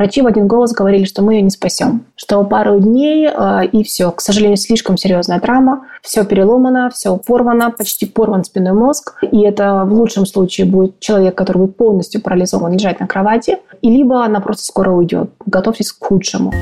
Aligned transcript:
Врачи 0.00 0.22
в 0.22 0.28
один 0.28 0.46
голос 0.46 0.72
говорили, 0.72 1.02
что 1.02 1.22
мы 1.22 1.34
ее 1.34 1.42
не 1.42 1.50
спасем, 1.50 2.06
что 2.14 2.44
пару 2.44 2.78
дней 2.78 3.26
э, 3.26 3.66
и 3.66 3.82
все. 3.82 4.12
К 4.12 4.20
сожалению, 4.20 4.56
слишком 4.56 4.96
серьезная 4.96 5.40
травма, 5.40 5.86
все 6.02 6.24
переломано, 6.24 6.88
все 6.90 7.16
порвано, 7.16 7.72
почти 7.72 8.06
порван 8.06 8.44
спинной 8.44 8.74
мозг. 8.74 9.18
И 9.32 9.40
это 9.40 9.82
в 9.84 9.92
лучшем 9.92 10.24
случае 10.24 10.68
будет 10.68 11.00
человек, 11.00 11.34
который 11.34 11.58
будет 11.58 11.76
полностью 11.76 12.22
парализован, 12.22 12.74
лежать 12.74 13.00
на 13.00 13.08
кровати, 13.08 13.58
и 13.82 13.90
либо 13.90 14.24
она 14.24 14.38
просто 14.38 14.66
скоро 14.66 14.92
уйдет. 14.92 15.30
Готовьтесь 15.46 15.90
к 15.90 16.04
худшему. 16.04 16.52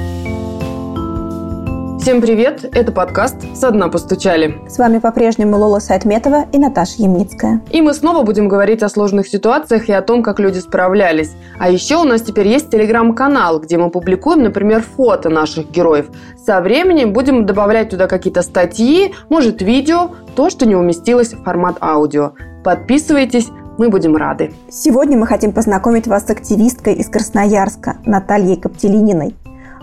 Всем 2.06 2.20
привет! 2.20 2.64
Это 2.72 2.92
подкаст 2.92 3.34
«Со 3.56 3.72
дна 3.72 3.88
постучали». 3.88 4.60
С 4.68 4.78
вами 4.78 5.00
по-прежнему 5.00 5.56
Лола 5.56 5.80
Сайтметова 5.80 6.44
и 6.52 6.56
Наташа 6.56 7.02
Ямницкая. 7.02 7.62
И 7.72 7.82
мы 7.82 7.94
снова 7.94 8.22
будем 8.22 8.46
говорить 8.46 8.84
о 8.84 8.88
сложных 8.88 9.26
ситуациях 9.26 9.88
и 9.88 9.92
о 9.92 10.02
том, 10.02 10.22
как 10.22 10.38
люди 10.38 10.60
справлялись. 10.60 11.32
А 11.58 11.68
еще 11.68 11.96
у 11.96 12.04
нас 12.04 12.22
теперь 12.22 12.46
есть 12.46 12.70
телеграм-канал, 12.70 13.58
где 13.58 13.76
мы 13.76 13.90
публикуем, 13.90 14.44
например, 14.44 14.84
фото 14.96 15.30
наших 15.30 15.72
героев. 15.72 16.06
Со 16.46 16.60
временем 16.60 17.12
будем 17.12 17.44
добавлять 17.44 17.88
туда 17.88 18.06
какие-то 18.06 18.42
статьи, 18.42 19.12
может, 19.28 19.60
видео, 19.60 20.10
то, 20.36 20.48
что 20.48 20.64
не 20.64 20.76
уместилось 20.76 21.32
в 21.32 21.42
формат 21.42 21.78
аудио. 21.80 22.34
Подписывайтесь, 22.62 23.48
мы 23.78 23.88
будем 23.88 24.14
рады. 24.14 24.54
Сегодня 24.70 25.18
мы 25.18 25.26
хотим 25.26 25.50
познакомить 25.50 26.06
вас 26.06 26.24
с 26.24 26.30
активисткой 26.30 26.94
из 26.94 27.08
Красноярска 27.08 27.96
Натальей 28.06 28.54
Коптелининой. 28.54 29.34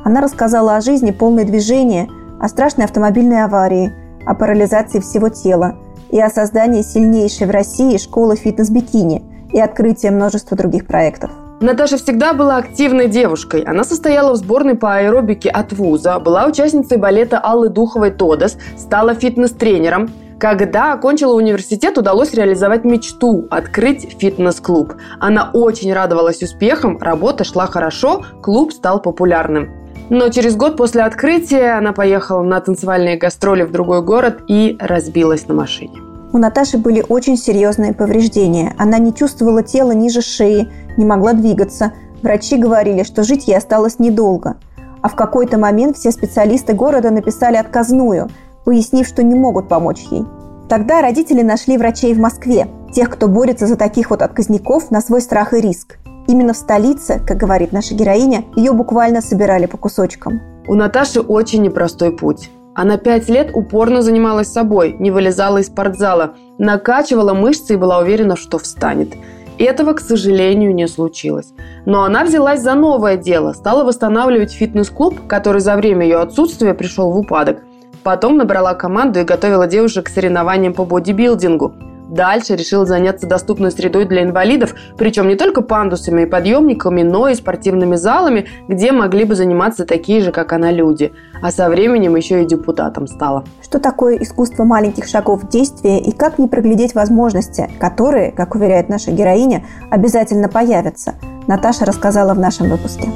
Она 0.03 0.21
рассказала 0.21 0.75
о 0.75 0.81
жизни 0.81 1.11
полной 1.11 1.45
движения, 1.45 2.09
о 2.39 2.47
страшной 2.49 2.85
автомобильной 2.85 3.43
аварии, 3.43 3.93
о 4.25 4.35
парализации 4.35 4.99
всего 4.99 5.29
тела 5.29 5.75
и 6.11 6.19
о 6.19 6.29
создании 6.29 6.81
сильнейшей 6.81 7.47
в 7.47 7.51
России 7.51 7.97
школы 7.97 8.35
фитнес-бикини 8.35 9.23
и 9.53 9.59
открытии 9.59 10.07
множества 10.07 10.57
других 10.57 10.87
проектов. 10.87 11.31
Наташа 11.61 11.97
всегда 11.97 12.33
была 12.33 12.57
активной 12.57 13.07
девушкой. 13.07 13.61
Она 13.61 13.85
состояла 13.85 14.33
в 14.33 14.35
сборной 14.35 14.75
по 14.75 14.97
аэробике 14.97 15.49
от 15.49 15.71
вуза, 15.71 16.19
была 16.19 16.45
участницей 16.45 16.97
балета 16.97 17.39
Аллы 17.39 17.69
Духовой 17.69 18.11
«Тодос», 18.11 18.57
стала 18.77 19.13
фитнес-тренером. 19.13 20.09
Когда 20.39 20.91
окончила 20.91 21.35
университет, 21.35 21.97
удалось 21.97 22.33
реализовать 22.33 22.83
мечту– 22.83 23.47
открыть 23.49 24.17
фитнес-клуб. 24.19 24.95
Она 25.21 25.51
очень 25.53 25.93
радовалась 25.93 26.43
успехам, 26.43 26.97
работа 26.99 27.45
шла 27.45 27.65
хорошо, 27.65 28.25
клуб 28.41 28.73
стал 28.73 29.01
популярным. 29.01 29.82
Но 30.09 30.29
через 30.29 30.55
год 30.55 30.77
после 30.77 31.03
открытия 31.03 31.77
она 31.77 31.93
поехала 31.93 32.43
на 32.43 32.59
танцевальные 32.59 33.17
гастроли 33.17 33.63
в 33.63 33.71
другой 33.71 34.01
город 34.01 34.41
и 34.47 34.77
разбилась 34.79 35.47
на 35.47 35.53
машине. 35.53 35.99
У 36.33 36.37
Наташи 36.37 36.77
были 36.77 37.05
очень 37.07 37.37
серьезные 37.37 37.93
повреждения. 37.93 38.73
Она 38.77 38.97
не 38.97 39.13
чувствовала 39.13 39.61
тела 39.63 39.91
ниже 39.91 40.21
шеи, 40.21 40.67
не 40.97 41.05
могла 41.05 41.33
двигаться. 41.33 41.93
Врачи 42.21 42.57
говорили, 42.57 43.03
что 43.03 43.23
жить 43.23 43.47
ей 43.47 43.55
осталось 43.55 43.99
недолго. 43.99 44.55
А 45.01 45.09
в 45.09 45.15
какой-то 45.15 45.57
момент 45.57 45.97
все 45.97 46.11
специалисты 46.11 46.73
города 46.73 47.11
написали 47.11 47.57
отказную, 47.57 48.29
пояснив, 48.65 49.07
что 49.07 49.21
не 49.21 49.35
могут 49.35 49.67
помочь 49.67 50.01
ей. 50.09 50.25
Тогда 50.69 51.01
родители 51.01 51.41
нашли 51.41 51.77
врачей 51.77 52.13
в 52.13 52.19
Москве, 52.19 52.67
тех, 52.93 53.09
кто 53.09 53.27
борется 53.27 53.67
за 53.67 53.75
таких 53.75 54.09
вот 54.09 54.21
отказников 54.21 54.89
на 54.91 55.01
свой 55.01 55.21
страх 55.21 55.53
и 55.53 55.61
риск. 55.61 55.97
Именно 56.27 56.53
в 56.53 56.57
столице, 56.57 57.21
как 57.25 57.37
говорит 57.37 57.73
наша 57.73 57.93
героиня, 57.95 58.45
ее 58.55 58.71
буквально 58.71 59.21
собирали 59.21 59.65
по 59.65 59.77
кусочкам. 59.77 60.41
У 60.67 60.75
Наташи 60.75 61.19
очень 61.19 61.61
непростой 61.61 62.11
путь. 62.11 62.49
Она 62.75 62.97
пять 62.97 63.29
лет 63.29 63.51
упорно 63.53 64.01
занималась 64.01 64.51
собой, 64.51 64.95
не 64.97 65.11
вылезала 65.11 65.59
из 65.59 65.67
спортзала, 65.67 66.33
накачивала 66.57 67.33
мышцы 67.33 67.73
и 67.73 67.77
была 67.77 67.99
уверена, 67.99 68.35
что 68.35 68.57
встанет. 68.57 69.13
Этого, 69.59 69.93
к 69.93 69.99
сожалению, 69.99 70.73
не 70.73 70.87
случилось. 70.87 71.53
Но 71.85 72.03
она 72.03 72.23
взялась 72.23 72.61
за 72.61 72.73
новое 72.73 73.17
дело, 73.17 73.53
стала 73.53 73.83
восстанавливать 73.83 74.51
фитнес-клуб, 74.51 75.27
который 75.27 75.61
за 75.61 75.75
время 75.75 76.05
ее 76.05 76.17
отсутствия 76.17 76.73
пришел 76.73 77.11
в 77.11 77.17
упадок. 77.19 77.59
Потом 78.01 78.37
набрала 78.37 78.73
команду 78.73 79.19
и 79.19 79.23
готовила 79.23 79.67
девушек 79.67 80.07
к 80.07 80.09
соревнованиям 80.09 80.73
по 80.73 80.85
бодибилдингу. 80.85 81.73
Дальше 82.09 82.55
решил 82.55 82.85
заняться 82.85 83.27
доступной 83.27 83.71
средой 83.71 84.05
для 84.05 84.23
инвалидов, 84.23 84.75
причем 84.97 85.27
не 85.27 85.35
только 85.35 85.61
пандусами 85.61 86.23
и 86.23 86.25
подъемниками, 86.25 87.01
но 87.01 87.29
и 87.29 87.35
спортивными 87.35 87.95
залами, 87.95 88.45
где 88.67 88.91
могли 88.91 89.25
бы 89.25 89.35
заниматься 89.35 89.85
такие 89.85 90.21
же, 90.21 90.31
как 90.31 90.53
она, 90.53 90.71
люди. 90.71 91.11
А 91.41 91.51
со 91.51 91.69
временем 91.69 92.15
еще 92.15 92.43
и 92.43 92.45
депутатом 92.45 93.07
стала. 93.07 93.43
Что 93.61 93.79
такое 93.79 94.17
искусство 94.17 94.63
маленьких 94.63 95.07
шагов 95.07 95.43
в 95.43 95.49
действии 95.49 95.99
и 95.99 96.11
как 96.11 96.39
не 96.39 96.47
проглядеть 96.47 96.95
возможности, 96.95 97.69
которые, 97.79 98.31
как 98.31 98.55
уверяет 98.55 98.89
наша 98.89 99.11
героиня, 99.11 99.65
обязательно 99.89 100.49
появятся, 100.49 101.15
Наташа 101.47 101.85
рассказала 101.85 102.33
в 102.33 102.39
нашем 102.39 102.69
выпуске. 102.69 103.09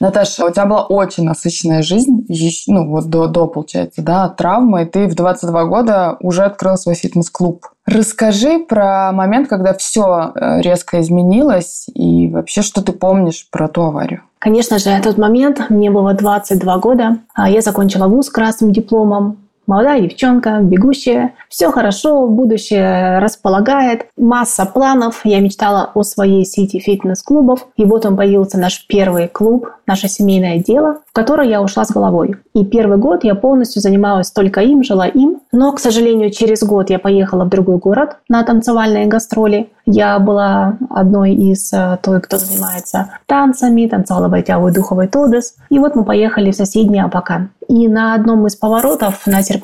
Наташа, 0.00 0.46
у 0.46 0.50
тебя 0.50 0.64
была 0.64 0.86
очень 0.86 1.24
насыщенная 1.24 1.82
жизнь, 1.82 2.26
ну 2.68 2.88
вот 2.88 3.06
до, 3.06 3.26
до 3.26 3.46
получается, 3.46 4.00
да, 4.02 4.28
травмы, 4.30 4.82
и 4.82 4.86
ты 4.86 5.06
в 5.06 5.14
22 5.14 5.64
года 5.66 6.16
уже 6.20 6.44
открыл 6.44 6.76
свой 6.76 6.94
фитнес-клуб. 6.94 7.66
Расскажи 7.86 8.60
про 8.60 9.12
момент, 9.12 9.48
когда 9.48 9.74
все 9.74 10.32
э, 10.34 10.62
резко 10.62 11.00
изменилось, 11.00 11.86
и 11.94 12.28
вообще, 12.28 12.62
что 12.62 12.82
ты 12.82 12.92
помнишь 12.92 13.46
про 13.50 13.68
ту 13.68 13.82
аварию? 13.82 14.22
Конечно 14.38 14.78
же, 14.78 14.88
этот 14.88 15.18
момент, 15.18 15.68
мне 15.68 15.90
было 15.90 16.14
22 16.14 16.78
года, 16.78 17.18
а 17.34 17.50
я 17.50 17.60
закончила 17.60 18.06
вуз 18.06 18.30
красным 18.30 18.72
дипломом, 18.72 19.36
молодая 19.70 20.00
девчонка, 20.00 20.58
бегущая. 20.60 21.34
Все 21.48 21.70
хорошо, 21.70 22.26
будущее 22.26 23.20
располагает. 23.20 24.06
Масса 24.18 24.66
планов. 24.66 25.20
Я 25.22 25.38
мечтала 25.38 25.92
о 25.94 26.02
своей 26.02 26.44
сети 26.44 26.80
фитнес-клубов. 26.80 27.68
И 27.76 27.84
вот 27.84 28.04
он 28.04 28.16
появился 28.16 28.58
наш 28.58 28.84
первый 28.88 29.28
клуб, 29.28 29.68
наше 29.86 30.08
семейное 30.08 30.58
дело, 30.58 30.98
в 31.08 31.12
которое 31.12 31.48
я 31.48 31.62
ушла 31.62 31.84
с 31.84 31.92
головой. 31.92 32.34
И 32.52 32.64
первый 32.64 32.98
год 32.98 33.22
я 33.22 33.36
полностью 33.36 33.80
занималась 33.80 34.32
только 34.32 34.60
им, 34.60 34.82
жила 34.82 35.06
им. 35.06 35.38
Но, 35.52 35.72
к 35.72 35.78
сожалению, 35.78 36.30
через 36.32 36.64
год 36.64 36.90
я 36.90 36.98
поехала 36.98 37.44
в 37.44 37.48
другой 37.48 37.78
город 37.78 38.16
на 38.28 38.42
танцевальные 38.42 39.06
гастроли. 39.06 39.70
Я 39.86 40.18
была 40.18 40.78
одной 40.90 41.32
из 41.34 41.72
э, 41.72 41.98
той, 42.02 42.20
кто 42.20 42.38
занимается 42.38 43.10
танцами, 43.26 43.86
танцевала 43.86 44.28
Байтяву 44.28 44.68
и 44.68 44.72
Духовой 44.72 45.08
Тодес. 45.08 45.54
И 45.68 45.78
вот 45.78 45.96
мы 45.96 46.04
поехали 46.04 46.50
в 46.50 46.56
соседний 46.56 47.00
Апакан. 47.00 47.50
И 47.68 47.86
на 47.88 48.14
одном 48.14 48.46
из 48.46 48.56
поворотов 48.56 49.26
на 49.26 49.42
серпантине, 49.42 49.59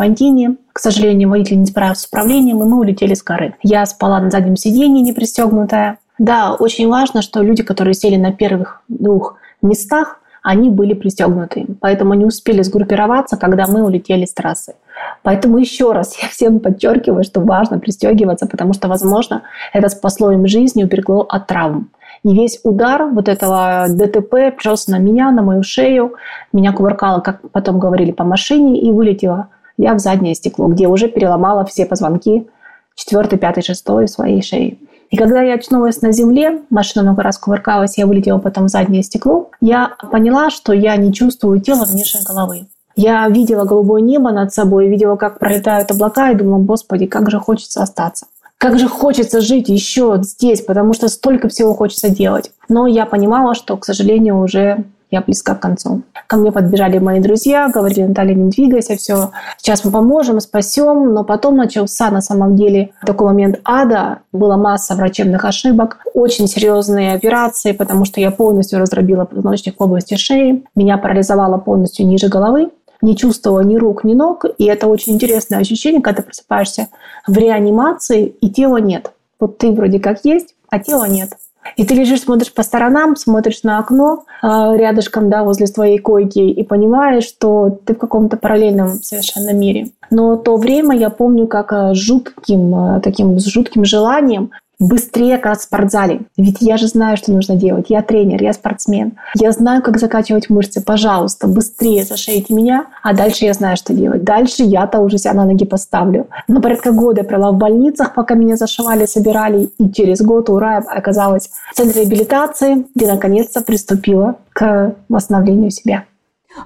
к 0.73 0.79
сожалению, 0.79 1.31
водитель 1.31 1.59
не 1.59 1.67
справился 1.67 2.03
с 2.03 2.07
управлением, 2.07 2.63
и 2.63 2.67
мы 2.67 2.79
улетели 2.79 3.15
с 3.15 3.23
горы. 3.23 3.55
Я 3.63 3.85
спала 3.87 4.21
на 4.21 4.31
заднем 4.31 4.57
сиденье, 4.57 5.03
не 5.03 5.13
пристегнутая. 5.13 5.99
Да, 6.19 6.55
очень 6.55 6.89
важно, 6.89 7.23
что 7.23 7.43
люди, 7.43 7.63
которые 7.63 7.95
сели 7.95 8.17
на 8.17 8.33
первых 8.33 8.83
двух 8.89 9.37
местах, 9.63 10.21
они 10.43 10.71
были 10.71 10.95
пристегнуты. 10.95 11.67
Поэтому 11.81 12.15
не 12.15 12.25
успели 12.25 12.63
сгруппироваться, 12.63 13.37
когда 13.37 13.67
мы 13.67 13.83
улетели 13.83 14.25
с 14.25 14.33
трассы. 14.33 14.75
Поэтому 15.23 15.59
еще 15.59 15.91
раз 15.91 16.17
я 16.23 16.29
всем 16.29 16.61
подчеркиваю, 16.61 17.25
что 17.25 17.41
важно 17.41 17.81
пристегиваться, 17.81 18.47
потому 18.47 18.73
что, 18.73 18.87
возможно, 18.87 19.43
это 19.73 19.89
спасло 19.89 20.31
им 20.31 20.47
жизнь 20.47 20.79
и 20.79 20.85
уберегло 20.85 21.27
от 21.29 21.49
травм. 21.49 21.91
И 22.23 22.35
весь 22.35 22.61
удар 22.63 23.07
вот 23.07 23.29
этого 23.29 23.87
ДТП 23.89 24.55
пришелся 24.57 24.93
на 24.93 24.99
меня, 24.99 25.33
на 25.33 25.43
мою 25.43 25.63
шею. 25.63 26.15
Меня 26.53 26.73
кувыркало, 26.73 27.21
как 27.21 27.41
потом 27.51 27.79
говорили, 27.79 28.13
по 28.13 28.25
машине 28.25 28.81
и 28.81 28.91
вылетела 28.91 29.49
я 29.77 29.95
в 29.95 29.99
заднее 29.99 30.35
стекло, 30.35 30.69
где 30.69 30.89
уже 30.89 31.09
переломала 31.09 31.65
все 31.65 31.87
позвонки 31.87 32.47
четвертый, 32.95 33.39
пятый, 33.39 33.63
шестой 33.63 34.09
своей 34.09 34.43
шеи. 34.43 34.79
И 35.11 35.17
когда 35.17 35.43
я 35.43 35.55
очнулась 35.55 36.03
на 36.03 36.13
земле, 36.13 36.63
машина 36.71 37.05
много 37.05 37.23
раз 37.23 37.39
кувыркалась, 37.39 37.97
я 37.97 38.07
вылетела 38.07 38.39
потом 38.39 38.65
в 38.65 38.69
заднее 38.69 39.03
стекло, 39.03 39.51
я 39.61 39.93
поняла, 40.11 40.51
что 40.51 40.73
я 40.73 40.97
не 40.97 41.13
чувствую 41.13 41.61
тела 41.61 41.85
внешней 41.85 42.25
головы. 42.25 42.67
Я 42.97 43.29
видела 43.29 43.65
голубое 43.65 44.01
небо 44.01 44.33
над 44.33 44.53
собой, 44.53 44.89
видела, 44.89 45.17
как 45.17 45.39
пролетают 45.39 45.91
облака, 45.91 46.31
и 46.31 46.35
думала, 46.35 46.59
господи, 46.59 47.07
как 47.07 47.31
же 47.31 47.39
хочется 47.39 47.83
остаться. 47.83 48.27
Как 48.59 48.79
же 48.79 48.89
хочется 48.89 49.43
жить 49.43 49.69
еще 49.69 50.19
здесь, 50.23 50.63
потому 50.63 50.95
что 50.95 51.09
столько 51.09 51.49
всего 51.49 51.75
хочется 51.75 52.09
делать. 52.09 52.51
Но 52.71 52.87
я 52.87 53.05
понимала, 53.05 53.55
что, 53.55 53.77
к 53.77 53.85
сожалению, 53.85 54.39
уже 54.39 54.85
я 55.17 55.23
близка 55.23 55.55
к 55.55 55.61
концу. 55.61 56.03
Ко 56.27 56.37
мне 56.37 56.53
подбежали 56.53 56.99
мои 56.99 57.21
друзья, 57.21 57.69
говорили, 57.69 58.03
Наталья, 58.03 58.35
не 58.35 58.51
двигайся, 58.51 58.97
все, 58.97 59.31
сейчас 59.57 59.85
мы 59.85 59.91
поможем, 59.91 60.41
спасем. 60.41 61.15
Но 61.15 61.25
потом 61.25 61.57
начался 61.57 62.11
на 62.11 62.21
самом 62.21 62.57
деле 62.57 62.91
такой 63.05 63.27
момент 63.27 63.61
ада. 63.65 64.19
Была 64.33 64.57
масса 64.57 64.95
врачебных 64.95 65.45
ошибок, 65.45 65.99
очень 66.15 66.47
серьезные 66.49 67.15
операции, 67.15 67.73
потому 67.73 68.05
что 68.05 68.21
я 68.21 68.31
полностью 68.31 68.79
раздробила 68.79 69.25
позвоночник 69.25 69.79
в 69.79 69.83
области 69.83 70.17
шеи. 70.17 70.65
Меня 70.75 70.99
парализовало 70.99 71.59
полностью 71.59 72.07
ниже 72.07 72.29
головы 72.29 72.71
не 73.03 73.15
чувствовала 73.15 73.61
ни 73.61 73.77
рук, 73.77 74.05
ни 74.05 74.15
ног. 74.15 74.47
И 74.57 74.65
это 74.65 74.87
очень 74.87 75.15
интересное 75.15 75.59
ощущение, 75.59 76.01
когда 76.01 76.23
ты 76.23 76.27
просыпаешься 76.27 76.89
в 77.27 77.37
реанимации, 77.37 78.27
и 78.27 78.49
тела 78.49 78.79
нет. 78.79 79.13
Вот 79.39 79.59
ты 79.59 79.71
вроде 79.71 80.01
как 80.01 80.25
есть, 80.25 80.55
а 80.71 80.79
тела 80.79 81.07
нет. 81.07 81.31
И 81.77 81.85
ты 81.85 81.95
лежишь, 81.95 82.23
смотришь 82.23 82.53
по 82.53 82.63
сторонам, 82.63 83.17
смотришь 83.17 83.63
на 83.63 83.79
окно 83.79 84.25
э, 84.43 84.47
рядышком, 84.77 85.29
да, 85.31 85.43
возле 85.43 85.67
твоей 85.67 85.99
койки 85.99 86.39
и 86.39 86.63
понимаешь, 86.63 87.25
что 87.25 87.79
ты 87.85 87.95
в 87.95 87.99
каком-то 87.99 88.37
параллельном 88.37 88.95
совершенно 89.03 89.53
мире. 89.53 89.89
Но 90.11 90.37
то 90.37 90.57
время 90.57 90.97
я 90.97 91.11
помню 91.11 91.47
как 91.47 91.73
э, 91.73 91.95
жутким, 91.95 92.97
э, 92.97 93.01
таким 93.01 93.39
жутким 93.39 93.85
желанием 93.85 94.51
быстрее 94.79 95.39
как 95.39 95.59
в 95.59 95.63
спортзале. 95.63 96.23
Ведь 96.37 96.59
я 96.61 96.77
же 96.77 96.87
знаю, 96.87 97.17
что 97.17 97.33
нужно 97.33 97.57
делать. 97.57 97.87
Я 97.89 98.03
тренер, 98.03 98.43
я 98.43 98.53
спортсмен. 98.53 99.15
Я 99.35 99.53
знаю, 99.53 99.83
как 99.83 99.99
закачивать 99.99 100.51
мышцы. 100.51 100.83
Пожалуйста, 100.83 101.47
быстрее 101.47 102.05
зашейте 102.05 102.55
меня, 102.55 102.87
а 103.03 103.15
дальше 103.15 103.45
я 103.45 103.55
знаю, 103.55 103.77
что 103.77 103.95
делать. 103.95 104.25
Дальше 104.25 104.63
я-то 104.63 105.01
уже 105.01 105.19
себя 105.19 105.33
на 105.33 105.45
ноги 105.45 105.65
поставлю. 105.65 106.27
Но 106.49 106.61
порядка 106.61 106.93
года 106.93 107.23
я 107.23 107.27
провела 107.27 107.53
в 107.53 107.57
больницах, 107.57 108.15
пока 108.15 108.35
меня 108.35 108.57
зашивали, 108.57 109.07
собирали. 109.07 109.71
И 109.79 109.91
через 109.91 110.21
год, 110.21 110.51
ура, 110.51 110.79
оказалась 110.79 111.51
в 111.73 111.77
центре 111.77 112.03
реабилитации, 112.03 112.87
где 112.95 113.07
наконец-то 113.07 113.63
приступила 113.63 114.37
к 114.53 114.95
восстановлению 115.09 115.71
себя. 115.71 116.05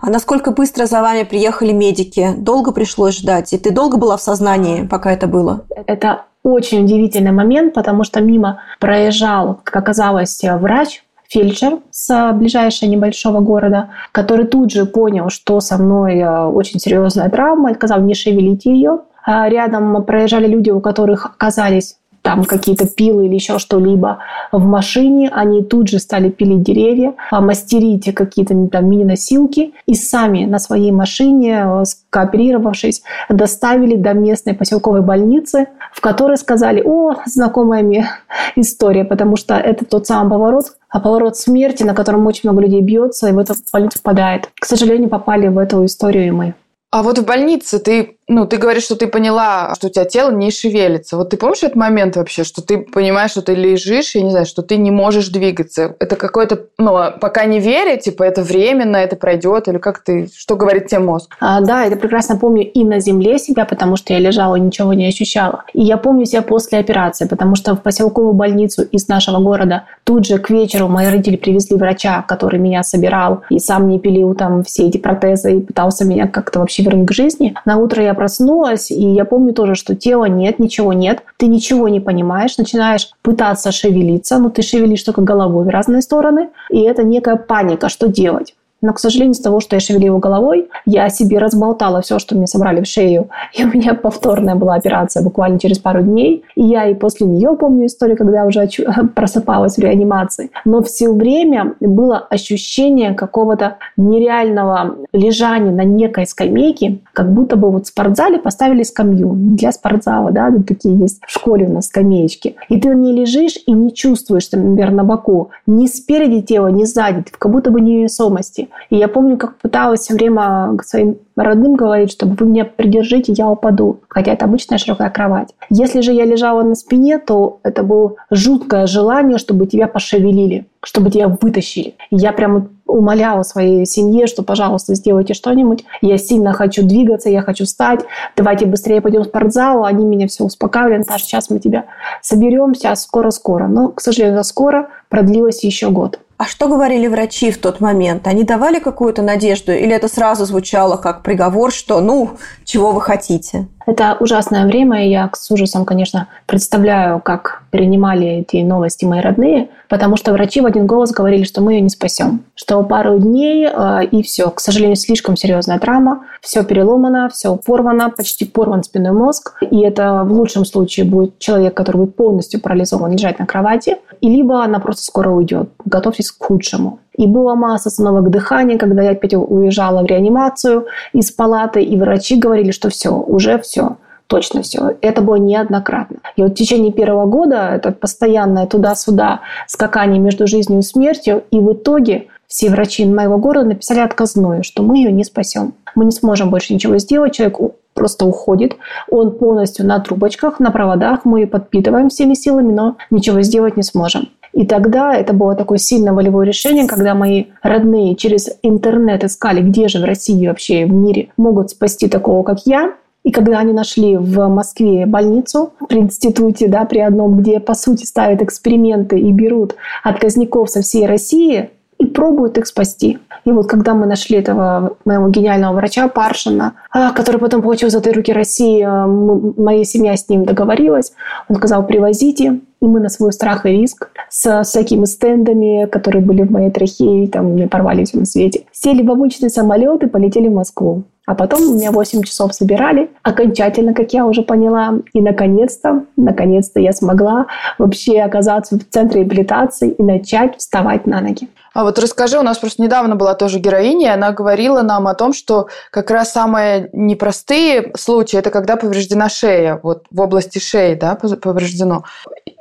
А 0.00 0.08
насколько 0.08 0.52
быстро 0.52 0.86
за 0.86 1.02
вами 1.02 1.24
приехали 1.24 1.72
медики? 1.72 2.34
Долго 2.36 2.72
пришлось 2.72 3.18
ждать? 3.18 3.52
И 3.52 3.58
ты 3.58 3.72
долго 3.72 3.96
была 3.96 4.16
в 4.16 4.22
сознании, 4.22 4.86
пока 4.86 5.12
это 5.12 5.26
было? 5.26 5.64
Это 5.86 6.24
очень 6.42 6.84
удивительный 6.84 7.32
момент, 7.32 7.74
потому 7.74 8.04
что 8.04 8.20
мимо 8.20 8.62
проезжал, 8.78 9.60
как 9.62 9.76
оказалось, 9.76 10.40
врач, 10.42 11.02
фельдшер 11.28 11.78
с 11.90 12.32
ближайшего 12.32 12.88
небольшого 12.88 13.40
города, 13.40 13.90
который 14.12 14.46
тут 14.46 14.72
же 14.72 14.84
понял, 14.84 15.30
что 15.30 15.60
со 15.60 15.78
мной 15.78 16.18
э, 16.18 16.44
очень 16.46 16.80
серьезная 16.80 17.30
травма, 17.30 17.70
и 17.70 17.74
сказал, 17.74 18.00
не 18.00 18.14
шевелите 18.14 18.72
ее. 18.72 19.00
А 19.24 19.48
рядом 19.48 20.02
проезжали 20.04 20.46
люди, 20.48 20.70
у 20.70 20.80
которых 20.80 21.26
оказались 21.26 21.96
там 22.22 22.44
какие-то 22.44 22.86
пилы 22.86 23.26
или 23.26 23.34
еще 23.34 23.58
что-либо 23.58 24.18
в 24.52 24.64
машине, 24.64 25.30
они 25.32 25.62
тут 25.62 25.88
же 25.88 25.98
стали 25.98 26.30
пилить 26.30 26.62
деревья, 26.62 27.14
а, 27.30 27.40
мастерить 27.40 28.12
какие-то 28.14 28.54
там 28.68 28.88
мини-носилки 28.88 29.72
и 29.86 29.94
сами 29.94 30.44
на 30.44 30.58
своей 30.58 30.92
машине, 30.92 31.64
э, 31.64 31.84
скооперировавшись, 31.84 33.02
доставили 33.28 33.96
до 33.96 34.12
местной 34.12 34.54
поселковой 34.54 35.02
больницы, 35.02 35.68
в 35.92 36.00
которой 36.00 36.36
сказали, 36.36 36.82
о, 36.84 37.16
знакомая 37.26 37.82
мне 37.82 38.08
история, 38.56 39.04
потому 39.04 39.36
что 39.36 39.54
это 39.54 39.84
тот 39.84 40.06
самый 40.06 40.30
поворот, 40.30 40.64
а 40.88 41.00
поворот 41.00 41.36
смерти, 41.36 41.84
на 41.84 41.94
котором 41.94 42.26
очень 42.26 42.48
много 42.48 42.62
людей 42.62 42.80
бьется 42.80 43.28
и 43.28 43.32
в 43.32 43.38
эту 43.38 43.54
больницу 43.72 43.98
попадает. 44.02 44.50
К 44.60 44.64
сожалению, 44.66 45.08
попали 45.08 45.48
в 45.48 45.58
эту 45.58 45.84
историю 45.84 46.26
и 46.26 46.30
мы. 46.30 46.54
А 46.92 47.04
вот 47.04 47.18
в 47.18 47.24
больнице 47.24 47.78
ты 47.78 48.16
ну, 48.30 48.46
ты 48.46 48.58
говоришь, 48.58 48.84
что 48.84 48.94
ты 48.94 49.08
поняла, 49.08 49.74
что 49.74 49.88
у 49.88 49.90
тебя 49.90 50.04
тело 50.04 50.30
не 50.30 50.52
шевелится. 50.52 51.16
Вот 51.16 51.30
ты 51.30 51.36
помнишь 51.36 51.64
этот 51.64 51.74
момент 51.74 52.14
вообще, 52.14 52.44
что 52.44 52.62
ты 52.62 52.78
понимаешь, 52.78 53.32
что 53.32 53.42
ты 53.42 53.56
лежишь, 53.56 54.14
я 54.14 54.22
не 54.22 54.30
знаю, 54.30 54.46
что 54.46 54.62
ты 54.62 54.76
не 54.76 54.92
можешь 54.92 55.28
двигаться? 55.30 55.96
Это 55.98 56.14
какое-то, 56.14 56.66
ну, 56.78 56.96
пока 57.20 57.44
не 57.46 57.58
веря, 57.58 57.96
типа, 57.96 58.22
это 58.22 58.42
временно, 58.42 58.96
это 58.96 59.16
пройдет, 59.16 59.66
или 59.66 59.78
как 59.78 59.98
ты, 60.04 60.28
что 60.32 60.54
говорит 60.54 60.86
тебе 60.86 61.00
мозг? 61.00 61.34
А, 61.40 61.60
да, 61.60 61.82
я 61.82 61.96
прекрасно 61.96 62.36
помню 62.36 62.62
и 62.70 62.84
на 62.84 63.00
земле 63.00 63.36
себя, 63.40 63.64
потому 63.64 63.96
что 63.96 64.12
я 64.12 64.20
лежала 64.20 64.54
ничего 64.54 64.94
не 64.94 65.08
ощущала. 65.08 65.64
И 65.72 65.82
я 65.82 65.96
помню 65.96 66.24
себя 66.24 66.42
после 66.42 66.78
операции, 66.78 67.26
потому 67.26 67.56
что 67.56 67.74
в 67.74 67.82
поселковую 67.82 68.34
больницу 68.34 68.82
из 68.82 69.08
нашего 69.08 69.40
города 69.40 69.86
тут 70.04 70.24
же 70.24 70.38
к 70.38 70.50
вечеру 70.50 70.86
мои 70.86 71.08
родители 71.08 71.36
привезли 71.36 71.76
врача, 71.76 72.22
который 72.28 72.60
меня 72.60 72.84
собирал 72.84 73.42
и 73.50 73.58
сам 73.58 73.86
мне 73.86 73.98
пилил 73.98 74.34
там 74.36 74.62
все 74.62 74.86
эти 74.86 74.98
протезы 74.98 75.56
и 75.56 75.60
пытался 75.60 76.04
меня 76.04 76.28
как-то 76.28 76.60
вообще 76.60 76.84
вернуть 76.84 77.08
к 77.08 77.12
жизни. 77.12 77.56
На 77.64 77.76
утро 77.76 78.00
я 78.04 78.14
проснулась, 78.20 78.90
и 78.90 79.02
я 79.14 79.24
помню 79.24 79.54
тоже, 79.54 79.74
что 79.74 79.96
тела 79.96 80.26
нет, 80.26 80.58
ничего 80.58 80.92
нет, 80.92 81.22
ты 81.38 81.46
ничего 81.46 81.88
не 81.88 82.00
понимаешь, 82.00 82.58
начинаешь 82.58 83.08
пытаться 83.22 83.72
шевелиться, 83.72 84.38
но 84.38 84.50
ты 84.50 84.60
шевелишь 84.60 85.04
только 85.04 85.22
головой 85.22 85.64
в 85.64 85.68
разные 85.70 86.02
стороны, 86.02 86.50
и 86.68 86.82
это 86.82 87.02
некая 87.02 87.36
паника, 87.36 87.88
что 87.88 88.08
делать. 88.08 88.54
Но, 88.82 88.92
к 88.92 88.98
сожалению, 88.98 89.32
из 89.32 89.40
того, 89.40 89.60
что 89.60 89.76
я 89.76 89.80
шевелила 89.80 90.18
головой, 90.18 90.68
я 90.86 91.08
себе 91.08 91.38
разболтала 91.38 92.00
все, 92.02 92.18
что 92.18 92.36
мне 92.36 92.46
собрали 92.46 92.80
в 92.80 92.86
шею. 92.86 93.28
И 93.54 93.64
у 93.64 93.68
меня 93.68 93.94
повторная 93.94 94.54
была 94.54 94.74
операция 94.74 95.22
буквально 95.22 95.58
через 95.58 95.78
пару 95.78 96.02
дней. 96.02 96.44
И 96.54 96.62
я 96.62 96.86
и 96.86 96.94
после 96.94 97.26
нее 97.26 97.56
помню 97.56 97.86
историю, 97.86 98.16
когда 98.16 98.44
уже 98.44 98.68
просыпалась 99.14 99.76
в 99.76 99.80
реанимации. 99.80 100.50
Но 100.64 100.82
все 100.82 101.12
время 101.12 101.74
было 101.80 102.18
ощущение 102.18 103.14
какого-то 103.14 103.76
нереального 103.96 104.96
лежания 105.12 105.72
на 105.72 105.84
некой 105.84 106.26
скамейке, 106.26 106.98
как 107.12 107.32
будто 107.32 107.56
бы 107.56 107.70
вот 107.70 107.86
в 107.86 107.88
спортзале 107.88 108.38
поставили 108.38 108.82
скамью 108.82 109.32
для 109.34 109.72
спортзала, 109.72 110.30
да, 110.30 110.50
такие 110.66 110.96
есть 110.96 111.20
в 111.26 111.32
школе 111.32 111.66
у 111.66 111.72
нас 111.72 111.86
скамеечки. 111.86 112.56
И 112.68 112.80
ты 112.80 112.94
ней 113.00 113.12
лежишь 113.12 113.58
и 113.66 113.72
не 113.72 113.92
чувствуешь, 113.92 114.50
например, 114.52 114.90
на 114.92 115.04
боку 115.04 115.50
ни 115.66 115.86
спереди 115.86 116.42
тела, 116.42 116.68
ни 116.68 116.84
сзади, 116.84 117.24
как 117.38 117.50
будто 117.50 117.70
бы 117.70 117.80
невесомости. 117.80 118.68
И 118.90 118.96
я 118.96 119.08
помню, 119.08 119.36
как 119.36 119.56
пыталась 119.58 120.00
все 120.00 120.14
время 120.14 120.76
к 120.76 120.84
своим 120.84 121.16
родным 121.36 121.74
говорить, 121.74 122.10
чтобы 122.10 122.34
вы 122.34 122.46
меня 122.46 122.64
придержите, 122.64 123.32
я 123.32 123.48
упаду. 123.48 124.00
Хотя 124.08 124.32
это 124.32 124.44
обычная 124.44 124.78
широкая 124.78 125.10
кровать. 125.10 125.54
Если 125.70 126.00
же 126.00 126.12
я 126.12 126.24
лежала 126.24 126.62
на 126.62 126.74
спине, 126.74 127.18
то 127.18 127.60
это 127.62 127.82
было 127.82 128.14
жуткое 128.30 128.86
желание, 128.86 129.38
чтобы 129.38 129.66
тебя 129.66 129.86
пошевелили, 129.86 130.66
чтобы 130.82 131.10
тебя 131.10 131.28
вытащили. 131.28 131.94
Я 132.10 132.32
прямо 132.32 132.66
умоляла 132.86 133.42
своей 133.42 133.86
семье, 133.86 134.26
что, 134.26 134.42
пожалуйста, 134.42 134.94
сделайте 134.94 135.34
что-нибудь. 135.34 135.84
Я 136.02 136.18
сильно 136.18 136.52
хочу 136.52 136.82
двигаться, 136.82 137.30
я 137.30 137.42
хочу 137.42 137.64
встать. 137.64 138.00
Давайте 138.36 138.66
быстрее 138.66 139.00
пойдем 139.00 139.22
в 139.22 139.26
спортзал. 139.26 139.84
Они 139.84 140.04
меня 140.04 140.26
все 140.26 140.44
успокаивали. 140.44 140.98
Наташа, 140.98 141.24
сейчас 141.24 141.50
мы 141.50 141.60
тебя 141.60 141.84
соберем, 142.20 142.74
сейчас 142.74 143.02
скоро-скоро. 143.04 143.68
Но, 143.68 143.88
к 143.88 144.00
сожалению, 144.00 144.44
скоро 144.44 144.88
продлилось 145.08 145.64
еще 145.64 145.90
год. 145.90 146.18
А 146.40 146.46
что 146.46 146.68
говорили 146.68 147.06
врачи 147.06 147.50
в 147.50 147.58
тот 147.58 147.80
момент? 147.80 148.26
Они 148.26 148.44
давали 148.44 148.78
какую-то 148.78 149.20
надежду 149.20 149.72
или 149.72 149.94
это 149.94 150.08
сразу 150.08 150.46
звучало 150.46 150.96
как 150.96 151.22
приговор, 151.22 151.70
что 151.70 152.00
ну, 152.00 152.38
чего 152.64 152.92
вы 152.92 153.02
хотите? 153.02 153.68
Это 153.86 154.16
ужасное 154.20 154.66
время, 154.66 155.06
и 155.06 155.10
я 155.10 155.30
с 155.32 155.50
ужасом, 155.50 155.84
конечно, 155.84 156.28
представляю, 156.46 157.20
как 157.20 157.62
принимали 157.70 158.26
эти 158.26 158.62
новости 158.62 159.04
мои 159.04 159.20
родные, 159.20 159.70
потому 159.88 160.16
что 160.16 160.32
врачи 160.32 160.60
в 160.60 160.66
один 160.66 160.86
голос 160.86 161.12
говорили, 161.12 161.44
что 161.44 161.62
мы 161.62 161.74
ее 161.74 161.80
не 161.80 161.88
спасем, 161.88 162.44
что 162.54 162.82
пару 162.82 163.18
дней 163.18 163.66
э, 163.66 164.04
и 164.10 164.22
все. 164.22 164.50
К 164.50 164.60
сожалению, 164.60 164.96
слишком 164.96 165.36
серьезная 165.36 165.78
травма, 165.78 166.24
все 166.40 166.62
переломано, 166.62 167.30
все 167.30 167.56
порвано, 167.56 168.10
почти 168.10 168.44
порван 168.44 168.82
спинной 168.82 169.12
мозг, 169.12 169.62
и 169.70 169.80
это 169.80 170.24
в 170.24 170.32
лучшем 170.32 170.64
случае 170.64 171.06
будет 171.06 171.38
человек, 171.38 171.74
который 171.74 171.98
будет 171.98 172.16
полностью 172.16 172.60
парализован, 172.60 173.12
лежать 173.12 173.38
на 173.38 173.46
кровати, 173.46 173.96
и 174.20 174.28
либо 174.28 174.62
она 174.62 174.78
просто 174.78 175.02
скоро 175.04 175.30
уйдет. 175.30 175.70
Готовьтесь 175.84 176.30
к 176.30 176.44
худшему. 176.44 176.98
И 177.16 177.26
была 177.26 177.54
масса 177.54 177.88
остановок 177.88 178.30
дыхания, 178.30 178.78
когда 178.78 179.02
я 179.02 179.10
опять 179.10 179.34
уезжала 179.34 180.02
в 180.02 180.06
реанимацию 180.06 180.86
из 181.12 181.30
палаты, 181.30 181.82
и 181.82 181.96
врачи 181.96 182.36
говорили, 182.36 182.70
что 182.70 182.88
все, 182.88 183.10
уже 183.10 183.58
все 183.58 183.96
точно 184.30 184.62
все. 184.62 184.96
Это 185.02 185.22
было 185.22 185.34
неоднократно. 185.34 186.18
И 186.36 186.42
вот 186.42 186.52
в 186.52 186.54
течение 186.54 186.92
первого 186.92 187.26
года 187.26 187.72
это 187.74 187.90
постоянное 187.90 188.66
туда-сюда 188.66 189.40
скакание 189.66 190.20
между 190.20 190.46
жизнью 190.46 190.78
и 190.78 190.82
смертью. 190.82 191.42
И 191.50 191.58
в 191.58 191.72
итоге 191.72 192.28
все 192.46 192.70
врачи 192.70 193.04
моего 193.04 193.38
города 193.38 193.70
написали 193.70 193.98
отказную, 193.98 194.62
что 194.62 194.82
мы 194.84 194.98
ее 194.98 195.12
не 195.12 195.24
спасем. 195.24 195.74
Мы 195.96 196.04
не 196.04 196.12
сможем 196.12 196.50
больше 196.50 196.72
ничего 196.72 196.96
сделать. 196.98 197.34
Человек 197.34 197.58
просто 197.92 198.24
уходит. 198.24 198.76
Он 199.10 199.32
полностью 199.32 199.84
на 199.84 199.98
трубочках, 199.98 200.60
на 200.60 200.70
проводах. 200.70 201.24
Мы 201.24 201.46
подпитываем 201.48 202.08
всеми 202.08 202.34
силами, 202.34 202.72
но 202.72 202.96
ничего 203.10 203.42
сделать 203.42 203.76
не 203.76 203.82
сможем. 203.82 204.28
И 204.52 204.66
тогда 204.66 205.14
это 205.14 205.32
было 205.32 205.54
такое 205.54 205.78
сильное 205.78 206.12
волевое 206.12 206.46
решение, 206.46 206.86
когда 206.86 207.14
мои 207.14 207.46
родные 207.62 208.16
через 208.16 208.50
интернет 208.62 209.24
искали, 209.24 209.62
где 209.62 209.88
же 209.88 210.00
в 210.00 210.04
России 210.04 210.46
вообще 210.46 210.86
в 210.86 210.92
мире 210.92 211.28
могут 211.36 211.70
спасти 211.70 212.08
такого, 212.08 212.42
как 212.42 212.66
я. 212.66 212.94
И 213.22 213.32
когда 213.32 213.58
они 213.58 213.72
нашли 213.72 214.16
в 214.16 214.48
Москве 214.48 215.04
больницу 215.04 215.74
при 215.88 215.98
институте, 215.98 216.68
да, 216.68 216.84
при 216.86 217.00
одном, 217.00 217.36
где, 217.36 217.60
по 217.60 217.74
сути, 217.74 218.04
ставят 218.04 218.42
эксперименты 218.42 219.18
и 219.18 219.30
берут 219.30 219.76
отказников 220.02 220.70
со 220.70 220.80
всей 220.80 221.06
России, 221.06 221.70
и 222.00 222.06
пробуют 222.06 222.58
их 222.58 222.66
спасти. 222.66 223.18
И 223.44 223.52
вот 223.52 223.68
когда 223.68 223.94
мы 223.94 224.06
нашли 224.06 224.38
этого 224.38 224.96
моего 225.04 225.28
гениального 225.28 225.74
врача 225.74 226.08
Паршина, 226.08 226.72
а, 226.90 227.12
который 227.12 227.38
потом 227.38 227.62
получил 227.62 227.90
«Золотые 227.90 228.14
руки 228.14 228.32
России», 228.32 228.82
а, 228.82 229.06
моя 229.06 229.84
семья 229.84 230.16
с 230.16 230.28
ним 230.28 230.44
договорилась, 230.44 231.12
он 231.48 231.56
сказал 231.56 231.86
«привозите», 231.86 232.60
и 232.80 232.86
мы 232.86 233.00
на 233.00 233.10
свой 233.10 233.32
страх 233.32 233.66
и 233.66 233.70
риск 233.70 234.08
с 234.30 234.62
всякими 234.64 235.04
стендами, 235.04 235.86
которые 235.86 236.24
были 236.24 236.42
в 236.42 236.50
моей 236.50 236.70
трахее, 236.70 237.28
там 237.28 237.52
мне 237.52 237.68
порвали 237.68 238.04
все 238.04 238.18
на 238.18 238.24
свете, 238.24 238.64
сели 238.72 239.06
в 239.06 239.10
обычный 239.10 239.50
самолет 239.50 240.02
и 240.02 240.08
полетели 240.08 240.48
в 240.48 240.54
Москву. 240.54 241.04
А 241.26 241.34
потом 241.34 241.76
меня 241.76 241.92
8 241.92 242.22
часов 242.22 242.54
собирали, 242.54 243.10
окончательно, 243.22 243.94
как 243.94 244.12
я 244.12 244.26
уже 244.26 244.42
поняла. 244.42 244.94
И 245.12 245.20
наконец-то, 245.20 246.04
наконец-то 246.16 246.80
я 246.80 246.92
смогла 246.92 247.46
вообще 247.78 248.20
оказаться 248.20 248.76
в 248.76 248.84
центре 248.88 249.20
реабилитации 249.20 249.90
и 249.90 250.02
начать 250.02 250.56
вставать 250.56 251.06
на 251.06 251.20
ноги. 251.20 251.48
А 251.72 251.84
вот 251.84 251.98
расскажи, 251.98 252.38
у 252.38 252.42
нас 252.42 252.58
просто 252.58 252.82
недавно 252.82 253.16
была 253.16 253.34
тоже 253.34 253.58
героиня, 253.58 254.08
и 254.08 254.14
она 254.14 254.32
говорила 254.32 254.82
нам 254.82 255.06
о 255.06 255.14
том, 255.14 255.32
что 255.32 255.68
как 255.90 256.10
раз 256.10 256.32
самые 256.32 256.90
непростые 256.92 257.92
случаи– 257.96 258.38
это 258.38 258.50
когда 258.50 258.76
повреждена 258.76 259.28
шея, 259.28 259.78
вот 259.82 260.04
в 260.10 260.20
области 260.20 260.58
шеи, 260.58 260.94
да, 260.94 261.14
повреждено. 261.14 262.04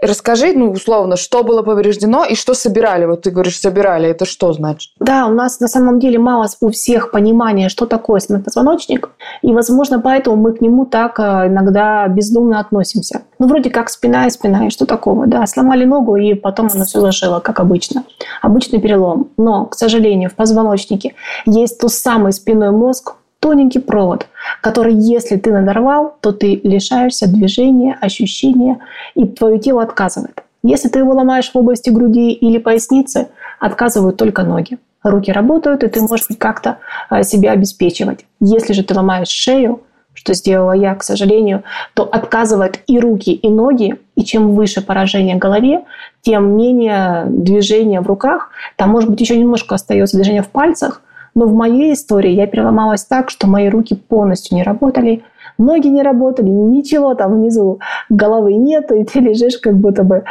Расскажи, 0.01 0.53
ну, 0.53 0.71
условно, 0.71 1.17
что 1.17 1.43
было 1.43 1.61
повреждено 1.61 2.23
и 2.23 2.35
что 2.35 2.53
собирали? 2.53 3.05
Вот 3.05 3.23
ты 3.23 3.31
говоришь, 3.31 3.59
собирали, 3.59 4.09
это 4.09 4.25
что 4.25 4.53
значит? 4.53 4.93
Да, 4.99 5.25
у 5.25 5.31
нас 5.31 5.59
на 5.59 5.67
самом 5.67 5.99
деле 5.99 6.19
мало 6.19 6.47
у 6.61 6.69
всех 6.69 7.11
понимания, 7.11 7.67
что 7.67 7.85
такое 7.85 8.19
позвоночник, 8.19 9.09
и, 9.41 9.53
возможно, 9.53 9.99
поэтому 9.99 10.37
мы 10.37 10.53
к 10.53 10.61
нему 10.61 10.85
так 10.85 11.19
э, 11.19 11.47
иногда 11.47 12.07
бездумно 12.07 12.59
относимся. 12.59 13.23
Ну, 13.39 13.47
вроде 13.47 13.69
как 13.69 13.89
спина 13.89 14.27
и 14.27 14.29
спина, 14.29 14.67
и 14.67 14.69
что 14.69 14.85
такого, 14.85 15.27
да, 15.27 15.45
сломали 15.47 15.85
ногу, 15.85 16.15
и 16.15 16.33
потом 16.33 16.69
оно 16.73 16.85
все 16.85 17.01
зажило, 17.01 17.39
как 17.39 17.59
обычно. 17.59 18.03
Обычный 18.49 18.81
перелом. 18.81 19.29
Но, 19.37 19.65
к 19.65 19.75
сожалению, 19.75 20.31
в 20.31 20.33
позвоночнике 20.33 21.13
есть 21.45 21.79
тот 21.79 21.91
самый 21.91 22.33
спинной 22.33 22.71
мозг, 22.71 23.13
тоненький 23.39 23.77
провод, 23.77 24.25
который, 24.61 24.95
если 24.95 25.35
ты 25.35 25.51
надорвал, 25.51 26.15
то 26.19 26.31
ты 26.31 26.59
лишаешься 26.63 27.29
движения, 27.29 27.95
ощущения, 28.01 28.79
и 29.13 29.27
твое 29.27 29.59
тело 29.59 29.83
отказывает. 29.83 30.43
Если 30.63 30.89
ты 30.89 30.97
его 30.97 31.13
ломаешь 31.13 31.51
в 31.51 31.55
области 31.55 31.91
груди 31.91 32.31
или 32.31 32.57
поясницы, 32.57 33.27
отказывают 33.59 34.17
только 34.17 34.41
ноги. 34.41 34.79
Руки 35.03 35.31
работают, 35.31 35.83
и 35.83 35.87
ты 35.87 36.01
можешь 36.01 36.25
как-то 36.39 36.79
а, 37.07 37.21
себя 37.21 37.51
обеспечивать. 37.51 38.25
Если 38.39 38.73
же 38.73 38.83
ты 38.83 38.95
ломаешь 38.95 39.29
шею, 39.29 39.81
что 40.19 40.33
сделала 40.33 40.73
я, 40.73 40.95
к 40.95 41.03
сожалению, 41.03 41.63
то 41.93 42.03
отказывают 42.03 42.81
и 42.87 42.99
руки, 42.99 43.31
и 43.31 43.47
ноги. 43.47 43.95
И 44.17 44.25
чем 44.25 44.53
выше 44.53 44.85
поражение 44.85 45.37
голове, 45.37 45.85
тем 46.21 46.57
менее 46.57 47.23
движения 47.29 48.01
в 48.01 48.07
руках. 48.07 48.49
Там, 48.75 48.89
может 48.89 49.09
быть, 49.09 49.21
еще 49.21 49.37
немножко 49.37 49.75
остается 49.75 50.17
движение 50.17 50.41
в 50.41 50.49
пальцах. 50.49 51.01
Но 51.35 51.45
в 51.45 51.53
моей 51.53 51.93
истории 51.93 52.31
я 52.31 52.47
переломалась 52.47 53.05
так, 53.05 53.29
что 53.29 53.47
мои 53.47 53.69
руки 53.69 53.95
полностью 53.95 54.57
не 54.57 54.63
работали, 54.63 55.23
ноги 55.57 55.87
не 55.87 56.01
работали, 56.01 56.49
ничего 56.49 57.13
там 57.15 57.35
внизу 57.35 57.79
головы 58.09 58.55
нет, 58.55 58.91
и 58.91 59.05
ты 59.05 59.21
лежишь 59.21 59.57
как 59.57 59.77
будто 59.77 60.03
бы 60.03 60.25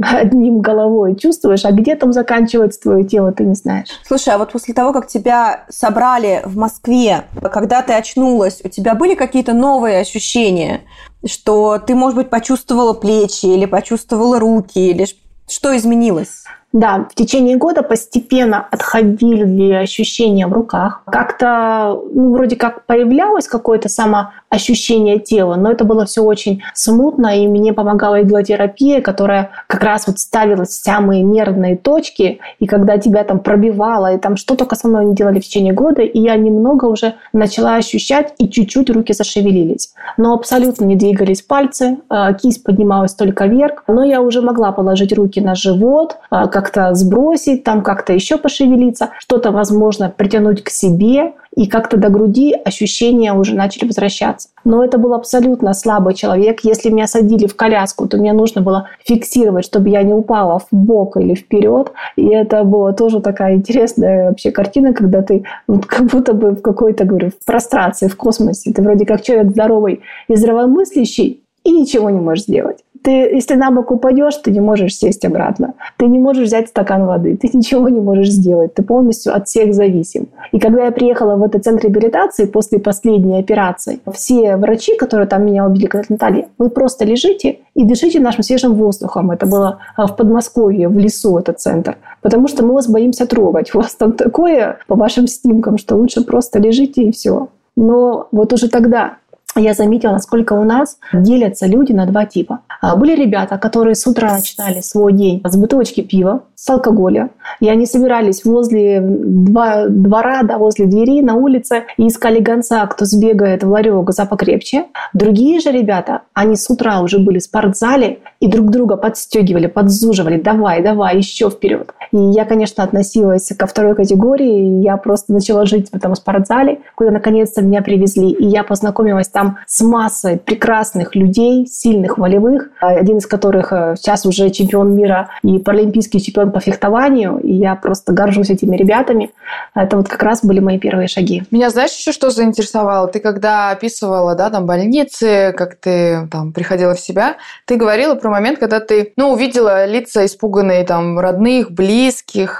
одним 0.00 0.60
головой 0.60 1.16
чувствуешь, 1.16 1.64
а 1.64 1.72
где 1.72 1.96
там 1.96 2.12
заканчивается 2.12 2.80
твое 2.80 3.04
тело, 3.04 3.32
ты 3.32 3.44
не 3.44 3.54
знаешь. 3.54 3.88
Слушай, 4.06 4.34
а 4.34 4.38
вот 4.38 4.52
после 4.52 4.74
того, 4.74 4.92
как 4.92 5.08
тебя 5.08 5.64
собрали 5.68 6.42
в 6.44 6.56
Москве, 6.56 7.24
когда 7.52 7.82
ты 7.82 7.94
очнулась, 7.94 8.60
у 8.64 8.68
тебя 8.68 8.94
были 8.94 9.14
какие-то 9.14 9.54
новые 9.54 10.00
ощущения, 10.00 10.82
что 11.26 11.78
ты, 11.78 11.94
может 11.94 12.16
быть, 12.16 12.30
почувствовала 12.30 12.92
плечи 12.92 13.46
или 13.46 13.66
почувствовала 13.66 14.38
руки, 14.38 14.78
или 14.78 15.06
что 15.48 15.76
изменилось? 15.76 16.44
Да, 16.72 17.06
в 17.10 17.14
течение 17.14 17.56
года 17.56 17.82
постепенно 17.82 18.66
отходили 18.70 19.72
ощущения 19.72 20.46
в 20.46 20.52
руках. 20.52 21.02
Как-то, 21.06 21.98
ну, 22.12 22.32
вроде 22.32 22.56
как 22.56 22.84
появлялось 22.84 23.48
какое-то 23.48 23.88
самоощущение 23.88 25.18
тела, 25.18 25.54
но 25.54 25.70
это 25.70 25.84
было 25.84 26.04
все 26.04 26.22
очень 26.22 26.62
смутно, 26.74 27.42
и 27.42 27.46
мне 27.46 27.72
помогала 27.72 28.20
иглотерапия, 28.20 29.00
которая 29.00 29.50
как 29.66 29.82
раз 29.82 30.06
вот 30.06 30.18
ставила 30.18 30.64
самые 30.64 31.22
нервные 31.22 31.74
точки, 31.74 32.40
и 32.58 32.66
когда 32.66 32.98
тебя 32.98 33.24
там 33.24 33.40
пробивало, 33.40 34.14
и 34.14 34.18
там 34.18 34.36
что 34.36 34.54
только 34.54 34.76
со 34.76 34.88
мной 34.88 35.06
не 35.06 35.14
делали 35.14 35.40
в 35.40 35.44
течение 35.44 35.72
года, 35.72 36.02
и 36.02 36.20
я 36.20 36.36
немного 36.36 36.84
уже 36.84 37.14
начала 37.32 37.76
ощущать, 37.76 38.34
и 38.36 38.46
чуть-чуть 38.46 38.90
руки 38.90 39.14
зашевелились. 39.14 39.94
Но 40.18 40.34
абсолютно 40.34 40.84
не 40.84 40.96
двигались 40.96 41.40
пальцы, 41.40 41.96
а, 42.10 42.34
кисть 42.34 42.62
поднималась 42.62 43.14
только 43.14 43.46
вверх, 43.46 43.84
но 43.88 44.04
я 44.04 44.20
уже 44.20 44.42
могла 44.42 44.72
положить 44.72 45.14
руки 45.14 45.40
на 45.40 45.54
живот, 45.54 46.18
а, 46.28 46.46
как-то 46.60 46.92
сбросить, 46.94 47.62
там 47.62 47.82
как-то 47.82 48.12
еще 48.12 48.36
пошевелиться, 48.36 49.10
что-то, 49.20 49.52
возможно, 49.52 50.12
притянуть 50.16 50.64
к 50.64 50.70
себе, 50.70 51.34
и 51.54 51.66
как-то 51.68 51.96
до 51.96 52.08
груди 52.08 52.52
ощущения 52.52 53.32
уже 53.32 53.54
начали 53.54 53.86
возвращаться. 53.86 54.48
Но 54.64 54.84
это 54.84 54.98
был 54.98 55.14
абсолютно 55.14 55.72
слабый 55.74 56.14
человек. 56.14 56.60
Если 56.62 56.90
меня 56.90 57.06
садили 57.06 57.46
в 57.46 57.54
коляску, 57.54 58.08
то 58.08 58.16
мне 58.16 58.32
нужно 58.32 58.60
было 58.60 58.88
фиксировать, 59.04 59.64
чтобы 59.64 59.88
я 59.88 60.02
не 60.02 60.12
упала 60.12 60.58
в 60.58 60.66
бок 60.72 61.16
или 61.16 61.34
вперед. 61.34 61.92
И 62.16 62.28
это 62.28 62.64
была 62.64 62.92
тоже 62.92 63.20
такая 63.20 63.54
интересная 63.54 64.28
вообще 64.28 64.50
картина, 64.50 64.92
когда 64.92 65.22
ты 65.22 65.44
вот 65.68 65.86
как 65.86 66.06
будто 66.06 66.32
бы 66.32 66.50
в 66.50 66.60
какой-то, 66.62 67.04
говорю, 67.04 67.30
в 67.30 67.44
прострации, 67.44 68.08
в 68.08 68.16
космосе. 68.16 68.72
Ты 68.72 68.82
вроде 68.82 69.06
как 69.06 69.22
человек 69.22 69.50
здоровый 69.50 70.00
и 70.28 70.34
здравомыслящий, 70.34 71.42
и 71.64 71.72
ничего 71.72 72.10
не 72.10 72.20
можешь 72.20 72.44
сделать. 72.44 72.78
Ты, 73.02 73.10
если 73.10 73.54
на 73.54 73.70
бок 73.70 73.90
упадешь, 73.90 74.36
ты 74.36 74.50
не 74.50 74.60
можешь 74.60 74.96
сесть 74.96 75.24
обратно. 75.24 75.74
Ты 75.96 76.06
не 76.06 76.18
можешь 76.18 76.46
взять 76.46 76.68
стакан 76.68 77.06
воды. 77.06 77.36
Ты 77.36 77.50
ничего 77.52 77.88
не 77.88 78.00
можешь 78.00 78.30
сделать. 78.30 78.74
Ты 78.74 78.82
полностью 78.82 79.34
от 79.34 79.48
всех 79.48 79.74
зависим. 79.74 80.28
И 80.52 80.58
когда 80.58 80.84
я 80.84 80.90
приехала 80.90 81.36
в 81.36 81.42
этот 81.42 81.64
центр 81.64 81.84
реабилитации 81.84 82.46
после 82.46 82.78
последней 82.78 83.38
операции, 83.38 84.00
все 84.12 84.56
врачи, 84.56 84.96
которые 84.96 85.28
там 85.28 85.44
меня 85.44 85.66
убили, 85.66 85.86
говорят, 85.86 86.10
Наталья, 86.10 86.48
вы 86.58 86.70
просто 86.70 87.04
лежите 87.04 87.58
и 87.74 87.84
дышите 87.84 88.20
нашим 88.20 88.42
свежим 88.42 88.74
воздухом. 88.74 89.30
Это 89.30 89.46
было 89.46 89.78
а, 89.96 90.06
в 90.06 90.16
Подмосковье, 90.16 90.88
в 90.88 90.98
лесу 90.98 91.38
этот 91.38 91.60
центр. 91.60 91.96
Потому 92.22 92.48
что 92.48 92.64
мы 92.64 92.74
вас 92.74 92.88
боимся 92.88 93.26
трогать. 93.26 93.70
У 93.74 93.78
вас 93.78 93.94
там 93.94 94.12
такое 94.12 94.78
по 94.86 94.96
вашим 94.96 95.26
снимкам, 95.26 95.78
что 95.78 95.96
лучше 95.96 96.24
просто 96.24 96.58
лежите 96.58 97.02
и 97.02 97.12
все. 97.12 97.48
Но 97.76 98.28
вот 98.32 98.52
уже 98.52 98.68
тогда 98.68 99.18
я 99.60 99.74
заметила, 99.74 100.12
насколько 100.12 100.54
у 100.54 100.64
нас 100.64 100.98
делятся 101.12 101.66
люди 101.66 101.92
на 101.92 102.06
два 102.06 102.26
типа. 102.26 102.60
А, 102.80 102.96
были 102.96 103.14
ребята, 103.14 103.58
которые 103.58 103.94
с 103.94 104.06
утра 104.06 104.34
начинали 104.34 104.80
свой 104.80 105.12
день 105.12 105.42
с 105.44 105.56
бутылочки 105.56 106.00
пива, 106.02 106.42
с 106.54 106.68
алкоголя. 106.70 107.30
И 107.60 107.68
они 107.68 107.86
собирались 107.86 108.44
возле 108.44 109.00
двора, 109.00 110.42
да, 110.42 110.58
возле 110.58 110.86
двери 110.86 111.20
на 111.22 111.34
улице 111.34 111.84
и 111.96 112.08
искали 112.08 112.40
гонца, 112.40 112.86
кто 112.86 113.04
сбегает 113.04 113.64
в 113.64 113.70
ларек 113.70 114.10
за 114.10 114.26
покрепче. 114.26 114.86
Другие 115.12 115.60
же 115.60 115.70
ребята, 115.70 116.22
они 116.34 116.56
с 116.56 116.68
утра 116.70 117.00
уже 117.00 117.18
были 117.18 117.38
в 117.38 117.42
спортзале 117.42 118.20
и 118.40 118.48
друг 118.48 118.70
друга 118.70 118.96
подстегивали, 118.96 119.66
подзуживали. 119.66 120.40
Давай, 120.40 120.82
давай, 120.82 121.16
еще 121.16 121.50
вперед. 121.50 121.92
И 122.12 122.18
я, 122.18 122.44
конечно, 122.44 122.84
относилась 122.84 123.50
ко 123.56 123.66
второй 123.66 123.94
категории. 123.94 124.82
Я 124.82 124.96
просто 124.96 125.32
начала 125.32 125.66
жить 125.66 125.90
в 125.90 125.94
этом 125.94 126.14
спортзале, 126.14 126.80
куда 126.94 127.10
наконец-то 127.10 127.62
меня 127.62 127.82
привезли. 127.82 128.30
И 128.30 128.46
я 128.46 128.64
познакомилась 128.64 129.28
там 129.28 129.58
с 129.66 129.80
массой 129.82 130.38
прекрасных 130.38 131.14
людей, 131.14 131.66
сильных, 131.66 132.18
волевых, 132.18 132.70
один 132.80 133.18
из 133.18 133.26
которых 133.26 133.72
э, 133.72 133.94
сейчас 133.96 134.24
уже 134.26 134.50
чемпион 134.50 134.94
мира 134.94 135.30
и 135.42 135.58
паралимпийский 135.58 136.20
чемпион 136.20 136.52
по 136.52 136.60
фехтованию. 136.60 137.38
И 137.38 137.52
я 137.52 137.74
просто 137.74 138.12
горжусь 138.12 138.50
этими 138.50 138.76
ребятами. 138.76 139.30
Это 139.74 139.96
вот 139.96 140.08
как 140.08 140.22
раз 140.22 140.44
были 140.44 140.60
мои 140.60 140.78
первые 140.78 141.08
шаги. 141.08 141.42
Меня 141.50 141.70
знаешь 141.70 141.92
еще 141.92 142.12
что 142.12 142.30
заинтересовало? 142.30 143.08
Ты 143.08 143.20
когда 143.20 143.70
описывала, 143.70 144.34
да, 144.34 144.50
там 144.50 144.66
больницы, 144.66 145.54
как 145.56 145.74
ты 145.76 146.28
там 146.30 146.52
приходила 146.52 146.94
в 146.94 147.00
себя, 147.00 147.36
ты 147.66 147.76
говорила 147.76 148.14
про 148.14 148.30
момент, 148.30 148.58
когда 148.58 148.80
ты, 148.80 149.12
ну, 149.16 149.32
увидела 149.32 149.86
лица 149.86 150.24
испуганные 150.24 150.84
там 150.84 151.18
родных, 151.18 151.70
близких, 151.70 151.97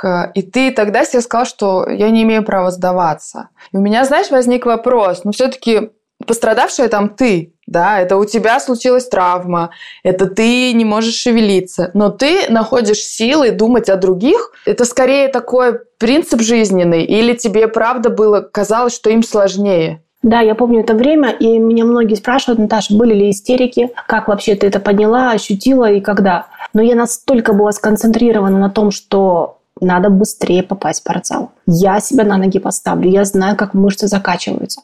э, 0.05 0.33
и 0.35 0.43
ты 0.43 0.71
тогда 0.73 1.05
себе 1.05 1.23
сказала, 1.23 1.47
что 1.47 1.89
я 1.89 2.11
не 2.11 2.23
имею 2.23 2.43
права 2.45 2.71
сдаваться. 2.71 3.49
И 3.73 3.77
у 3.77 3.81
меня, 3.81 4.05
знаешь, 4.05 4.31
возник 4.31 4.67
вопрос, 4.67 5.23
ну, 5.25 5.33
все-таки 5.33 5.91
пострадавшая 6.27 6.89
там 6.89 7.11
ты, 7.11 7.55
да, 7.67 8.01
это 8.01 8.17
у 8.17 8.25
тебя 8.25 8.59
случилась 8.61 9.09
травма, 9.09 9.71
это 10.03 10.27
ты 10.27 10.73
не 10.73 10.85
можешь 10.85 11.15
шевелиться, 11.15 11.91
но 11.95 12.11
ты 12.11 12.51
находишь 12.51 12.99
силы 12.99 13.51
думать 13.51 13.89
о 13.89 13.97
других. 13.97 14.53
Это 14.67 14.85
скорее 14.85 15.29
такой 15.29 15.79
принцип 15.99 16.41
жизненный, 16.41 17.05
или 17.05 17.35
тебе 17.35 17.69
правда 17.69 18.11
было 18.11 18.41
казалось, 18.41 18.95
что 18.95 19.11
им 19.11 19.23
сложнее? 19.23 20.03
Да, 20.23 20.41
я 20.41 20.57
помню 20.57 20.81
это 20.81 20.95
время, 20.95 21.31
и 21.31 21.59
меня 21.59 21.85
многие 21.85 22.15
спрашивают, 22.15 22.59
Наташа, 22.59 22.93
были 22.95 23.15
ли 23.15 23.31
истерики, 23.31 23.91
как 24.09 24.27
вообще 24.27 24.57
ты 24.57 24.67
это 24.67 24.81
поняла, 24.81 25.31
ощутила 25.31 25.91
и 25.93 26.01
когда. 26.01 26.47
Но 26.75 26.83
я 26.83 26.95
настолько 26.95 27.53
была 27.53 27.73
сконцентрирована 27.73 28.59
на 28.59 28.71
том, 28.71 28.91
что 28.91 29.59
надо 29.81 30.11
быстрее 30.11 30.63
попасть 30.63 31.01
в 31.01 31.03
спортзал. 31.03 31.53
Я 31.67 32.01
себя 32.01 32.25
на 32.25 32.37
ноги 32.37 32.59
поставлю, 32.59 33.11
я 33.11 33.25
знаю, 33.25 33.57
как 33.57 33.75
мышцы 33.75 34.09
закачиваются. 34.09 34.83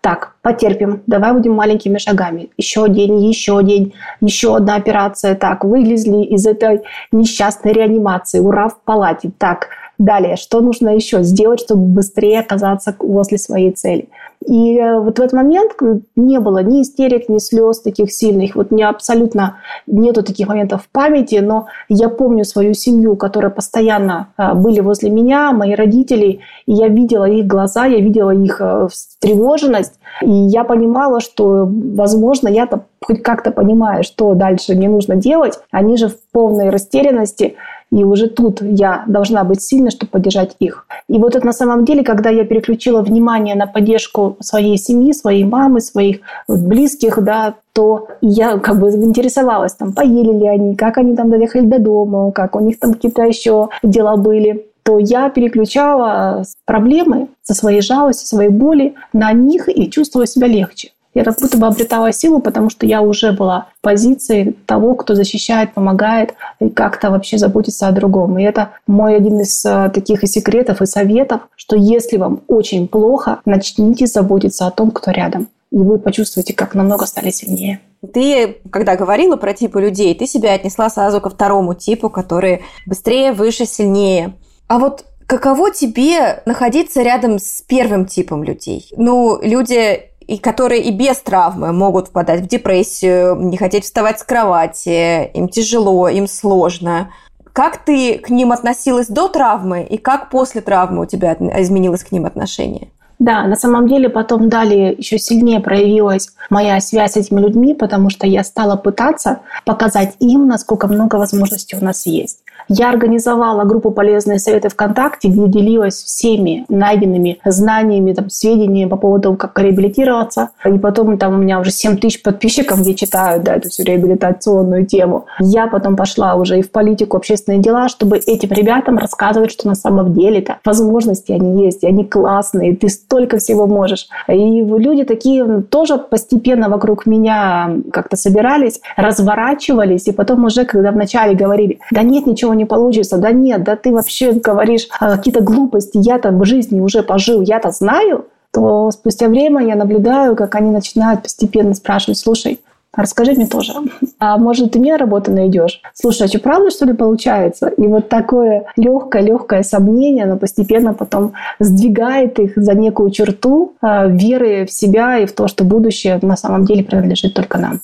Так, 0.00 0.36
потерпим, 0.42 1.02
давай 1.06 1.32
будем 1.32 1.54
маленькими 1.54 1.98
шагами. 1.98 2.50
Еще 2.56 2.88
день, 2.88 3.24
еще 3.24 3.62
день, 3.62 3.94
еще 4.20 4.56
одна 4.56 4.76
операция. 4.76 5.34
Так, 5.34 5.64
вылезли 5.64 6.24
из 6.24 6.46
этой 6.46 6.82
несчастной 7.12 7.72
реанимации. 7.72 8.38
Ура, 8.38 8.68
в 8.68 8.80
палате. 8.82 9.30
Так, 9.36 9.68
далее, 9.98 10.36
что 10.36 10.60
нужно 10.60 10.94
еще 10.94 11.22
сделать, 11.22 11.60
чтобы 11.60 11.82
быстрее 11.82 12.40
оказаться 12.40 12.94
возле 12.98 13.38
своей 13.38 13.72
цели? 13.72 14.08
И 14.44 14.78
э, 14.78 15.00
вот 15.00 15.18
в 15.18 15.20
этот 15.20 15.32
момент 15.32 15.72
не 16.14 16.38
было 16.38 16.62
ни 16.62 16.82
истерик, 16.82 17.28
ни 17.28 17.38
слез 17.38 17.80
таких 17.80 18.12
сильных. 18.12 18.54
Вот 18.54 18.70
мне 18.70 18.86
абсолютно 18.86 19.56
нету 19.86 20.22
таких 20.22 20.48
моментов 20.48 20.82
в 20.84 20.88
памяти, 20.88 21.36
но 21.36 21.66
я 21.88 22.08
помню 22.08 22.44
свою 22.44 22.74
семью, 22.74 23.16
которая 23.16 23.50
постоянно 23.50 24.28
э, 24.36 24.54
были 24.54 24.80
возле 24.80 25.10
меня, 25.10 25.52
мои 25.52 25.74
родители, 25.74 26.40
и 26.66 26.72
я 26.72 26.88
видела 26.88 27.24
их 27.24 27.46
глаза, 27.46 27.86
я 27.86 27.98
видела 27.98 28.30
их 28.30 28.60
э, 28.60 28.88
встревоженность, 28.90 29.94
и 30.22 30.30
я 30.30 30.64
понимала, 30.64 31.20
что, 31.20 31.68
возможно, 31.68 32.48
я-то 32.48 32.84
хоть 33.00 33.22
как-то 33.22 33.50
понимаю, 33.50 34.04
что 34.04 34.34
дальше 34.34 34.74
не 34.74 34.88
нужно 34.88 35.16
делать. 35.16 35.58
Они 35.70 35.96
же 35.96 36.08
в 36.08 36.16
полной 36.32 36.70
растерянности. 36.70 37.56
И 37.92 38.04
уже 38.04 38.28
тут 38.28 38.60
я 38.62 39.04
должна 39.06 39.44
быть 39.44 39.62
сильной, 39.62 39.90
чтобы 39.90 40.10
поддержать 40.10 40.56
их. 40.58 40.86
И 41.08 41.18
вот 41.18 41.36
это 41.36 41.46
на 41.46 41.52
самом 41.52 41.84
деле, 41.84 42.02
когда 42.02 42.30
я 42.30 42.44
переключила 42.44 43.02
внимание 43.02 43.54
на 43.54 43.66
поддержку 43.66 44.36
своей 44.40 44.76
семьи, 44.76 45.12
своей 45.12 45.44
мамы, 45.44 45.80
своих 45.80 46.18
близких, 46.48 47.22
да, 47.22 47.54
то 47.72 48.08
я 48.20 48.58
как 48.58 48.80
бы 48.80 48.90
интересовалась, 48.90 49.74
там, 49.74 49.92
поели 49.92 50.32
ли 50.32 50.46
они, 50.48 50.74
как 50.74 50.98
они 50.98 51.14
там 51.14 51.30
доехали 51.30 51.66
до 51.66 51.78
дома, 51.78 52.32
как 52.32 52.56
у 52.56 52.60
них 52.60 52.78
там 52.78 52.94
какие-то 52.94 53.22
еще 53.22 53.68
дела 53.82 54.16
были 54.16 54.66
то 54.86 55.00
я 55.00 55.30
переключала 55.30 56.44
проблемы 56.64 57.26
со 57.42 57.54
своей 57.54 57.80
жалости, 57.80 58.24
своей 58.24 58.50
боли 58.50 58.94
на 59.12 59.32
них 59.32 59.68
и 59.68 59.90
чувствовала 59.90 60.28
себя 60.28 60.46
легче. 60.46 60.92
Я 61.16 61.24
как 61.24 61.40
будто 61.40 61.56
бы 61.56 61.66
обретала 61.66 62.12
силу, 62.12 62.40
потому 62.40 62.68
что 62.68 62.84
я 62.84 63.00
уже 63.00 63.32
была 63.32 63.68
в 63.78 63.80
позиции 63.80 64.54
того, 64.66 64.94
кто 64.94 65.14
защищает, 65.14 65.72
помогает 65.72 66.34
и 66.60 66.68
как-то 66.68 67.10
вообще 67.10 67.38
заботится 67.38 67.88
о 67.88 67.92
другом. 67.92 68.38
И 68.38 68.42
это 68.42 68.72
мой 68.86 69.16
один 69.16 69.40
из 69.40 69.64
э, 69.64 69.90
таких 69.94 70.24
и 70.24 70.26
секретов, 70.26 70.82
и 70.82 70.86
советов, 70.86 71.40
что 71.56 71.74
если 71.74 72.18
вам 72.18 72.42
очень 72.48 72.86
плохо, 72.86 73.40
начните 73.46 74.06
заботиться 74.06 74.66
о 74.66 74.70
том, 74.70 74.90
кто 74.90 75.10
рядом. 75.10 75.48
И 75.70 75.78
вы 75.78 75.98
почувствуете, 75.98 76.52
как 76.52 76.74
намного 76.74 77.06
стали 77.06 77.30
сильнее. 77.30 77.80
Ты, 78.12 78.58
когда 78.68 78.94
говорила 78.94 79.36
про 79.36 79.54
типы 79.54 79.80
людей, 79.80 80.14
ты 80.14 80.26
себя 80.26 80.52
отнесла 80.52 80.90
сразу 80.90 81.22
ко 81.22 81.30
второму 81.30 81.72
типу, 81.72 82.10
который 82.10 82.60
быстрее, 82.84 83.32
выше, 83.32 83.64
сильнее. 83.64 84.34
А 84.68 84.78
вот 84.78 85.06
каково 85.26 85.70
тебе 85.70 86.42
находиться 86.44 87.00
рядом 87.00 87.38
с 87.38 87.62
первым 87.62 88.04
типом 88.04 88.44
людей? 88.44 88.90
Ну, 88.98 89.40
люди 89.40 90.10
и 90.26 90.38
которые 90.38 90.82
и 90.82 90.90
без 90.90 91.18
травмы 91.18 91.72
могут 91.72 92.08
впадать 92.08 92.42
в 92.42 92.46
депрессию, 92.46 93.36
не 93.36 93.56
хотеть 93.56 93.84
вставать 93.84 94.20
с 94.20 94.24
кровати, 94.24 95.30
им 95.34 95.48
тяжело, 95.48 96.08
им 96.08 96.26
сложно. 96.26 97.10
Как 97.52 97.78
ты 97.78 98.18
к 98.18 98.28
ним 98.28 98.52
относилась 98.52 99.08
до 99.08 99.28
травмы 99.28 99.82
и 99.82 99.96
как 99.96 100.30
после 100.30 100.60
травмы 100.60 101.02
у 101.02 101.06
тебя 101.06 101.34
изменилось 101.34 102.04
к 102.04 102.12
ним 102.12 102.26
отношение? 102.26 102.88
Да, 103.18 103.44
на 103.44 103.56
самом 103.56 103.88
деле 103.88 104.10
потом 104.10 104.50
далее 104.50 104.92
еще 104.92 105.18
сильнее 105.18 105.60
проявилась 105.60 106.32
моя 106.50 106.78
связь 106.80 107.12
с 107.12 107.16
этими 107.16 107.40
людьми, 107.40 107.72
потому 107.72 108.10
что 108.10 108.26
я 108.26 108.44
стала 108.44 108.76
пытаться 108.76 109.40
показать 109.64 110.16
им, 110.18 110.46
насколько 110.46 110.86
много 110.86 111.16
возможностей 111.16 111.76
у 111.80 111.84
нас 111.84 112.04
есть. 112.04 112.40
Я 112.68 112.90
организовала 112.90 113.64
группу 113.64 113.90
«Полезные 113.90 114.38
советы 114.38 114.68
ВКонтакте», 114.68 115.28
где 115.28 115.46
делилась 115.46 116.02
всеми 116.02 116.64
найденными 116.68 117.38
знаниями, 117.44 118.12
там, 118.12 118.28
сведениями 118.28 118.88
по 118.88 118.96
поводу 118.96 119.22
того, 119.22 119.36
как 119.36 119.58
реабилитироваться. 119.58 120.50
И 120.64 120.78
потом 120.78 121.16
там 121.18 121.34
у 121.34 121.36
меня 121.38 121.60
уже 121.60 121.70
7 121.70 121.96
тысяч 121.96 122.22
подписчиков, 122.22 122.80
где 122.80 122.94
читают 122.94 123.44
да, 123.44 123.54
эту 123.54 123.68
всю 123.68 123.84
реабилитационную 123.84 124.84
тему. 124.86 125.26
Я 125.38 125.68
потом 125.68 125.96
пошла 125.96 126.34
уже 126.34 126.58
и 126.58 126.62
в 126.62 126.70
политику, 126.70 127.16
общественные 127.16 127.60
дела, 127.60 127.88
чтобы 127.88 128.18
этим 128.18 128.50
ребятам 128.50 128.98
рассказывать, 128.98 129.52
что 129.52 129.68
на 129.68 129.74
самом 129.74 130.12
деле-то 130.12 130.58
возможности 130.64 131.32
они 131.32 131.64
есть, 131.64 131.84
они 131.84 132.04
классные, 132.04 132.74
ты 132.74 132.88
столько 132.88 133.38
всего 133.38 133.66
можешь. 133.66 134.08
И 134.28 134.32
люди 134.32 135.04
такие 135.04 135.62
тоже 135.62 135.98
постепенно 135.98 136.68
вокруг 136.68 137.06
меня 137.06 137.76
как-то 137.92 138.16
собирались, 138.16 138.80
разворачивались, 138.96 140.08
и 140.08 140.12
потом 140.12 140.44
уже, 140.44 140.64
когда 140.64 140.90
вначале 140.90 141.36
говорили, 141.36 141.78
да 141.92 142.02
нет, 142.02 142.26
ничего 142.26 142.55
не 142.56 142.64
получится, 142.64 143.18
да 143.18 143.30
нет, 143.30 143.62
да 143.64 143.76
ты 143.76 143.92
вообще 143.92 144.32
говоришь 144.32 144.88
а, 144.98 145.16
какие-то 145.16 145.42
глупости, 145.42 145.98
я-то 145.98 146.30
в 146.30 146.44
жизни 146.44 146.80
уже 146.80 147.02
пожил, 147.02 147.40
я-то 147.42 147.70
знаю, 147.70 148.26
то 148.52 148.90
спустя 148.90 149.28
время 149.28 149.66
я 149.66 149.76
наблюдаю, 149.76 150.34
как 150.34 150.54
они 150.54 150.70
начинают 150.70 151.22
постепенно 151.22 151.74
спрашивать, 151.74 152.18
слушай, 152.18 152.60
расскажи 152.96 153.32
мне 153.32 153.46
тоже. 153.46 153.72
А 154.18 154.38
может, 154.38 154.72
ты 154.72 154.78
мне 154.78 154.96
работу 154.96 155.30
найдешь? 155.30 155.82
Слушай, 155.92 156.24
а 156.24 156.28
что, 156.28 156.38
правда, 156.38 156.70
что 156.70 156.86
ли, 156.86 156.94
получается? 156.94 157.68
И 157.68 157.86
вот 157.86 158.08
такое 158.08 158.64
легкое-легкое 158.76 159.62
сомнение, 159.62 160.24
оно 160.24 160.38
постепенно 160.38 160.94
потом 160.94 161.34
сдвигает 161.58 162.38
их 162.38 162.52
за 162.56 162.74
некую 162.74 163.10
черту 163.10 163.74
э, 163.82 164.10
веры 164.10 164.64
в 164.66 164.72
себя 164.72 165.18
и 165.18 165.26
в 165.26 165.32
то, 165.32 165.48
что 165.48 165.64
будущее 165.64 166.18
на 166.22 166.36
самом 166.36 166.64
деле 166.64 166.82
принадлежит 166.82 167.34
только 167.34 167.58
нам. 167.58 167.80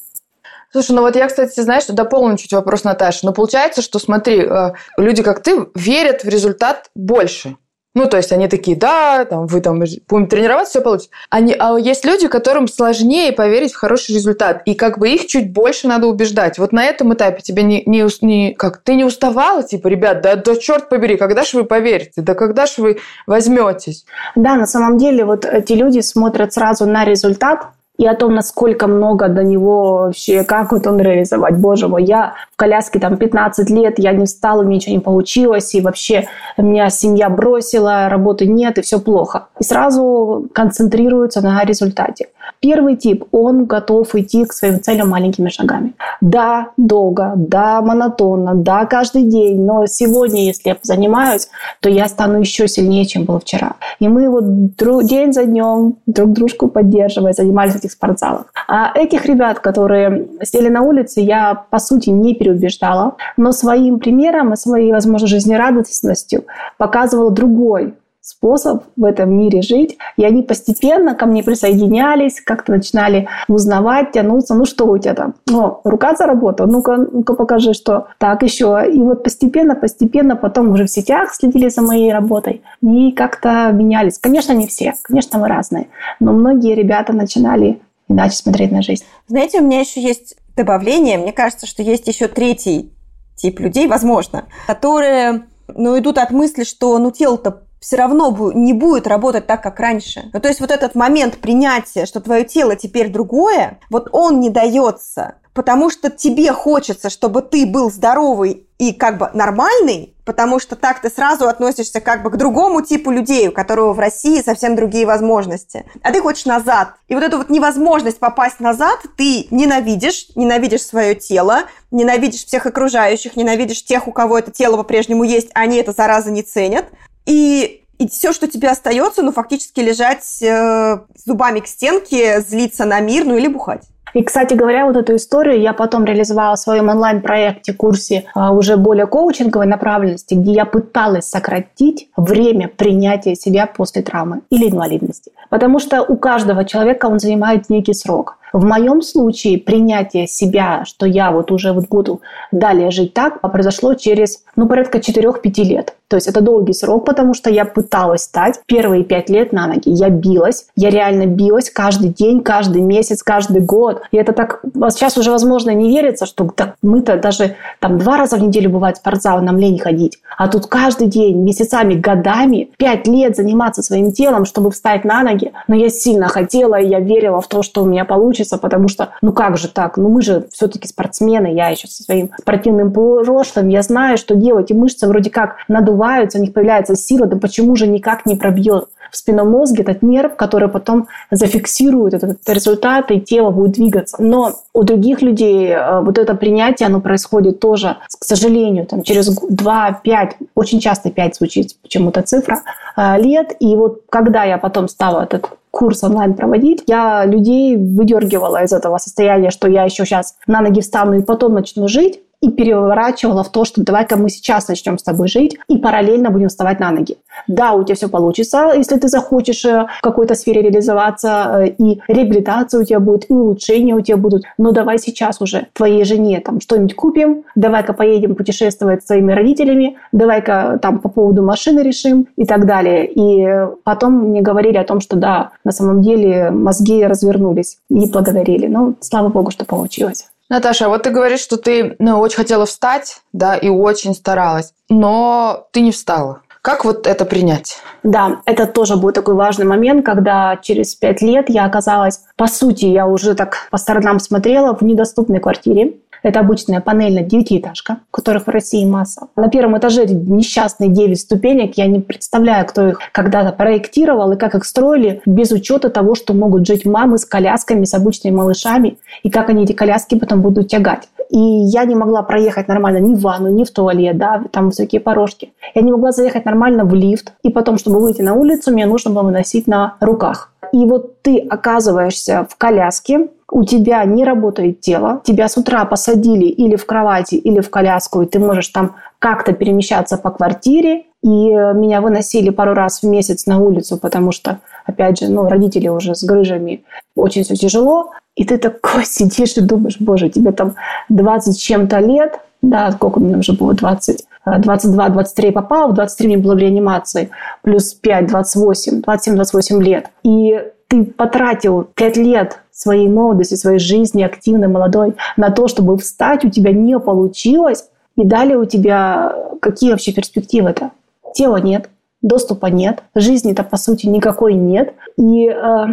Слушай, 0.72 0.92
ну 0.92 1.02
вот 1.02 1.14
я, 1.16 1.28
кстати, 1.28 1.60
знаешь, 1.60 1.84
дополню 1.86 2.38
чуть 2.38 2.52
вопрос 2.52 2.82
Наташи. 2.82 3.20
Но 3.24 3.32
получается, 3.32 3.82
что, 3.82 3.98
смотри, 3.98 4.40
э, 4.40 4.72
люди, 4.96 5.22
как 5.22 5.42
ты, 5.42 5.66
верят 5.74 6.24
в 6.24 6.28
результат 6.28 6.90
больше. 6.94 7.56
Ну, 7.94 8.08
то 8.08 8.16
есть 8.16 8.32
они 8.32 8.48
такие, 8.48 8.74
да, 8.74 9.26
там, 9.26 9.46
вы 9.46 9.60
там 9.60 9.78
будем 10.08 10.26
тренироваться, 10.26 10.70
все 10.70 10.80
получится. 10.80 11.10
Они, 11.28 11.54
а 11.58 11.76
есть 11.76 12.06
люди, 12.06 12.26
которым 12.26 12.66
сложнее 12.66 13.32
поверить 13.32 13.74
в 13.74 13.76
хороший 13.76 14.14
результат. 14.14 14.62
И 14.64 14.74
как 14.74 14.98
бы 14.98 15.10
их 15.10 15.26
чуть 15.26 15.52
больше 15.52 15.88
надо 15.88 16.06
убеждать. 16.06 16.58
Вот 16.58 16.72
на 16.72 16.86
этом 16.86 17.12
этапе 17.12 17.42
тебе 17.42 17.62
не, 17.62 17.82
не, 17.84 18.06
не 18.22 18.54
как 18.54 18.78
ты 18.78 18.94
не 18.94 19.04
уставала, 19.04 19.62
типа, 19.62 19.88
ребят, 19.88 20.22
да, 20.22 20.36
да 20.36 20.56
черт 20.56 20.88
побери, 20.88 21.18
когда 21.18 21.42
же 21.42 21.58
вы 21.58 21.64
поверите, 21.64 22.22
да 22.22 22.34
когда 22.34 22.64
же 22.64 22.80
вы 22.80 22.98
возьметесь? 23.26 24.06
Да, 24.37 24.54
на 24.54 24.66
самом 24.66 24.96
деле 24.96 25.26
вот 25.26 25.44
эти 25.44 25.74
люди 25.74 26.00
смотрят 26.00 26.54
сразу 26.54 26.87
на 26.87 27.04
результат, 27.04 27.66
и 28.02 28.06
о 28.06 28.16
том, 28.16 28.34
насколько 28.34 28.88
много 28.88 29.28
до 29.28 29.44
него 29.44 29.92
вообще, 29.92 30.42
как 30.42 30.72
вот 30.72 30.88
он 30.88 30.98
реализовать. 30.98 31.56
Боже 31.56 31.86
мой, 31.86 32.02
я 32.02 32.34
в 32.52 32.56
коляске 32.56 32.98
там 32.98 33.16
15 33.16 33.70
лет, 33.70 34.00
я 34.00 34.10
не 34.10 34.26
встала, 34.26 34.64
ничего 34.64 34.96
не 34.96 35.00
получилось, 35.00 35.72
и 35.76 35.80
вообще 35.80 36.26
меня 36.58 36.90
семья 36.90 37.30
бросила, 37.30 38.08
работы 38.08 38.48
нет, 38.48 38.78
и 38.78 38.82
все 38.82 38.98
плохо. 38.98 39.46
И 39.60 39.62
сразу 39.62 40.48
концентрируются 40.52 41.42
на 41.42 41.62
результате. 41.64 42.30
Первый 42.58 42.96
тип, 42.96 43.24
он 43.30 43.66
готов 43.66 44.12
идти 44.16 44.44
к 44.46 44.52
своим 44.52 44.80
целям 44.80 45.08
маленькими 45.08 45.48
шагами. 45.48 45.94
Да, 46.20 46.70
долго, 46.76 47.34
да, 47.36 47.82
монотонно, 47.82 48.54
да, 48.54 48.84
каждый 48.86 49.22
день, 49.22 49.64
но 49.64 49.86
сегодня, 49.86 50.44
если 50.44 50.70
я 50.70 50.76
занимаюсь, 50.82 51.48
то 51.80 51.88
я 51.88 52.08
стану 52.08 52.40
еще 52.40 52.66
сильнее, 52.66 53.04
чем 53.04 53.24
был 53.24 53.38
вчера. 53.38 53.74
И 54.00 54.08
мы 54.08 54.28
вот 54.28 55.06
день 55.06 55.32
за 55.32 55.44
днем 55.44 55.94
друг 56.06 56.32
дружку 56.32 56.66
поддерживая, 56.66 57.32
занимались 57.32 57.74
в 57.74 57.84
этих 57.92 57.98
спортзалах. 57.98 58.46
А 58.68 58.92
этих 58.94 59.26
ребят, 59.26 59.61
которые 59.61 60.28
сели 60.42 60.68
на 60.68 60.83
улице, 60.83 61.20
я, 61.20 61.55
по 61.70 61.78
сути, 61.78 62.11
не 62.11 62.35
переубеждала, 62.35 63.16
но 63.37 63.52
своим 63.52 63.98
примером 63.98 64.52
и 64.52 64.57
своей, 64.57 64.92
возможно, 64.92 65.26
жизнерадостностью 65.28 66.44
показывала 66.78 67.31
другой 67.31 67.94
способ 68.22 68.85
в 68.96 69.04
этом 69.04 69.37
мире 69.37 69.62
жить. 69.62 69.98
И 70.16 70.24
они 70.24 70.42
постепенно 70.42 71.14
ко 71.14 71.26
мне 71.26 71.42
присоединялись, 71.42 72.40
как-то 72.40 72.72
начинали 72.72 73.28
узнавать, 73.48 74.12
тянуться. 74.12 74.54
Ну 74.54 74.64
что 74.64 74.87
у 74.87 74.96
тебя 74.96 75.14
там? 75.14 75.35
О, 75.52 75.80
рука 75.85 76.14
заработала? 76.14 76.68
Ну-ка, 76.68 76.96
ну-ка 76.96 77.35
покажи, 77.35 77.74
что. 77.74 78.06
Так, 78.18 78.42
еще. 78.42 78.82
И 78.90 78.98
вот 78.98 79.24
постепенно, 79.24 79.74
постепенно 79.74 80.37
потом 80.37 80.70
уже 80.70 80.85
в 80.87 80.90
сетях 80.90 81.35
следили 81.35 81.68
за 81.68 81.82
моей 81.82 82.12
работой 82.12 82.62
и 82.80 83.11
как-то 83.11 83.70
менялись. 83.72 84.18
Конечно, 84.18 84.52
не 84.52 84.68
все. 84.68 84.94
Конечно, 85.02 85.40
мы 85.40 85.48
разные. 85.48 85.88
Но 86.20 86.32
многие 86.32 86.74
ребята 86.74 87.12
начинали 87.12 87.82
иначе 88.08 88.37
смотреть 88.37 88.70
на 88.70 88.82
жизнь. 88.82 89.04
Знаете, 89.26 89.61
у 89.61 89.64
меня 89.64 89.80
еще 89.80 90.00
есть 90.00 90.37
добавление. 90.56 91.18
Мне 91.18 91.32
кажется, 91.32 91.66
что 91.66 91.82
есть 91.82 92.06
еще 92.06 92.28
третий 92.28 92.92
тип 93.35 93.58
людей, 93.58 93.88
возможно, 93.88 94.44
которые 94.68 95.46
ну, 95.66 95.98
идут 95.98 96.18
от 96.18 96.30
мысли, 96.30 96.64
что 96.64 96.98
ну 96.98 97.11
тело-то 97.11 97.62
все 97.83 97.97
равно 97.97 98.53
не 98.55 98.73
будет 98.73 99.09
работать 99.09 99.49
так, 99.49 99.61
как 99.61 99.81
раньше. 99.81 100.31
Ну, 100.33 100.40
то 100.40 100.47
есть 100.47 100.61
вот 100.61 100.71
этот 100.71 100.95
момент 100.95 101.38
принятия, 101.38 102.07
что 102.07 102.21
твое 102.21 102.45
тело 102.45 102.77
теперь 102.77 103.11
другое, 103.11 103.81
вот 103.90 104.09
он 104.12 104.38
не 104.38 104.51
дается, 104.51 105.35
потому 105.53 105.90
что 105.90 106.09
тебе 106.09 106.53
хочется, 106.53 107.11
чтобы 107.11 107.42
ты 107.42 107.66
был 107.66 107.90
здоровый 107.90 108.68
и 108.79 108.92
как 108.92 109.18
бы 109.18 109.31
нормальный, 109.35 110.14
потому 110.25 110.61
что 110.61 110.77
так 110.77 111.01
ты 111.01 111.11
сразу 111.11 111.49
относишься 111.49 112.01
как 112.01 112.23
бы 112.23 112.31
к 112.31 112.37
другому 112.37 112.83
типу 112.83 113.11
людей, 113.11 113.49
у 113.49 113.53
которого 113.53 113.92
в 113.95 113.99
России 113.99 114.40
совсем 114.40 114.77
другие 114.77 115.05
возможности. 115.05 115.85
А 116.05 116.12
ты 116.12 116.21
хочешь 116.21 116.47
назад. 116.47 116.95
И 117.09 117.14
вот 117.16 117.25
эту 117.25 117.38
вот 117.38 117.51
невозможность 117.51 118.21
попасть 118.21 118.61
назад 118.61 119.01
ты 119.16 119.49
ненавидишь, 119.51 120.29
ненавидишь 120.37 120.83
свое 120.83 121.16
тело, 121.16 121.64
ненавидишь 121.90 122.45
всех 122.45 122.66
окружающих, 122.66 123.35
ненавидишь 123.35 123.85
тех, 123.85 124.07
у 124.07 124.12
кого 124.12 124.38
это 124.38 124.53
тело 124.53 124.77
по-прежнему 124.77 125.25
есть, 125.25 125.51
а 125.55 125.62
они 125.62 125.79
это 125.79 125.90
зараза 125.90 126.31
не 126.31 126.42
ценят. 126.42 126.87
И, 127.26 127.82
и 127.98 128.08
все, 128.08 128.32
что 128.32 128.48
тебе 128.48 128.68
остается, 128.68 129.22
ну, 129.22 129.32
фактически 129.32 129.80
лежать 129.80 130.42
э, 130.42 130.98
зубами 131.24 131.61
к 131.61 131.66
стенке, 131.66 132.40
злиться 132.40 132.85
на 132.85 133.00
мир, 133.00 133.24
ну 133.24 133.37
или 133.37 133.48
бухать. 133.48 133.82
И, 134.14 134.22
кстати 134.22 134.54
говоря, 134.54 134.87
вот 134.87 134.96
эту 134.96 135.16
историю 135.16 135.61
я 135.61 135.72
потом 135.72 136.04
реализовала 136.04 136.56
в 136.56 136.58
своем 136.58 136.88
онлайн-проекте, 136.90 137.72
курсе 137.72 138.24
а, 138.35 138.52
уже 138.52 138.76
более 138.76 139.06
коучинговой 139.06 139.66
направленности, 139.66 140.35
где 140.35 140.52
я 140.52 140.66
пыталась 140.66 141.26
сократить 141.28 142.11
время 142.16 142.68
принятия 142.68 143.35
себя 143.35 143.66
после 143.66 144.02
травмы 144.02 144.42
или 144.50 144.68
инвалидности. 144.68 145.32
Потому 145.48 145.78
что 145.78 146.02
у 146.02 146.16
каждого 146.16 146.64
человека 146.64 147.06
он 147.06 147.18
занимает 147.18 147.70
некий 147.70 147.94
срок. 147.94 148.37
В 148.52 148.64
моем 148.64 149.02
случае 149.02 149.58
принятие 149.58 150.26
себя, 150.26 150.84
что 150.84 151.06
я 151.06 151.30
вот 151.30 151.50
уже 151.50 151.72
вот 151.72 151.88
буду 151.88 152.20
далее 152.50 152.90
жить 152.90 153.14
так, 153.14 153.40
произошло 153.40 153.94
через, 153.94 154.44
ну, 154.56 154.68
порядка 154.68 154.98
4-5 154.98 155.62
лет. 155.64 155.94
То 156.08 156.16
есть 156.16 156.28
это 156.28 156.42
долгий 156.42 156.74
срок, 156.74 157.06
потому 157.06 157.32
что 157.32 157.48
я 157.48 157.64
пыталась 157.64 158.24
стать 158.24 158.60
первые 158.66 159.02
пять 159.02 159.30
лет 159.30 159.54
на 159.54 159.66
ноги. 159.66 159.88
Я 159.88 160.10
билась, 160.10 160.66
я 160.76 160.90
реально 160.90 161.24
билась 161.24 161.70
каждый 161.70 162.10
день, 162.10 162.42
каждый 162.42 162.82
месяц, 162.82 163.22
каждый 163.22 163.62
год. 163.62 164.02
И 164.10 164.18
это 164.18 164.34
так, 164.34 164.60
сейчас 164.90 165.16
уже, 165.16 165.30
возможно, 165.30 165.70
не 165.70 165.88
верится, 165.88 166.26
что 166.26 166.46
так, 166.54 166.74
мы-то 166.82 167.16
даже 167.16 167.56
там 167.80 167.96
два 167.96 168.18
раза 168.18 168.36
в 168.36 168.42
неделю 168.42 168.68
бывает 168.68 168.98
спортзал, 168.98 169.40
нам 169.40 169.56
лень 169.56 169.78
ходить. 169.78 170.18
А 170.36 170.48
тут 170.48 170.66
каждый 170.66 171.06
день, 171.06 171.38
месяцами, 171.38 171.94
годами, 171.94 172.68
пять 172.76 173.06
лет 173.06 173.34
заниматься 173.34 173.82
своим 173.82 174.12
телом, 174.12 174.44
чтобы 174.44 174.70
встать 174.70 175.04
на 175.04 175.22
ноги. 175.22 175.52
Но 175.66 175.74
я 175.76 175.88
сильно 175.88 176.28
хотела, 176.28 176.78
и 176.78 176.88
я 176.88 177.00
верила 177.00 177.40
в 177.40 177.48
то, 177.48 177.62
что 177.62 177.84
у 177.84 177.86
меня 177.86 178.04
получится, 178.04 178.41
потому 178.59 178.88
что, 178.88 179.11
ну 179.22 179.33
как 179.33 179.57
же 179.57 179.68
так? 179.68 179.96
Ну 179.96 180.09
мы 180.09 180.22
же 180.22 180.46
все-таки 180.52 180.88
спортсмены, 180.88 181.55
я 181.55 181.68
еще 181.68 181.88
со 181.88 182.02
своим 182.02 182.31
спортивным 182.38 182.92
прошлым, 182.92 183.68
я 183.68 183.83
знаю, 183.83 184.16
что 184.16 184.35
делать, 184.35 184.70
и 184.70 184.74
мышцы 184.74 185.07
вроде 185.07 185.31
как 185.31 185.57
надуваются 185.68 186.38
у 186.38 186.40
них 186.40 186.52
появляется 186.52 186.96
сила, 186.96 187.26
да 187.26 187.37
почему 187.37 187.76
же 187.76 187.87
никак 187.87 188.26
не 188.26 188.37
пробьет 188.37 188.88
в 189.12 189.16
спинном 189.16 189.51
мозге 189.51 189.83
этот 189.83 190.03
нерв, 190.03 190.37
который 190.37 190.68
потом 190.68 191.07
зафиксирует 191.31 192.14
этот 192.14 192.38
результат, 192.48 193.11
и 193.11 193.20
тело 193.20 193.51
будет 193.51 193.72
двигаться. 193.72 194.16
Но 194.18 194.55
у 194.72 194.83
других 194.83 195.20
людей 195.20 195.68
э, 195.68 196.01
вот 196.01 196.18
это 196.18 196.35
принятие, 196.35 196.87
оно 196.87 197.01
происходит 197.01 197.61
тоже, 197.61 197.98
к 198.18 198.25
сожалению, 198.25 198.87
там, 198.87 199.03
через 199.03 199.29
2-5, 199.38 200.31
очень 200.55 200.81
часто 200.81 201.11
5 201.11 201.37
звучит 201.37 201.77
почему-то 201.83 202.22
цифра, 202.22 202.62
э, 202.96 203.20
лет. 203.20 203.55
И 203.61 203.77
вот 203.77 204.03
когда 204.09 204.44
я 204.44 204.57
потом 204.57 204.88
стала 204.88 205.22
этот 205.22 205.51
курс 205.70 206.03
онлайн 206.03 206.35
проводить, 206.35 206.85
я 206.87 207.25
людей 207.27 207.77
выдергивала 207.77 208.64
из 208.64 208.72
этого 208.72 208.98
состояния, 208.98 209.51
что 209.51 209.68
я 209.68 209.85
еще 209.85 210.05
сейчас 210.05 210.37
на 210.46 210.62
ноги 210.62 210.81
встану 210.81 211.14
и 211.14 211.22
потом 211.22 211.55
начну 211.55 211.87
жить, 211.87 212.20
и 212.42 212.50
переворачивала 212.50 213.44
в 213.44 213.50
то, 213.50 213.64
что 213.64 213.83
давай-ка 213.83 214.16
мы 214.16 214.28
сейчас 214.28 214.68
начнем 214.68 214.98
с 214.98 215.02
тобой 215.02 215.28
жить 215.28 215.57
и 215.68 215.78
параллельно 215.78 216.31
будем 216.31 216.48
вставать 216.48 216.81
на 216.81 216.90
ноги. 216.90 217.16
Да, 217.46 217.72
у 217.72 217.85
тебя 217.85 217.94
все 217.94 218.09
получится, 218.09 218.72
если 218.76 218.98
ты 218.98 219.09
захочешь 219.09 219.64
э, 219.64 219.87
в 219.98 220.02
какой-то 220.02 220.35
сфере 220.35 220.62
реализоваться, 220.62 221.61
э, 221.61 221.68
и 221.78 222.00
реабилитация 222.09 222.81
у 222.81 222.85
тебя 222.85 222.98
будет, 222.98 223.31
и 223.31 223.33
улучшения 223.33 223.94
у 223.94 224.00
тебя 224.00 224.16
будут. 224.16 224.42
Но 224.59 224.72
давай 224.72 224.98
сейчас 224.98 225.40
уже 225.40 225.68
твоей 225.72 226.05
жене 226.05 226.40
там 226.40 226.61
что-нибудь 226.61 226.96
купим, 226.96 227.44
давай-ка 227.55 227.92
поедем 227.92 228.35
путешествовать 228.35 229.05
с 229.05 229.07
своими 229.07 229.33
родителями, 229.33 229.96
давай-ка 230.11 230.81
там 230.83 230.98
по 230.98 231.09
поводу 231.09 231.44
машины 231.44 231.81
решим 231.81 232.26
и 232.37 232.44
так 232.44 232.66
далее. 232.66 233.09
И 233.09 233.68
потом 233.85 234.14
мне 234.31 234.42
говорили 234.42 234.78
о 234.78 234.85
том, 234.85 235.00
что 235.00 235.16
да, 235.16 235.52
на 235.62 235.70
самом 235.70 236.02
деле 236.02 236.50
мозги 236.50 237.05
развернулись 237.05 237.78
и 237.88 238.11
благодарили. 238.11 238.66
Ну, 238.66 238.96
слава 239.00 239.28
богу, 239.28 239.52
что 239.52 239.64
получилось. 239.64 240.32
Наташа, 240.52 240.90
вот 240.90 241.04
ты 241.04 241.08
говоришь, 241.08 241.40
что 241.40 241.56
ты 241.56 241.96
ну, 241.98 242.20
очень 242.20 242.36
хотела 242.36 242.66
встать, 242.66 243.22
да, 243.32 243.56
и 243.56 243.70
очень 243.70 244.14
старалась, 244.14 244.74
но 244.90 245.66
ты 245.70 245.80
не 245.80 245.92
встала. 245.92 246.42
Как 246.60 246.84
вот 246.84 247.06
это 247.06 247.24
принять? 247.24 247.78
Да, 248.02 248.42
это 248.44 248.66
тоже 248.66 248.96
будет 248.96 249.14
такой 249.14 249.34
важный 249.34 249.64
момент, 249.64 250.04
когда 250.04 250.58
через 250.58 250.94
пять 250.94 251.22
лет 251.22 251.48
я 251.48 251.64
оказалась, 251.64 252.20
по 252.36 252.46
сути, 252.46 252.84
я 252.84 253.06
уже 253.06 253.34
так 253.34 253.66
по 253.70 253.78
сторонам 253.78 254.18
смотрела 254.18 254.76
в 254.76 254.82
недоступной 254.82 255.40
квартире. 255.40 255.94
Это 256.22 256.40
обычная 256.40 256.80
панельная 256.80 257.24
девятиэтажка, 257.24 257.98
которых 258.11 258.46
в 258.46 258.50
России 258.50 258.85
масса. 258.85 259.28
На 259.37 259.48
первом 259.48 259.76
этаже 259.78 260.06
несчастные 260.06 260.90
9 260.90 261.20
ступенек. 261.20 261.74
Я 261.76 261.87
не 261.87 262.00
представляю, 262.00 262.66
кто 262.66 262.88
их 262.88 263.00
когда-то 263.12 263.52
проектировал 263.52 264.32
и 264.32 264.37
как 264.37 264.54
их 264.54 264.64
строили 264.64 265.20
без 265.26 265.50
учета 265.50 265.90
того, 265.90 266.14
что 266.14 266.35
могут 266.35 266.66
жить 266.66 266.85
мамы 266.87 267.18
с 267.18 267.24
колясками, 267.24 267.85
с 267.85 267.94
обычными 267.94 268.35
малышами, 268.35 268.98
и 269.22 269.30
как 269.30 269.50
они 269.50 269.64
эти 269.64 269.72
коляски 269.72 270.18
потом 270.18 270.42
будут 270.42 270.68
тягать. 270.68 271.08
И 271.30 271.38
я 271.38 271.85
не 271.85 271.94
могла 271.94 272.22
проехать 272.22 272.68
нормально 272.68 272.98
ни 272.98 273.14
в 273.14 273.20
ванну, 273.20 273.48
ни 273.48 273.64
в 273.64 273.70
туалет, 273.70 274.18
да, 274.18 274.44
там 274.52 274.66
высокие 274.66 275.00
порожки. 275.00 275.52
Я 275.74 275.80
не 275.80 275.90
могла 275.90 276.12
заехать 276.12 276.44
нормально 276.44 276.85
в 276.85 276.94
лифт. 276.94 277.32
И 277.42 277.48
потом, 277.48 277.78
чтобы 277.78 278.00
выйти 278.00 278.20
на 278.20 278.35
улицу, 278.35 278.70
мне 278.70 278.85
нужно 278.85 279.11
было 279.12 279.22
выносить 279.22 279.66
на 279.66 279.96
руках. 280.00 280.51
И 280.72 280.85
вот 280.87 281.20
ты 281.22 281.38
оказываешься 281.38 282.46
в 282.48 282.56
коляске, 282.56 283.28
у 283.50 283.64
тебя 283.64 284.02
не 284.04 284.24
работает 284.24 284.80
тело, 284.80 285.20
тебя 285.24 285.48
с 285.48 285.58
утра 285.58 285.85
посадили 285.85 286.46
или 286.46 286.76
в 286.76 286.87
кровати, 286.87 287.35
или 287.35 287.61
в 287.61 287.68
коляску, 287.68 288.22
и 288.22 288.26
ты 288.26 288.38
можешь 288.38 288.68
там 288.68 288.96
как-то 289.18 289.52
перемещаться 289.52 290.16
по 290.16 290.30
квартире, 290.30 291.04
и 291.22 291.28
меня 291.28 292.00
выносили 292.00 292.50
пару 292.50 292.72
раз 292.72 293.02
в 293.02 293.06
месяц 293.06 293.46
на 293.46 293.58
улицу, 293.58 293.98
потому 293.98 294.32
что, 294.32 294.61
опять 294.87 295.20
же, 295.20 295.28
ну, 295.28 295.46
родители 295.48 295.88
уже 295.88 296.14
с 296.14 296.24
грыжами, 296.24 296.85
очень 297.14 297.44
все 297.44 297.54
тяжело, 297.54 298.11
и 298.35 298.44
ты 298.44 298.56
такой 298.56 299.04
сидишь 299.04 299.56
и 299.56 299.61
думаешь, 299.61 299.98
боже, 300.00 300.30
тебе 300.30 300.52
там 300.52 300.74
20 301.11 301.54
с 301.54 301.58
чем-то 301.58 301.98
лет, 301.98 302.40
да, 302.62 302.92
сколько 302.92 303.20
мне 303.20 303.37
уже 303.37 303.53
было, 303.53 303.75
20, 303.75 304.25
22-23 304.46 305.53
попал, 305.53 305.90
в 305.90 305.94
23 305.94 306.29
мне 306.29 306.37
было 306.38 306.55
в 306.55 306.59
реанимации, 306.59 307.31
плюс 307.62 307.92
5, 307.92 308.29
28, 308.29 309.01
27-28 309.01 309.83
лет. 309.83 310.07
И 310.22 310.62
ты 310.88 311.05
потратил 311.05 311.85
5 311.94 312.16
лет 312.18 312.61
своей 312.70 313.09
молодости, 313.09 313.55
своей 313.55 313.79
жизни, 313.79 314.22
активной, 314.22 314.68
молодой, 314.68 315.14
на 315.37 315.51
то, 315.51 315.68
чтобы 315.68 315.96
встать, 315.98 316.44
у 316.44 316.51
тебя 316.51 316.72
не 316.72 316.98
получилось, 316.98 317.88
и 318.16 318.25
далее 318.25 318.59
у 318.59 318.64
тебя 318.64 319.35
какие 319.61 319.90
вообще 319.90 320.12
перспективы-то? 320.12 320.90
Тела 321.35 321.57
нет, 321.57 321.88
доступа 322.20 322.66
нет, 322.66 323.03
жизни-то, 323.14 323.64
по 323.64 323.77
сути, 323.77 324.07
никакой 324.07 324.55
нет. 324.55 324.94
И 325.16 325.48
э, 325.48 325.87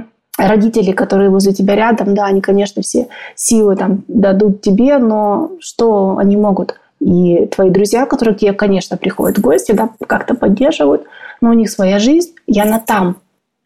родители, 0.47 0.91
которые 0.91 1.30
возле 1.30 1.54
тебя 1.54 1.75
рядом, 1.75 2.15
да, 2.15 2.25
они, 2.25 2.41
конечно, 2.41 2.82
все 2.82 3.08
силы 3.36 3.75
там 3.75 4.04
дадут 4.08 4.62
тебе, 4.62 4.97
но 4.97 5.52
что 5.60 6.17
они 6.17 6.38
могут? 6.38 6.80
И 6.99 7.45
твои 7.47 7.69
друзья, 7.69 8.06
которые 8.06 8.36
к 8.36 8.39
тебе, 8.39 8.54
конечно, 8.54 8.97
приходят 8.97 9.38
в 9.38 9.41
гости, 9.41 9.71
да, 9.71 9.89
как-то 10.06 10.36
поддерживают, 10.36 11.04
но 11.41 11.49
у 11.52 11.54
них 11.54 11.69
своя 11.69 11.99
жизнь, 11.99 12.34
и 12.45 12.60
она 12.60 12.80
там, 12.80 13.17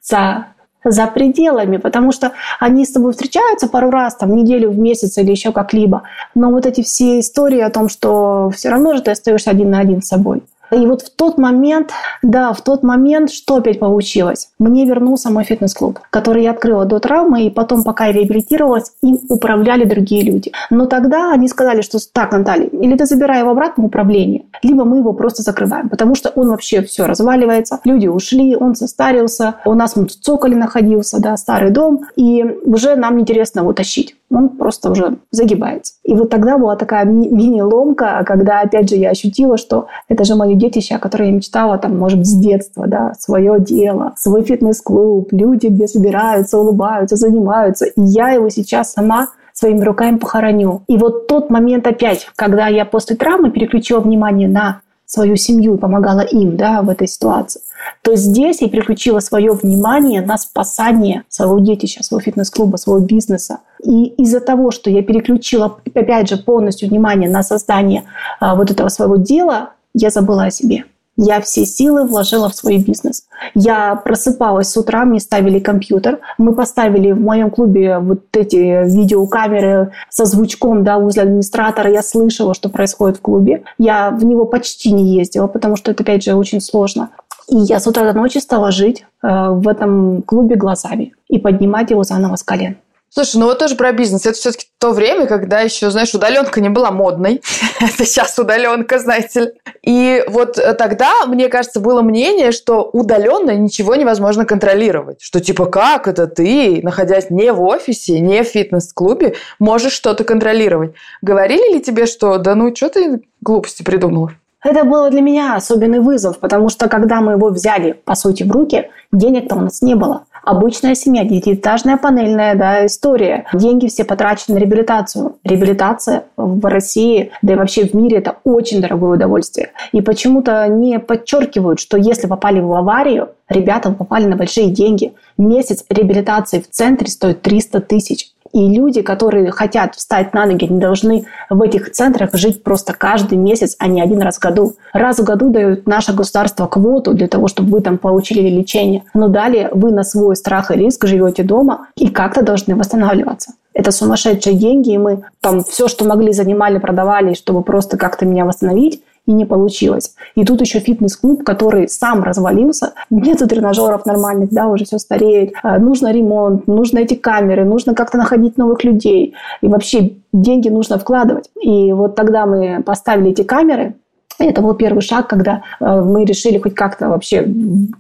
за 0.02 0.48
за 0.86 1.08
пределами, 1.08 1.78
потому 1.78 2.12
что 2.12 2.34
они 2.60 2.86
с 2.86 2.92
тобой 2.92 3.14
встречаются 3.14 3.68
пару 3.68 3.90
раз, 3.90 4.16
там, 4.16 4.36
неделю 4.36 4.70
в 4.70 4.78
месяц 4.78 5.18
или 5.18 5.32
еще 5.32 5.52
как-либо. 5.52 6.04
Но 6.36 6.50
вот 6.50 6.66
эти 6.66 6.84
все 6.84 7.20
истории 7.20 7.62
о 7.62 7.70
том, 7.70 7.88
что 7.88 8.50
все 8.54 8.70
равно 8.70 8.94
же 8.94 9.02
ты 9.02 9.12
остаешься 9.12 9.52
один 9.52 9.72
на 9.72 9.80
один 9.80 10.02
с 10.02 10.08
собой. 10.08 10.44
И 10.74 10.86
вот 10.86 11.02
в 11.02 11.10
тот 11.16 11.38
момент, 11.38 11.92
да, 12.22 12.54
в 12.54 12.62
тот 12.62 12.84
момент, 12.84 13.32
что 13.32 13.58
опять 13.58 13.80
получилось? 13.80 14.50
Мне 14.60 14.86
вернулся 14.86 15.30
мой 15.30 15.44
фитнес-клуб, 15.44 16.00
который 16.10 16.44
я 16.44 16.52
открыла 16.52 16.86
до 16.86 17.00
травмы, 17.00 17.44
и 17.44 17.50
потом, 17.50 17.84
пока 17.84 18.08
я 18.08 18.14
реабилитировалась, 18.14 18.92
им 19.02 19.20
управляли 19.30 19.86
другие 19.86 20.24
люди. 20.24 20.52
Но 20.70 20.86
тогда 20.86 21.32
они 21.32 21.48
сказали, 21.48 21.82
что 21.82 22.00
так, 22.12 22.32
Наталья, 22.32 22.68
или 22.68 22.96
ты 22.96 23.06
забирай 23.06 23.40
его 23.40 23.52
обратно 23.52 23.84
в 23.84 23.88
управление, 23.88 24.44
либо 24.62 24.84
мы 24.84 24.98
его 24.98 25.14
просто 25.14 25.44
закрываем, 25.44 25.90
потому 25.90 26.16
что 26.16 26.30
он 26.30 26.50
вообще 26.50 26.82
все 26.82 27.06
разваливается, 27.06 27.80
люди 27.84 28.08
ушли, 28.08 28.56
он 28.56 28.76
состарился, 28.76 29.56
у 29.66 29.74
нас 29.74 29.96
в 29.96 30.08
цоколе 30.08 30.56
находился, 30.56 31.22
да, 31.22 31.38
старый 31.38 31.72
дом, 31.72 32.06
и 32.16 32.44
уже 32.66 32.96
нам 32.96 33.20
интересно 33.20 33.62
его 33.62 33.74
тащить 33.74 34.16
он 34.34 34.50
просто 34.50 34.92
уже 34.92 35.18
загибается. 35.32 35.94
И 36.04 36.14
вот 36.14 36.30
тогда 36.30 36.58
была 36.58 36.76
такая 36.76 37.06
ми- 37.06 37.30
мини-ломка, 37.30 38.24
когда, 38.26 38.62
опять 38.62 38.90
же, 38.90 38.96
я 38.96 39.12
ощутила, 39.12 39.58
что 39.58 39.88
это 40.10 40.24
же 40.24 40.36
мое 40.36 40.56
детище, 40.64 40.96
о 40.96 41.00
котором 41.00 41.28
я 41.28 41.32
мечтала, 41.32 41.78
там, 41.78 41.98
может 41.98 42.20
быть, 42.20 42.28
с 42.28 42.36
детства, 42.36 42.88
да, 42.88 43.14
свое 43.20 43.60
дело, 43.60 44.14
свой 44.18 44.44
фитнес-клуб, 44.44 45.30
люди, 45.32 45.68
где 45.68 45.88
собираются, 45.88 46.58
улыбаются, 46.58 47.16
занимаются. 47.16 47.86
И 47.86 48.02
я 48.02 48.30
его 48.30 48.50
сейчас 48.50 48.94
сама 48.94 49.28
своими 49.54 49.84
руками 49.84 50.18
похороню. 50.18 50.82
И 50.88 50.98
вот 50.98 51.28
тот 51.28 51.50
момент 51.50 51.86
опять, 51.88 52.28
когда 52.36 52.68
я 52.68 52.86
после 52.86 53.16
травмы 53.16 53.52
переключила 53.52 54.00
внимание 54.00 54.48
на 54.48 54.82
свою 55.06 55.36
семью, 55.36 55.78
помогала 55.78 56.22
им 56.22 56.58
да, 56.58 56.82
в 56.82 56.90
этой 56.90 57.08
ситуации, 57.08 57.62
то 58.02 58.16
здесь 58.16 58.62
я 58.62 58.70
переключила 58.70 59.20
свое 59.20 59.52
внимание 59.52 60.22
на 60.22 60.38
спасание 60.38 61.24
своего 61.30 61.60
детища, 61.60 62.04
своего 62.04 62.24
фитнес-клуба, 62.24 62.78
своего 62.78 63.06
бизнеса. 63.06 63.60
И 63.84 64.06
из-за 64.06 64.40
того, 64.40 64.72
что 64.72 64.90
я 64.90 65.04
переключила, 65.04 65.78
опять 65.94 66.30
же, 66.30 66.38
полностью 66.38 66.90
внимание 66.90 67.30
на 67.30 67.44
создание 67.44 68.04
а, 68.40 68.56
вот 68.56 68.72
этого 68.72 68.90
своего 68.90 69.18
дела, 69.18 69.74
я 69.94 70.10
забыла 70.10 70.46
о 70.46 70.52
себе. 70.52 70.86
Я 71.16 71.42
все 71.42 71.64
силы 71.66 72.06
вложила 72.06 72.50
в 72.50 72.56
свой 72.56 72.80
бизнес. 72.80 73.26
Я 73.54 73.96
просыпалась 73.96 74.70
с 74.70 74.78
утра, 74.78 75.06
мне 75.06 75.20
ставили 75.20 75.60
компьютер. 75.60 76.20
Мы 76.40 76.56
поставили 76.56 77.12
в 77.12 77.22
моем 77.22 77.52
клубе 77.52 78.00
вот 78.00 78.24
эти 78.34 78.90
видеокамеры 78.92 79.92
со 80.10 80.26
звучком 80.26 80.84
да, 80.84 80.98
возле 80.98 81.22
администратора. 81.22 81.92
Я 81.92 82.02
слышала, 82.02 82.56
что 82.56 82.70
происходит 82.70 83.18
в 83.18 83.22
клубе. 83.22 83.64
Я 83.78 84.10
в 84.10 84.26
него 84.26 84.46
почти 84.46 84.92
не 84.92 85.16
ездила, 85.16 85.46
потому 85.46 85.76
что 85.76 85.92
это, 85.92 86.02
опять 86.02 86.24
же, 86.24 86.34
очень 86.34 86.62
сложно. 86.62 87.12
И 87.48 87.58
я 87.58 87.80
с 87.80 87.86
утра 87.86 88.12
до 88.12 88.18
ночи 88.18 88.40
стала 88.40 88.72
жить 88.72 89.06
э, 89.22 89.28
в 89.52 89.68
этом 89.68 90.24
клубе 90.24 90.56
глазами 90.56 91.14
и 91.28 91.38
поднимать 91.38 91.92
его 91.92 92.04
заново 92.04 92.38
с 92.38 92.44
колен. 92.44 92.78
Слушай, 93.14 93.38
ну 93.38 93.46
вот 93.46 93.60
тоже 93.60 93.76
про 93.76 93.92
бизнес. 93.92 94.26
Это 94.26 94.36
все-таки 94.36 94.66
то 94.80 94.92
время, 94.92 95.28
когда 95.28 95.60
еще, 95.60 95.92
знаешь, 95.92 96.16
удаленка 96.16 96.60
не 96.62 96.70
была 96.70 96.90
модной. 96.90 97.44
Это 97.80 98.06
сейчас 98.06 98.40
удаленка, 98.40 98.98
знаете 98.98 99.40
ли. 99.40 99.52
И 99.84 100.24
вот 100.28 100.58
тогда, 100.80 101.28
мне 101.28 101.48
кажется, 101.48 101.80
было 101.80 102.02
мнение, 102.02 102.52
что 102.52 102.90
удаленно 102.92 103.52
ничего 103.52 103.94
невозможно 103.94 104.46
контролировать. 104.46 105.22
Что 105.22 105.40
типа, 105.40 105.68
как 105.68 106.08
это 106.08 106.26
ты, 106.26 106.80
находясь 106.82 107.30
не 107.30 107.54
в 107.54 107.62
офисе, 107.62 108.20
не 108.20 108.44
в 108.44 108.48
фитнес-клубе, 108.48 109.36
можешь 109.60 109.94
что-то 109.94 110.24
контролировать? 110.24 110.94
Говорили 111.22 111.76
ли 111.76 111.82
тебе, 111.82 112.08
что 112.08 112.40
да 112.40 112.56
ну, 112.56 112.76
что 112.76 112.90
ты 112.90 113.22
глупости 113.42 113.84
придумала? 113.84 114.32
Это 114.64 114.86
было 114.86 115.10
для 115.12 115.22
меня 115.22 115.56
особенный 115.56 116.00
вызов, 116.00 116.40
потому 116.40 116.70
что 116.70 116.88
когда 116.88 117.22
мы 117.22 117.34
его 117.34 117.50
взяли, 117.50 117.92
по 117.92 118.16
сути, 118.16 118.44
в 118.44 118.52
руки, 118.52 118.90
денег-то 119.12 119.56
у 119.56 119.60
нас 119.60 119.82
не 119.82 119.96
было. 119.96 120.26
Обычная 120.44 120.94
семья, 120.94 121.24
девятиэтажная 121.24 121.96
панельная 121.96 122.56
да, 122.56 122.86
история. 122.86 123.46
Деньги 123.54 123.88
все 123.88 124.04
потрачены 124.04 124.56
на 124.56 124.60
реабилитацию. 124.60 125.38
Реабилитация 125.46 126.26
в 126.36 126.66
России, 126.66 127.32
да 127.42 127.54
и 127.54 127.56
вообще 127.56 127.86
в 127.86 127.94
мире, 127.94 128.18
это 128.18 128.36
очень 128.44 128.82
дорогое 128.82 129.12
удовольствие. 129.12 129.72
И 129.94 130.02
почему-то 130.02 130.68
не 130.68 131.00
подчеркивают, 131.00 131.80
что 131.80 131.96
если 131.96 132.28
попали 132.28 132.60
в 132.60 132.74
аварию, 132.74 133.30
ребята 133.48 133.92
попали 133.92 134.26
на 134.26 134.36
большие 134.36 134.70
деньги. 134.70 135.14
Месяц 135.38 135.86
реабилитации 135.90 136.60
в 136.60 136.70
центре 136.70 137.08
стоит 137.08 137.42
300 137.42 137.80
тысяч. 137.80 138.33
И 138.54 138.70
люди, 138.70 139.02
которые 139.02 139.52
хотят 139.52 139.96
встать 139.96 140.34
на 140.34 140.46
ноги, 140.46 140.66
не 140.66 140.80
должны 140.80 141.26
в 141.50 141.62
этих 141.62 141.92
центрах 141.92 142.34
жить 142.34 142.64
просто 142.64 142.94
каждый 142.94 143.38
месяц, 143.38 143.76
а 143.80 143.88
не 143.88 144.02
один 144.02 144.22
раз 144.22 144.38
в 144.38 144.42
году. 144.42 144.76
Раз 144.94 145.18
в 145.20 145.24
году 145.24 145.50
дают 145.50 145.88
наше 145.88 146.14
государство 146.14 146.68
квоту 146.68 147.14
для 147.14 147.28
того, 147.28 147.48
чтобы 147.48 147.72
вы 147.72 147.82
там 147.82 147.98
получили 147.98 148.48
лечение. 148.48 149.04
Но 149.16 149.28
далее 149.28 149.70
вы 149.74 149.92
на 149.92 150.04
свой 150.04 150.36
страх 150.36 150.70
и 150.70 150.76
риск 150.76 151.06
живете 151.08 151.44
дома 151.44 151.88
и 151.96 152.10
как-то 152.10 152.44
должны 152.44 152.76
восстанавливаться. 152.76 153.54
Это 153.74 153.92
сумасшедшие 153.92 154.56
деньги, 154.56 154.94
и 154.94 155.00
мы 155.00 155.24
там 155.42 155.64
все, 155.64 155.88
что 155.88 156.06
могли, 156.06 156.32
занимали, 156.32 156.78
продавали, 156.78 157.34
чтобы 157.34 157.64
просто 157.64 157.98
как-то 157.98 158.26
меня 158.26 158.46
восстановить 158.46 159.02
и 159.26 159.32
не 159.32 159.46
получилось. 159.46 160.16
И 160.36 160.44
тут 160.44 160.62
еще 160.62 160.80
фитнес-клуб, 160.80 161.44
который 161.44 161.88
сам 161.88 162.24
развалился, 162.24 162.94
нету 163.10 163.48
тренажеров 163.48 164.06
нормальных, 164.06 164.50
да, 164.50 164.68
уже 164.68 164.86
все 164.86 165.00
стареет, 165.00 165.54
а, 165.64 165.80
нужно 165.80 166.12
ремонт, 166.12 166.68
нужно 166.68 167.00
эти 167.00 167.14
камеры, 167.14 167.64
нужно 167.64 167.96
как-то 167.96 168.18
находить 168.18 168.58
новых 168.58 168.84
людей, 168.84 169.36
и 169.62 169.68
вообще 169.68 170.14
деньги 170.34 170.70
нужно 170.70 170.98
вкладывать. 170.98 171.50
И 171.62 171.94
вот 171.94 172.16
тогда 172.16 172.46
мы 172.46 172.84
поставили 172.84 173.32
эти 173.32 173.44
камеры, 173.44 173.96
это 174.40 174.62
был 174.62 174.74
первый 174.74 175.02
шаг, 175.02 175.28
когда 175.28 175.62
э, 175.80 176.02
мы 176.02 176.26
решили 176.26 176.58
хоть 176.58 176.76
как-то 176.76 177.10
вообще 177.10 177.48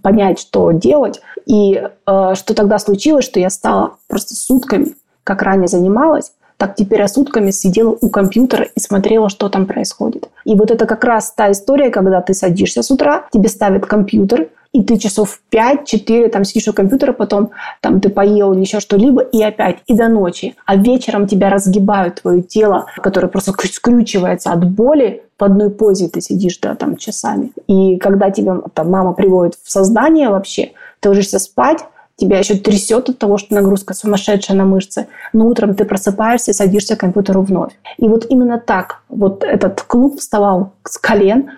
понять, 0.01 0.39
что 0.39 0.71
делать. 0.71 1.21
И 1.45 1.75
э, 1.75 2.35
что 2.35 2.55
тогда 2.55 2.79
случилось, 2.79 3.25
что 3.25 3.39
я 3.39 3.49
стала 3.49 3.97
просто 4.07 4.35
сутками, 4.35 4.93
как 5.23 5.41
ранее 5.41 5.67
занималась, 5.67 6.33
так 6.57 6.75
теперь 6.75 7.01
я 7.01 7.07
сутками 7.07 7.51
сидела 7.51 7.97
у 7.99 8.09
компьютера 8.09 8.65
и 8.75 8.79
смотрела, 8.79 9.29
что 9.29 9.49
там 9.49 9.65
происходит. 9.65 10.29
И 10.45 10.55
вот 10.55 10.71
это 10.71 10.85
как 10.85 11.03
раз 11.03 11.31
та 11.31 11.51
история, 11.51 11.89
когда 11.89 12.21
ты 12.21 12.33
садишься 12.33 12.83
с 12.83 12.91
утра, 12.91 13.25
тебе 13.31 13.49
ставят 13.49 13.85
компьютер, 13.85 14.49
и 14.73 14.81
ты 14.81 14.97
часов 14.97 15.39
5-4 15.51 16.29
там 16.29 16.43
сидишь 16.43 16.67
у 16.67 16.73
компьютера, 16.73 17.13
потом 17.13 17.51
там 17.79 18.01
ты 18.01 18.09
поел 18.09 18.53
или 18.53 18.61
еще 18.61 18.79
что-либо, 18.79 19.21
и 19.21 19.41
опять, 19.41 19.77
и 19.85 19.93
до 19.93 20.07
ночи. 20.07 20.55
А 20.65 20.75
вечером 20.75 21.27
тебя 21.27 21.49
разгибают 21.49 22.21
твое 22.21 22.41
тело, 22.41 22.87
которое 22.97 23.27
просто 23.27 23.51
скрючивается 23.51 24.51
от 24.51 24.67
боли, 24.69 25.23
в 25.37 25.43
одной 25.43 25.69
позе 25.69 26.07
ты 26.07 26.21
сидишь, 26.21 26.57
да, 26.59 26.75
там 26.75 26.97
часами. 26.97 27.51
И 27.67 27.97
когда 27.97 28.31
тебя 28.31 28.61
там 28.73 28.89
мама 28.89 29.13
приводит 29.13 29.55
в 29.61 29.69
сознание 29.69 30.29
вообще, 30.29 30.71
ты 30.99 31.09
ложишься 31.09 31.37
спать, 31.37 31.85
тебя 32.15 32.39
еще 32.39 32.55
трясет 32.55 33.09
от 33.09 33.17
того, 33.17 33.37
что 33.37 33.55
нагрузка 33.55 33.93
сумасшедшая 33.93 34.57
на 34.57 34.65
мышцы, 34.65 35.07
но 35.33 35.47
утром 35.47 35.75
ты 35.75 35.85
просыпаешься 35.85 36.51
и 36.51 36.53
садишься 36.53 36.95
к 36.95 36.99
компьютеру 36.99 37.41
вновь. 37.41 37.73
И 37.97 38.07
вот 38.07 38.25
именно 38.29 38.59
так 38.59 39.01
вот 39.09 39.43
этот 39.43 39.81
клуб 39.81 40.19
вставал 40.19 40.73
с 40.83 40.97
колен 40.97 41.51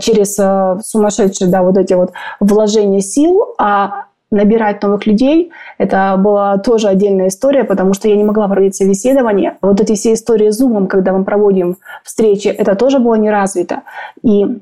через 0.00 0.38
э, 0.38 0.80
сумасшедшие, 0.82 1.50
да, 1.50 1.62
вот 1.62 1.76
эти 1.76 1.94
вот 1.94 2.12
вложения 2.40 3.00
сил, 3.00 3.54
а 3.58 4.06
набирать 4.30 4.82
новых 4.82 5.06
людей, 5.06 5.52
это 5.78 6.16
была 6.18 6.58
тоже 6.58 6.88
отдельная 6.88 7.28
история, 7.28 7.64
потому 7.64 7.94
что 7.94 8.08
я 8.08 8.16
не 8.16 8.24
могла 8.24 8.48
проводить 8.48 8.74
собеседование. 8.74 9.56
Вот 9.62 9.80
эти 9.80 9.94
все 9.94 10.14
истории 10.14 10.50
с 10.50 10.60
Zoom, 10.60 10.86
когда 10.86 11.12
мы 11.12 11.24
проводим 11.24 11.76
встречи, 12.02 12.48
это 12.48 12.74
тоже 12.74 12.98
было 12.98 13.14
не 13.14 13.30
развито. 13.30 13.82
И 14.22 14.58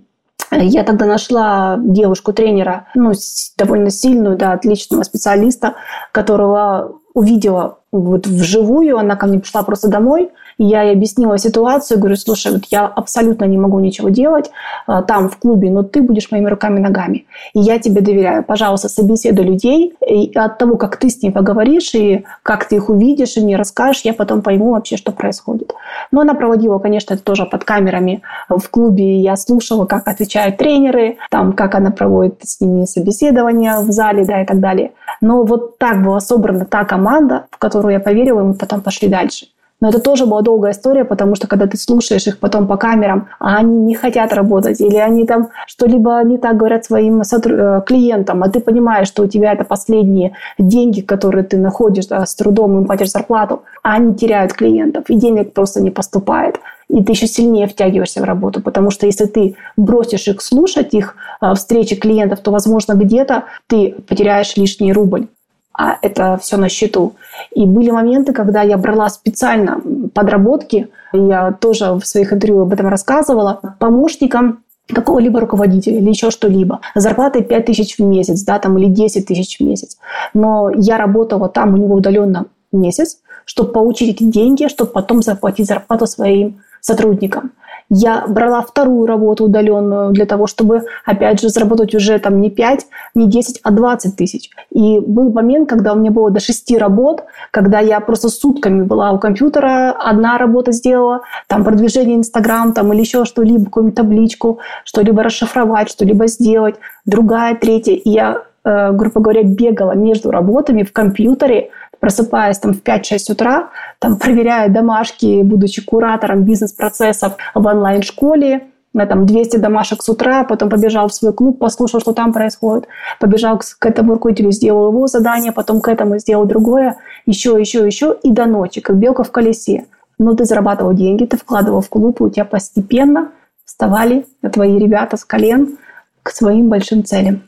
я 0.60 0.84
тогда 0.84 1.06
нашла 1.06 1.78
девушку-тренера, 1.78 2.88
ну, 2.94 3.12
довольно 3.56 3.90
сильную, 3.90 4.36
да, 4.36 4.52
отличного 4.52 5.02
специалиста, 5.02 5.74
которого 6.12 7.00
увидела 7.14 7.78
вот 7.90 8.26
вживую. 8.26 8.98
Она 8.98 9.16
ко 9.16 9.26
мне 9.26 9.38
пришла 9.38 9.62
просто 9.62 9.88
домой– 9.88 10.30
я 10.64 10.82
ей 10.82 10.92
объяснила 10.92 11.38
ситуацию, 11.38 11.98
говорю, 11.98 12.16
слушай, 12.16 12.52
вот 12.52 12.64
я 12.70 12.86
абсолютно 12.86 13.44
не 13.44 13.58
могу 13.58 13.80
ничего 13.80 14.08
делать 14.08 14.50
а, 14.86 15.02
там, 15.02 15.28
в 15.28 15.36
клубе, 15.38 15.70
но 15.70 15.82
ты 15.82 16.02
будешь 16.02 16.30
моими 16.30 16.48
руками 16.48 16.78
и 16.78 16.82
ногами. 16.82 17.26
И 17.54 17.60
я 17.60 17.78
тебе 17.78 18.00
доверяю. 18.00 18.44
Пожалуйста, 18.44 18.88
собеседуй 18.88 19.44
людей. 19.44 19.94
И 20.06 20.32
от 20.34 20.58
того, 20.58 20.76
как 20.76 20.96
ты 20.96 21.10
с 21.10 21.22
ней 21.22 21.30
поговоришь, 21.30 21.94
и 21.94 22.24
как 22.42 22.66
ты 22.66 22.76
их 22.76 22.88
увидишь, 22.88 23.36
и 23.36 23.40
мне 23.40 23.56
расскажешь, 23.56 24.02
я 24.02 24.14
потом 24.14 24.42
пойму 24.42 24.72
вообще, 24.72 24.96
что 24.96 25.12
происходит. 25.12 25.74
Но 26.10 26.20
она 26.20 26.34
проводила, 26.34 26.78
конечно, 26.78 27.14
это 27.14 27.22
тоже 27.22 27.46
под 27.46 27.64
камерами 27.64 28.22
в 28.48 28.68
клубе. 28.68 29.20
Я 29.20 29.36
слушала, 29.36 29.86
как 29.86 30.08
отвечают 30.08 30.56
тренеры, 30.56 31.16
там, 31.30 31.52
как 31.52 31.74
она 31.74 31.90
проводит 31.90 32.40
с 32.42 32.60
ними 32.60 32.84
собеседования 32.84 33.78
в 33.80 33.90
зале, 33.90 34.24
да, 34.24 34.42
и 34.42 34.46
так 34.46 34.60
далее. 34.60 34.92
Но 35.20 35.44
вот 35.44 35.78
так 35.78 36.02
была 36.02 36.20
собрана 36.20 36.64
та 36.64 36.84
команда, 36.84 37.46
в 37.50 37.58
которую 37.58 37.92
я 37.92 38.00
поверила, 38.00 38.40
и 38.40 38.44
мы 38.44 38.54
потом 38.54 38.80
пошли 38.80 39.08
дальше. 39.08 39.46
Но 39.82 39.88
это 39.88 39.98
тоже 39.98 40.26
была 40.26 40.42
долгая 40.42 40.70
история, 40.70 41.04
потому 41.04 41.34
что 41.34 41.48
когда 41.48 41.66
ты 41.66 41.76
слушаешь 41.76 42.28
их 42.28 42.38
потом 42.38 42.68
по 42.68 42.76
камерам, 42.76 43.28
а 43.40 43.56
они 43.56 43.76
не 43.78 43.94
хотят 43.96 44.32
работать, 44.32 44.80
или 44.80 44.94
они 44.94 45.26
там 45.26 45.48
что-либо 45.66 46.22
не 46.22 46.38
так 46.38 46.56
говорят 46.56 46.84
своим 46.84 47.20
э, 47.20 47.82
клиентам, 47.84 48.44
а 48.44 48.48
ты 48.48 48.60
понимаешь, 48.60 49.08
что 49.08 49.24
у 49.24 49.26
тебя 49.26 49.52
это 49.52 49.64
последние 49.64 50.36
деньги, 50.56 51.00
которые 51.00 51.42
ты 51.42 51.56
находишь 51.56 52.06
да, 52.06 52.24
с 52.24 52.36
трудом, 52.36 52.78
им 52.78 52.84
платишь 52.84 53.10
зарплату, 53.10 53.64
а 53.82 53.94
они 53.94 54.14
теряют 54.14 54.52
клиентов, 54.52 55.06
и 55.08 55.16
денег 55.16 55.52
просто 55.52 55.82
не 55.82 55.90
поступает. 55.90 56.60
И 56.88 57.02
ты 57.02 57.10
еще 57.10 57.26
сильнее 57.26 57.66
втягиваешься 57.66 58.20
в 58.20 58.24
работу, 58.24 58.62
потому 58.62 58.92
что 58.92 59.06
если 59.06 59.24
ты 59.24 59.56
бросишь 59.76 60.28
их 60.28 60.42
слушать, 60.42 60.94
их 60.94 61.16
э, 61.40 61.54
встречи 61.54 61.96
клиентов, 61.96 62.38
то, 62.38 62.52
возможно, 62.52 62.92
где-то 62.92 63.46
ты 63.66 63.96
потеряешь 64.06 64.56
лишний 64.56 64.92
рубль 64.92 65.26
а 65.74 65.98
это 66.02 66.38
все 66.40 66.56
на 66.56 66.68
счету. 66.68 67.14
И 67.54 67.64
были 67.64 67.90
моменты, 67.90 68.32
когда 68.32 68.62
я 68.62 68.76
брала 68.76 69.08
специально 69.08 69.80
подработки, 70.14 70.88
я 71.12 71.52
тоже 71.52 71.92
в 71.94 72.04
своих 72.04 72.32
интервью 72.32 72.62
об 72.62 72.72
этом 72.72 72.88
рассказывала, 72.88 73.60
помощникам 73.78 74.62
какого-либо 74.88 75.40
руководителя 75.40 75.98
или 75.98 76.08
еще 76.08 76.30
что-либо. 76.30 76.80
Зарплатой 76.94 77.42
5 77.42 77.64
тысяч 77.66 77.96
в 77.98 78.02
месяц, 78.02 78.42
да, 78.42 78.58
там, 78.58 78.78
или 78.78 78.86
10 78.86 79.26
тысяч 79.26 79.58
в 79.58 79.62
месяц. 79.62 79.98
Но 80.34 80.70
я 80.74 80.98
работала 80.98 81.48
там 81.48 81.74
у 81.74 81.76
него 81.76 81.94
удаленно 81.94 82.46
месяц, 82.72 83.18
чтобы 83.44 83.72
получить 83.72 84.16
эти 84.16 84.24
деньги, 84.24 84.68
чтобы 84.68 84.90
потом 84.90 85.22
заплатить 85.22 85.66
зарплату 85.66 86.06
своим 86.06 86.60
сотрудникам. 86.80 87.52
Я 87.94 88.24
брала 88.26 88.62
вторую 88.62 89.04
работу 89.04 89.44
удаленную 89.44 90.12
для 90.12 90.24
того, 90.24 90.46
чтобы, 90.46 90.84
опять 91.04 91.42
же, 91.42 91.50
заработать 91.50 91.94
уже 91.94 92.18
там 92.18 92.40
не 92.40 92.48
5, 92.48 92.86
не 93.14 93.26
10, 93.26 93.60
а 93.62 93.70
20 93.70 94.16
тысяч. 94.16 94.48
И 94.70 94.98
был 94.98 95.30
момент, 95.30 95.68
когда 95.68 95.92
у 95.92 95.96
меня 95.96 96.10
было 96.10 96.30
до 96.30 96.40
6 96.40 96.78
работ, 96.78 97.24
когда 97.50 97.80
я 97.80 98.00
просто 98.00 98.30
сутками 98.30 98.82
была 98.82 99.12
у 99.12 99.18
компьютера, 99.18 99.90
одна 99.90 100.38
работа 100.38 100.72
сделала, 100.72 101.20
там 101.48 101.64
продвижение 101.64 102.16
Инстаграм 102.16 102.72
там, 102.72 102.94
или 102.94 103.00
еще 103.00 103.26
что-либо, 103.26 103.66
какую-нибудь 103.66 103.96
табличку, 103.96 104.60
что-либо 104.84 105.22
расшифровать, 105.22 105.90
что-либо 105.90 106.28
сделать, 106.28 106.76
другая, 107.04 107.56
третья. 107.56 107.92
И 107.92 108.08
я, 108.08 108.44
э, 108.64 108.92
грубо 108.92 109.20
говоря, 109.20 109.42
бегала 109.42 109.92
между 109.92 110.30
работами 110.30 110.82
в 110.82 110.94
компьютере, 110.94 111.68
просыпаясь 112.02 112.58
там 112.58 112.74
в 112.74 112.82
5-6 112.82 113.32
утра, 113.32 113.70
там, 114.00 114.18
проверяя 114.18 114.68
домашки, 114.68 115.42
будучи 115.42 115.82
куратором 115.82 116.42
бизнес-процессов 116.42 117.36
в 117.54 117.64
онлайн-школе, 117.64 118.64
на 118.92 119.06
там 119.06 119.24
200 119.24 119.58
домашек 119.58 120.02
с 120.02 120.08
утра, 120.08 120.42
потом 120.42 120.68
побежал 120.68 121.08
в 121.08 121.14
свой 121.14 121.32
клуб, 121.32 121.60
послушал, 121.60 122.00
что 122.00 122.12
там 122.12 122.32
происходит, 122.32 122.88
побежал 123.20 123.56
к, 123.56 123.64
к 123.78 123.86
этому 123.86 124.14
руководителю, 124.14 124.50
сделал 124.50 124.88
его 124.88 125.06
задание, 125.06 125.52
потом 125.52 125.80
к 125.80 125.86
этому 125.86 126.18
сделал 126.18 126.44
другое, 126.44 126.96
еще, 127.24 127.56
еще, 127.58 127.86
еще, 127.86 128.16
и 128.20 128.32
до 128.32 128.46
ночи, 128.46 128.80
как 128.80 128.96
белка 128.96 129.22
в 129.22 129.30
колесе. 129.30 129.86
Но 130.18 130.34
ты 130.34 130.44
зарабатывал 130.44 130.94
деньги, 130.94 131.24
ты 131.24 131.36
вкладывал 131.36 131.82
в 131.82 131.88
клуб, 131.88 132.20
и 132.20 132.24
у 132.24 132.30
тебя 132.30 132.44
постепенно 132.44 133.30
вставали 133.64 134.26
твои 134.52 134.76
ребята 134.76 135.16
с 135.16 135.24
колен 135.24 135.78
к 136.24 136.30
своим 136.30 136.68
большим 136.68 137.04
целям. 137.04 137.42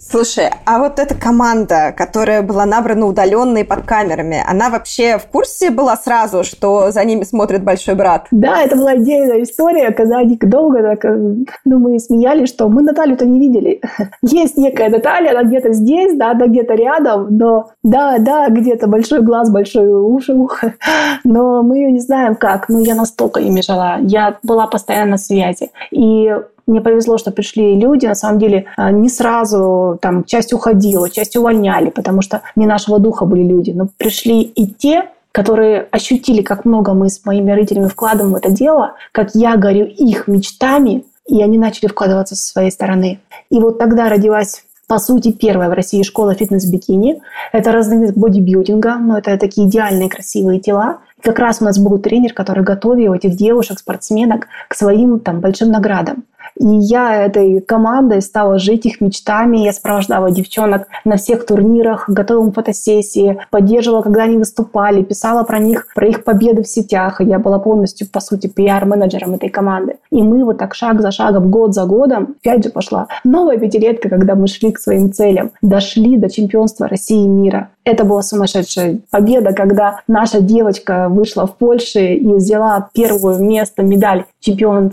Слушай, 0.00 0.50
а 0.64 0.78
вот 0.78 0.98
эта 0.98 1.14
команда, 1.14 1.92
которая 1.96 2.42
была 2.42 2.64
набрана 2.64 3.06
удаленно 3.06 3.64
под 3.64 3.84
камерами, 3.84 4.42
она 4.48 4.70
вообще 4.70 5.18
в 5.18 5.26
курсе 5.26 5.70
была 5.70 5.96
сразу, 5.96 6.44
что 6.44 6.90
за 6.90 7.04
ними 7.04 7.24
смотрит 7.24 7.62
большой 7.62 7.94
брат? 7.94 8.26
Да, 8.30 8.62
это 8.62 8.76
была 8.76 8.92
отдельная 8.92 9.42
история, 9.42 9.90
когда 9.90 10.18
они 10.18 10.38
долго 10.40 10.82
так, 10.82 11.04
э, 11.04 11.34
ну, 11.64 11.78
мы 11.78 11.98
смеялись, 11.98 12.48
что 12.48 12.68
мы 12.68 12.82
Наталью-то 12.82 13.26
не 13.26 13.38
видели. 13.38 13.80
Есть 14.22 14.56
некая 14.56 14.88
Наталья, 14.88 15.32
она 15.32 15.42
где-то 15.42 15.72
здесь, 15.72 16.16
да, 16.16 16.30
она 16.30 16.46
где-то 16.46 16.74
рядом, 16.74 17.26
но 17.36 17.70
да, 17.82 18.18
да, 18.18 18.48
где-то 18.48 18.86
большой 18.86 19.22
глаз, 19.22 19.50
большой 19.50 19.88
уши, 19.88 20.32
ухо, 20.32 20.74
но 21.24 21.62
мы 21.62 21.78
ее 21.78 21.92
не 21.92 22.00
знаем 22.00 22.34
как. 22.34 22.68
Ну, 22.68 22.78
я 22.80 22.94
настолько 22.94 23.40
ими 23.40 23.60
жила, 23.60 23.98
я 24.00 24.38
была 24.42 24.66
постоянно 24.66 25.12
на 25.12 25.18
связи. 25.18 25.70
И 25.90 26.34
мне 26.68 26.80
повезло, 26.80 27.18
что 27.18 27.30
пришли 27.30 27.74
люди, 27.76 28.06
на 28.06 28.14
самом 28.14 28.38
деле, 28.38 28.66
а, 28.76 28.90
не 28.92 29.08
сразу 29.08 29.98
там 30.00 30.24
часть 30.24 30.52
уходила, 30.52 31.10
часть 31.10 31.36
увольняли, 31.36 31.90
потому 31.90 32.22
что 32.22 32.42
не 32.56 32.66
нашего 32.66 32.98
духа 32.98 33.24
были 33.24 33.42
люди. 33.42 33.70
Но 33.70 33.88
пришли 33.96 34.42
и 34.42 34.66
те, 34.66 35.08
которые 35.32 35.88
ощутили, 35.90 36.42
как 36.42 36.64
много 36.64 36.94
мы 36.94 37.08
с 37.08 37.24
моими 37.24 37.50
родителями 37.50 37.88
вкладываем 37.88 38.34
в 38.34 38.36
это 38.36 38.50
дело, 38.50 38.94
как 39.12 39.34
я 39.34 39.56
горю 39.56 39.86
их 39.86 40.28
мечтами, 40.28 41.04
и 41.26 41.42
они 41.42 41.58
начали 41.58 41.88
вкладываться 41.88 42.36
со 42.36 42.52
своей 42.52 42.70
стороны. 42.70 43.20
И 43.50 43.58
вот 43.58 43.78
тогда 43.78 44.08
родилась 44.08 44.64
по 44.88 44.98
сути, 44.98 45.32
первая 45.32 45.68
в 45.68 45.74
России 45.74 46.02
школа 46.02 46.34
фитнес-бикини. 46.34 47.20
Это 47.52 47.72
разновидность 47.72 48.16
бодибилдинга, 48.16 48.96
но 48.96 49.18
это 49.18 49.36
такие 49.36 49.68
идеальные 49.68 50.08
красивые 50.08 50.60
тела. 50.60 51.00
Как 51.22 51.38
раз 51.38 51.60
у 51.60 51.66
нас 51.66 51.78
был 51.78 51.98
тренер, 51.98 52.32
который 52.32 52.64
готовил 52.64 53.12
этих 53.12 53.36
девушек, 53.36 53.78
спортсменок 53.78 54.48
к 54.66 54.74
своим 54.74 55.20
там, 55.20 55.40
большим 55.40 55.70
наградам. 55.70 56.24
И 56.56 56.66
я 56.66 57.24
этой 57.24 57.60
командой 57.60 58.22
стала 58.22 58.58
жить 58.58 58.86
их 58.86 59.00
мечтами. 59.00 59.58
Я 59.58 59.72
сопровождала 59.72 60.30
девчонок 60.30 60.88
на 61.04 61.16
всех 61.16 61.46
турнирах, 61.46 62.08
готовила 62.08 62.52
фотосессии, 62.52 63.38
поддерживала, 63.50 64.02
когда 64.02 64.24
они 64.24 64.38
выступали, 64.38 65.02
писала 65.02 65.44
про 65.44 65.58
них, 65.58 65.86
про 65.94 66.08
их 66.08 66.24
победы 66.24 66.62
в 66.62 66.68
сетях. 66.68 67.20
Я 67.20 67.38
была 67.38 67.58
полностью, 67.58 68.08
по 68.10 68.20
сути, 68.20 68.46
пиар-менеджером 68.46 69.34
этой 69.34 69.48
команды. 69.48 69.96
И 70.10 70.22
мы 70.22 70.44
вот 70.44 70.58
так 70.58 70.74
шаг 70.74 71.00
за 71.00 71.10
шагом, 71.10 71.50
год 71.50 71.74
за 71.74 71.84
годом, 71.84 72.36
опять 72.40 72.64
же 72.64 72.70
пошла 72.70 73.08
новая 73.24 73.58
пятилетка, 73.58 74.08
когда 74.08 74.34
мы 74.34 74.46
шли 74.46 74.72
к 74.72 74.78
своим 74.78 75.12
целям, 75.12 75.52
дошли 75.62 76.16
до 76.16 76.30
чемпионства 76.30 76.88
России 76.88 77.24
и 77.24 77.28
мира. 77.28 77.70
Это 77.84 78.04
была 78.04 78.22
сумасшедшая 78.22 78.98
победа, 79.10 79.52
когда 79.52 80.00
наша 80.08 80.40
девочка 80.40 81.08
вышла 81.08 81.46
в 81.46 81.56
Польше 81.56 82.14
и 82.14 82.34
взяла 82.34 82.88
первое 82.92 83.38
место, 83.38 83.82
медаль 83.82 84.24
чемпион 84.40 84.92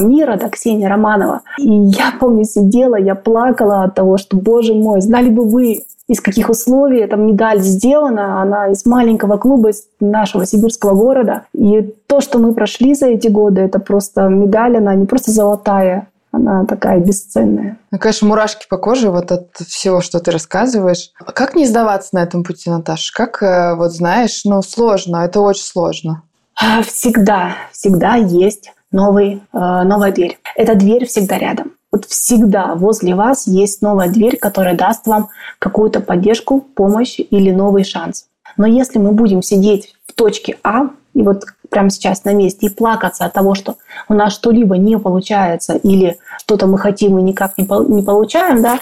мира, 0.00 0.36
да, 0.40 0.48
Ксения 0.48 0.88
Романова. 0.88 1.42
И 1.58 1.70
я 1.70 2.12
помню, 2.18 2.44
сидела, 2.44 2.96
я 2.96 3.14
плакала 3.14 3.84
от 3.84 3.94
того, 3.94 4.16
что, 4.18 4.36
боже 4.36 4.74
мой, 4.74 5.00
знали 5.00 5.28
бы 5.28 5.44
вы, 5.44 5.84
из 6.08 6.20
каких 6.20 6.48
условий 6.48 7.00
эта 7.00 7.16
медаль 7.16 7.60
сделана. 7.60 8.40
Она 8.40 8.68
из 8.68 8.86
маленького 8.86 9.36
клуба, 9.38 9.70
из 9.70 9.84
нашего 10.00 10.46
сибирского 10.46 10.94
города. 10.94 11.46
И 11.52 11.82
то, 12.06 12.20
что 12.20 12.38
мы 12.38 12.54
прошли 12.54 12.94
за 12.94 13.06
эти 13.06 13.28
годы, 13.28 13.62
это 13.62 13.78
просто 13.78 14.22
медаль, 14.28 14.76
она 14.76 14.94
не 14.94 15.06
просто 15.06 15.32
золотая, 15.32 16.08
она 16.30 16.64
такая 16.64 17.00
бесценная. 17.00 17.78
Ну, 17.90 17.98
конечно, 17.98 18.28
мурашки 18.28 18.66
по 18.68 18.78
коже 18.78 19.10
вот 19.10 19.32
от 19.32 19.56
всего, 19.56 20.00
что 20.00 20.20
ты 20.20 20.30
рассказываешь. 20.30 21.10
Как 21.18 21.56
не 21.56 21.66
сдаваться 21.66 22.10
на 22.12 22.22
этом 22.22 22.44
пути, 22.44 22.70
Наташа? 22.70 23.12
Как, 23.14 23.42
э, 23.42 23.74
вот 23.74 23.92
знаешь, 23.92 24.42
ну, 24.44 24.62
сложно, 24.62 25.24
это 25.24 25.40
очень 25.40 25.64
сложно. 25.64 26.22
А, 26.58 26.82
всегда, 26.82 27.54
всегда 27.72 28.14
есть 28.14 28.72
новый, 28.92 29.42
э, 29.52 29.58
новая 29.58 30.12
дверь. 30.12 30.38
Эта 30.54 30.74
дверь 30.74 31.06
всегда 31.06 31.38
рядом. 31.38 31.72
Вот 31.92 32.04
всегда 32.06 32.74
возле 32.74 33.14
вас 33.14 33.46
есть 33.46 33.82
новая 33.82 34.08
дверь, 34.08 34.36
которая 34.36 34.76
даст 34.76 35.06
вам 35.06 35.28
какую-то 35.58 36.00
поддержку, 36.00 36.60
помощь 36.60 37.18
или 37.18 37.50
новый 37.50 37.84
шанс. 37.84 38.26
Но 38.56 38.66
если 38.66 38.98
мы 38.98 39.12
будем 39.12 39.42
сидеть 39.42 39.94
в 40.06 40.14
точке 40.14 40.58
А, 40.62 40.90
и 41.14 41.22
вот 41.22 41.44
прямо 41.70 41.90
сейчас 41.90 42.24
на 42.24 42.32
месте, 42.32 42.66
и 42.66 42.70
плакаться 42.70 43.24
от 43.24 43.32
того, 43.32 43.54
что 43.54 43.76
у 44.08 44.14
нас 44.14 44.34
что-либо 44.34 44.76
не 44.76 44.98
получается, 44.98 45.74
или 45.74 46.18
что-то 46.38 46.66
мы 46.66 46.78
хотим 46.78 47.18
и 47.18 47.22
никак 47.22 47.56
не, 47.58 47.64
не 47.64 48.02
получаем, 48.02 48.62
да, 48.62 48.80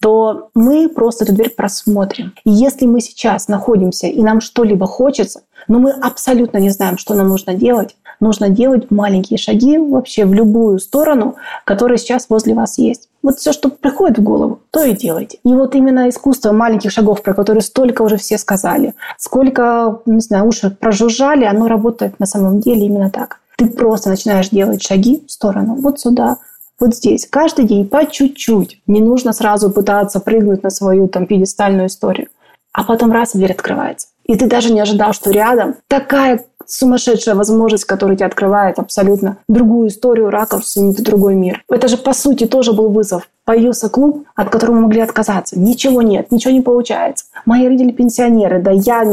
то 0.00 0.50
мы 0.54 0.88
просто 0.88 1.24
эту 1.24 1.34
дверь 1.34 1.50
просмотрим. 1.50 2.34
И 2.44 2.50
если 2.50 2.86
мы 2.86 3.00
сейчас 3.00 3.48
находимся 3.48 4.08
и 4.08 4.22
нам 4.22 4.40
что-либо 4.40 4.86
хочется, 4.86 5.42
но 5.68 5.78
мы 5.78 5.90
абсолютно 5.90 6.58
не 6.58 6.70
знаем, 6.70 6.98
что 6.98 7.14
нам 7.14 7.28
нужно 7.28 7.54
делать, 7.54 7.96
нужно 8.20 8.48
делать 8.48 8.90
маленькие 8.90 9.38
шаги 9.38 9.78
вообще 9.78 10.24
в 10.24 10.34
любую 10.34 10.78
сторону, 10.78 11.36
которая 11.64 11.98
сейчас 11.98 12.26
возле 12.28 12.54
вас 12.54 12.78
есть. 12.78 13.08
Вот 13.22 13.38
все, 13.38 13.52
что 13.52 13.68
приходит 13.68 14.18
в 14.18 14.22
голову, 14.22 14.60
то 14.70 14.82
и 14.82 14.94
делайте. 14.94 15.38
И 15.44 15.54
вот 15.54 15.74
именно 15.74 16.08
искусство 16.08 16.52
маленьких 16.52 16.90
шагов, 16.90 17.22
про 17.22 17.34
которые 17.34 17.62
столько 17.62 18.02
уже 18.02 18.16
все 18.16 18.38
сказали, 18.38 18.94
сколько, 19.18 20.00
не 20.06 20.20
знаю, 20.20 20.46
уши 20.46 20.70
прожужжали, 20.70 21.44
оно 21.44 21.68
работает 21.68 22.18
на 22.18 22.26
самом 22.26 22.60
деле 22.60 22.86
именно 22.86 23.10
так. 23.10 23.40
Ты 23.56 23.66
просто 23.66 24.08
начинаешь 24.08 24.48
делать 24.48 24.82
шаги 24.82 25.22
в 25.26 25.30
сторону, 25.30 25.76
вот 25.76 26.00
сюда, 26.00 26.38
вот 26.80 26.96
здесь, 26.96 27.28
каждый 27.30 27.64
день 27.64 27.86
по 27.86 28.04
чуть-чуть. 28.04 28.82
Не 28.88 29.00
нужно 29.00 29.32
сразу 29.32 29.70
пытаться 29.70 30.18
прыгнуть 30.18 30.64
на 30.64 30.70
свою 30.70 31.06
там 31.06 31.26
пьедестальную 31.26 31.86
историю. 31.86 32.26
А 32.72 32.82
потом 32.82 33.12
раз, 33.12 33.34
дверь 33.34 33.52
открывается. 33.52 34.08
И 34.24 34.36
ты 34.36 34.46
даже 34.46 34.72
не 34.72 34.80
ожидал, 34.80 35.12
что 35.12 35.30
рядом 35.30 35.76
такая 35.88 36.44
сумасшедшая 36.66 37.34
возможность, 37.34 37.84
которая 37.84 38.16
тебе 38.16 38.26
открывает 38.26 38.78
абсолютно 38.78 39.38
другую 39.48 39.88
историю, 39.88 40.30
ракурс 40.30 40.76
и 40.76 41.02
другой 41.02 41.34
мир. 41.34 41.62
Это 41.68 41.88
же, 41.88 41.96
по 41.96 42.12
сути, 42.12 42.46
тоже 42.46 42.72
был 42.72 42.90
вызов. 42.90 43.28
Появился 43.44 43.88
клуб, 43.88 44.26
от 44.34 44.50
которого 44.50 44.76
могли 44.76 45.00
отказаться. 45.00 45.58
Ничего 45.58 46.02
нет, 46.02 46.30
ничего 46.30 46.52
не 46.52 46.60
получается. 46.60 47.26
Мои 47.44 47.66
родители 47.66 47.92
пенсионеры, 47.92 48.62
да 48.62 48.70
я 48.70 49.04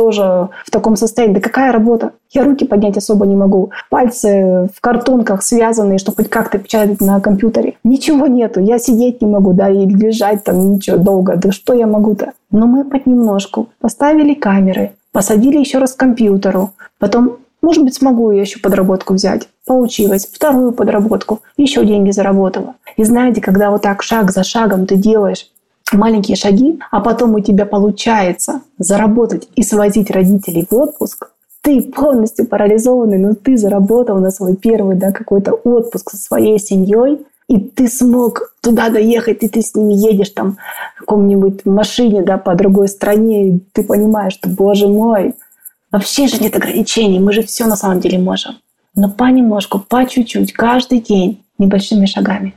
тоже 0.00 0.48
в 0.64 0.70
таком 0.70 0.96
состоянии. 0.96 1.34
Да 1.34 1.40
какая 1.40 1.72
работа? 1.72 2.12
Я 2.30 2.44
руки 2.44 2.64
поднять 2.64 2.96
особо 2.96 3.26
не 3.26 3.36
могу. 3.36 3.70
Пальцы 3.90 4.68
в 4.74 4.80
картонках 4.80 5.42
связанные, 5.42 5.98
чтобы 5.98 6.16
хоть 6.16 6.30
как-то 6.30 6.58
печатать 6.58 7.02
на 7.02 7.20
компьютере. 7.20 7.74
Ничего 7.84 8.26
нету. 8.26 8.60
Я 8.60 8.78
сидеть 8.78 9.20
не 9.20 9.28
могу, 9.28 9.52
да, 9.52 9.68
и 9.68 9.84
лежать 9.84 10.42
там 10.42 10.72
ничего 10.72 10.96
долго. 10.96 11.36
Да 11.36 11.52
что 11.52 11.74
я 11.74 11.86
могу-то? 11.86 12.32
Но 12.50 12.66
мы 12.66 12.84
понемножку 12.84 13.68
поставили 13.78 14.32
камеры, 14.32 14.92
посадили 15.12 15.58
еще 15.58 15.78
раз 15.78 15.92
к 15.92 15.98
компьютеру. 15.98 16.70
Потом, 16.98 17.36
может 17.60 17.84
быть, 17.84 17.94
смогу 17.94 18.30
я 18.30 18.40
еще 18.40 18.58
подработку 18.58 19.12
взять. 19.12 19.48
Получилось. 19.66 20.26
Вторую 20.32 20.72
подработку. 20.72 21.40
Еще 21.58 21.84
деньги 21.84 22.10
заработала. 22.10 22.74
И 22.96 23.04
знаете, 23.04 23.42
когда 23.42 23.70
вот 23.70 23.82
так 23.82 24.02
шаг 24.02 24.30
за 24.30 24.44
шагом 24.44 24.86
ты 24.86 24.96
делаешь 24.96 25.50
маленькие 25.92 26.36
шаги, 26.36 26.78
а 26.90 27.00
потом 27.00 27.34
у 27.34 27.40
тебя 27.40 27.66
получается 27.66 28.62
заработать 28.78 29.48
и 29.56 29.62
свозить 29.62 30.10
родителей 30.10 30.66
в 30.70 30.74
отпуск, 30.74 31.30
ты 31.62 31.82
полностью 31.82 32.46
парализованный, 32.46 33.18
но 33.18 33.34
ты 33.34 33.56
заработал 33.56 34.18
на 34.18 34.30
свой 34.30 34.56
первый 34.56 34.96
да, 34.96 35.12
какой-то 35.12 35.52
отпуск 35.52 36.10
со 36.10 36.16
своей 36.16 36.58
семьей, 36.58 37.18
и 37.48 37.58
ты 37.58 37.88
смог 37.88 38.54
туда 38.62 38.90
доехать, 38.90 39.42
и 39.42 39.48
ты 39.48 39.60
с 39.60 39.74
ними 39.74 39.94
едешь 39.94 40.30
там 40.30 40.56
в 40.96 41.00
каком-нибудь 41.00 41.66
машине 41.66 42.22
да, 42.22 42.38
по 42.38 42.54
другой 42.54 42.88
стране, 42.88 43.48
и 43.48 43.58
ты 43.72 43.82
понимаешь, 43.82 44.34
что, 44.34 44.48
боже 44.48 44.86
мой, 44.86 45.34
вообще 45.90 46.28
же 46.28 46.38
нет 46.38 46.56
ограничений, 46.56 47.18
мы 47.18 47.32
же 47.32 47.42
все 47.42 47.66
на 47.66 47.76
самом 47.76 48.00
деле 48.00 48.18
можем. 48.18 48.54
Но 48.94 49.10
понемножку, 49.10 49.80
по 49.80 50.06
чуть-чуть, 50.06 50.52
каждый 50.52 51.00
день, 51.00 51.42
небольшими 51.58 52.06
шагами. 52.06 52.54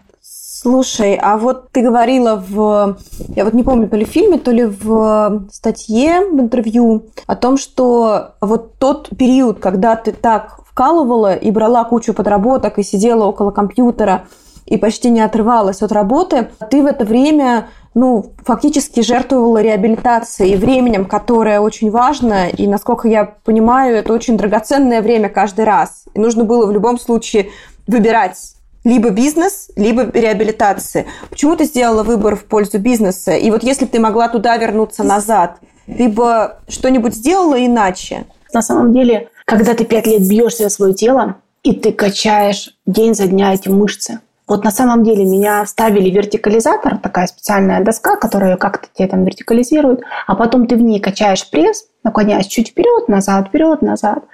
Слушай, 0.64 1.20
а 1.22 1.36
вот 1.36 1.72
ты 1.72 1.82
говорила 1.82 2.38
в, 2.38 2.96
я 3.36 3.44
вот 3.44 3.54
не 3.54 3.64
помню, 3.64 3.90
то 3.90 3.98
ли 3.98 4.06
в 4.06 4.08
фильме, 4.08 4.38
то 4.38 4.50
ли 4.50 4.64
в 4.64 5.46
статье, 5.52 6.22
в 6.32 6.40
интервью 6.40 7.08
о 7.28 7.36
том, 7.36 7.58
что 7.58 8.36
вот 8.40 8.76
тот 8.80 9.10
период, 9.18 9.60
когда 9.60 9.98
ты 9.98 10.14
так 10.14 10.62
вкалывала 10.66 11.36
и 11.36 11.52
брала 11.52 11.84
кучу 11.84 12.14
подработок 12.14 12.80
и 12.80 12.84
сидела 12.84 13.26
около 13.26 13.52
компьютера 13.52 14.24
и 14.66 14.78
почти 14.78 15.10
не 15.10 15.20
отрывалась 15.20 15.82
от 15.82 15.92
работы, 15.92 16.50
ты 16.72 16.82
в 16.82 16.86
это 16.86 17.04
время 17.04 17.68
ну, 17.94 18.32
фактически 18.46 19.02
жертвовала 19.02 19.62
реабилитацией 19.62 20.56
временем, 20.56 21.04
которое 21.04 21.60
очень 21.60 21.92
важно, 21.92 22.48
и, 22.48 22.68
насколько 22.68 23.10
я 23.10 23.36
понимаю, 23.44 23.98
это 23.98 24.14
очень 24.14 24.38
драгоценное 24.38 25.02
время 25.02 25.28
каждый 25.28 25.66
раз. 25.66 26.06
И 26.14 26.22
нужно 26.22 26.46
было 26.46 26.66
в 26.66 26.72
любом 26.72 26.98
случае 26.98 27.50
выбирать 27.86 28.56
либо 28.84 29.10
бизнес, 29.10 29.70
либо 29.76 30.04
реабилитация. 30.14 31.06
Почему 31.30 31.56
ты 31.56 31.66
сделала 31.66 32.04
выбор 32.04 32.36
в 32.36 32.46
пользу 32.46 32.80
бизнеса? 32.80 33.36
И 33.36 33.50
вот 33.50 33.64
если 33.64 33.86
бы 33.86 33.92
ты 33.92 34.00
могла 34.00 34.30
туда 34.30 34.58
вернуться 34.58 35.04
назад, 35.04 35.60
ты 35.86 36.10
бы 36.10 36.56
что-нибудь 36.68 37.16
сделала 37.16 37.64
иначе? 37.66 38.26
На 38.54 38.62
самом 38.62 38.94
деле, 38.94 39.30
когда 39.46 39.74
ты 39.74 39.86
пять 39.86 40.08
лет 40.08 40.28
бьешься 40.28 40.64
за 40.64 40.70
свое 40.70 40.94
тело, 40.94 41.38
и 41.64 41.74
ты 41.74 41.92
качаешь 41.92 42.76
день 42.86 43.16
за 43.16 43.28
дня 43.28 43.54
эти 43.54 43.70
мышцы, 43.70 44.20
вот 44.48 44.66
на 44.66 44.72
самом 44.72 45.04
деле 45.04 45.24
меня 45.24 45.66
ставили 45.66 46.10
вертикализатор, 46.10 46.98
такая 46.98 47.28
специальная 47.28 47.82
доска, 47.82 48.18
которая 48.18 48.58
как-то 48.58 48.88
тебя 48.94 49.08
там 49.08 49.24
вертикализирует, 49.24 50.02
а 50.28 50.36
потом 50.36 50.68
ты 50.68 50.76
в 50.76 50.82
ней 50.82 51.00
качаешь 51.00 51.50
пресс, 51.50 51.86
наклоняясь 52.04 52.48
чуть 52.48 52.70
вперед, 52.70 53.08
назад, 53.08 53.48
вперед, 53.48 53.82
назад. 53.82 54.26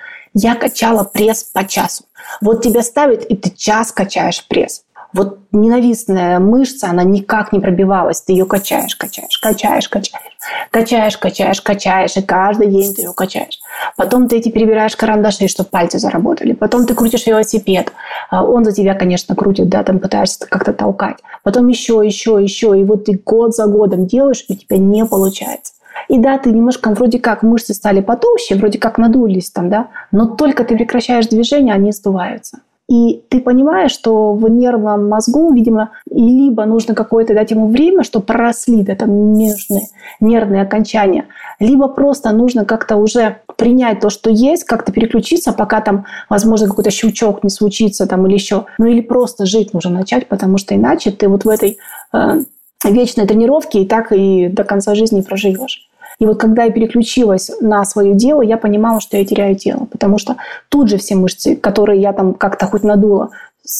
Я 0.41 0.55
качала 0.55 1.03
пресс 1.03 1.43
по 1.43 1.67
часу. 1.67 2.05
Вот 2.39 2.63
тебя 2.63 2.81
ставят, 2.81 3.25
и 3.25 3.35
ты 3.35 3.49
час 3.49 3.91
качаешь 3.91 4.47
пресс. 4.47 4.83
вот 5.11 5.39
ненавистная 5.51 6.39
мышца, 6.39 6.89
она 6.89 7.03
никак 7.03 7.51
не 7.51 7.59
пробивалась. 7.59 8.21
Ты 8.21 8.31
ее 8.31 8.45
качаешь, 8.45 8.95
качаешь, 8.95 9.37
качаешь, 9.39 9.89
качаешь. 9.89 10.37
Качаешь, 10.71 11.17
качаешь, 11.17 11.61
качаешь. 11.61 12.15
И 12.15 12.21
каждый 12.21 12.67
день 12.67 12.95
ты 12.95 13.01
ее 13.01 13.13
качаешь. 13.13 13.59
Потом 13.97 14.29
ты 14.29 14.37
эти 14.37 14.47
перебираешь 14.47 14.95
карандаши, 14.95 15.49
чтобы 15.49 15.69
пальцы 15.69 15.99
заработали. 15.99 16.53
Потом 16.53 16.85
ты 16.85 16.93
крутишь 16.93 17.27
велосипед. 17.27 17.91
А 18.29 18.45
он 18.45 18.63
за 18.63 18.71
тебя, 18.71 18.93
конечно, 18.93 19.35
крутит, 19.35 19.67
да, 19.67 19.83
там 19.83 19.99
пытаешься 19.99 20.47
как-то 20.47 20.71
толкать. 20.71 21.17
Потом 21.43 21.67
еще, 21.67 22.01
еще, 22.01 22.39
еще. 22.41 22.79
И 22.79 22.85
вот 22.85 23.03
ты 23.03 23.21
год 23.25 23.53
за 23.53 23.67
годом 23.67 24.07
делаешь, 24.07 24.45
и 24.47 24.53
у 24.53 24.55
тебя 24.55 24.77
не 24.77 25.05
получается. 25.05 25.73
И 26.07 26.19
да, 26.19 26.37
ты 26.37 26.51
немножко 26.51 26.91
вроде 26.91 27.19
как 27.19 27.43
мышцы 27.43 27.73
стали 27.73 28.01
потолще, 28.01 28.55
вроде 28.55 28.79
как 28.79 28.97
надулись 28.97 29.51
там, 29.51 29.69
да, 29.69 29.87
но 30.11 30.25
только 30.25 30.63
ты 30.63 30.75
прекращаешь 30.75 31.27
движение, 31.27 31.73
они 31.73 31.91
сдуваются. 31.91 32.59
И 32.89 33.21
ты 33.29 33.39
понимаешь, 33.39 33.91
что 33.91 34.33
в 34.33 34.49
нервном 34.49 35.09
мозгу, 35.09 35.53
видимо, 35.53 35.91
либо 36.09 36.65
нужно 36.65 36.95
какое-то 36.95 37.35
дать 37.35 37.51
ему 37.51 37.67
время, 37.67 38.03
чтобы 38.03 38.25
проросли 38.25 38.81
да, 38.81 38.95
там 38.95 39.33
нежные 39.33 39.89
нервные 40.19 40.63
окончания, 40.63 41.27
либо 41.59 41.87
просто 41.87 42.31
нужно 42.31 42.65
как-то 42.65 42.97
уже 42.97 43.41
принять 43.57 43.99
то, 43.99 44.09
что 44.09 44.31
есть, 44.31 44.63
как-то 44.63 44.91
переключиться, 44.91 45.53
пока 45.53 45.81
там, 45.81 46.05
возможно, 46.29 46.67
какой-то 46.67 46.89
щелчок 46.89 47.43
не 47.43 47.51
случится 47.51 48.07
там 48.07 48.25
или 48.25 48.33
еще. 48.33 48.65
Ну 48.79 48.87
или 48.87 49.01
просто 49.01 49.45
жить 49.45 49.73
нужно 49.73 49.91
начать, 49.91 50.27
потому 50.27 50.57
что 50.57 50.75
иначе 50.75 51.11
ты 51.11 51.27
вот 51.27 51.45
в 51.45 51.49
этой 51.49 51.77
э, 52.11 52.41
вечной 52.83 53.27
тренировке 53.27 53.83
и 53.83 53.87
так 53.87 54.11
и 54.11 54.47
до 54.47 54.63
конца 54.63 54.95
жизни 54.95 55.21
проживешь. 55.21 55.88
И 56.19 56.25
вот 56.25 56.39
когда 56.39 56.65
я 56.65 56.71
переключилась 56.71 57.49
на 57.61 57.85
свое 57.85 58.13
дело, 58.13 58.41
я 58.41 58.57
понимала, 58.57 58.99
что 58.99 59.17
я 59.17 59.25
теряю 59.25 59.55
тело, 59.55 59.87
потому 59.89 60.17
что 60.17 60.35
тут 60.67 60.89
же 60.89 60.97
все 60.97 61.15
мышцы, 61.15 61.55
которые 61.55 62.01
я 62.01 62.13
там 62.13 62.33
как-то 62.33 62.65
хоть 62.65 62.83
надула, 62.83 63.29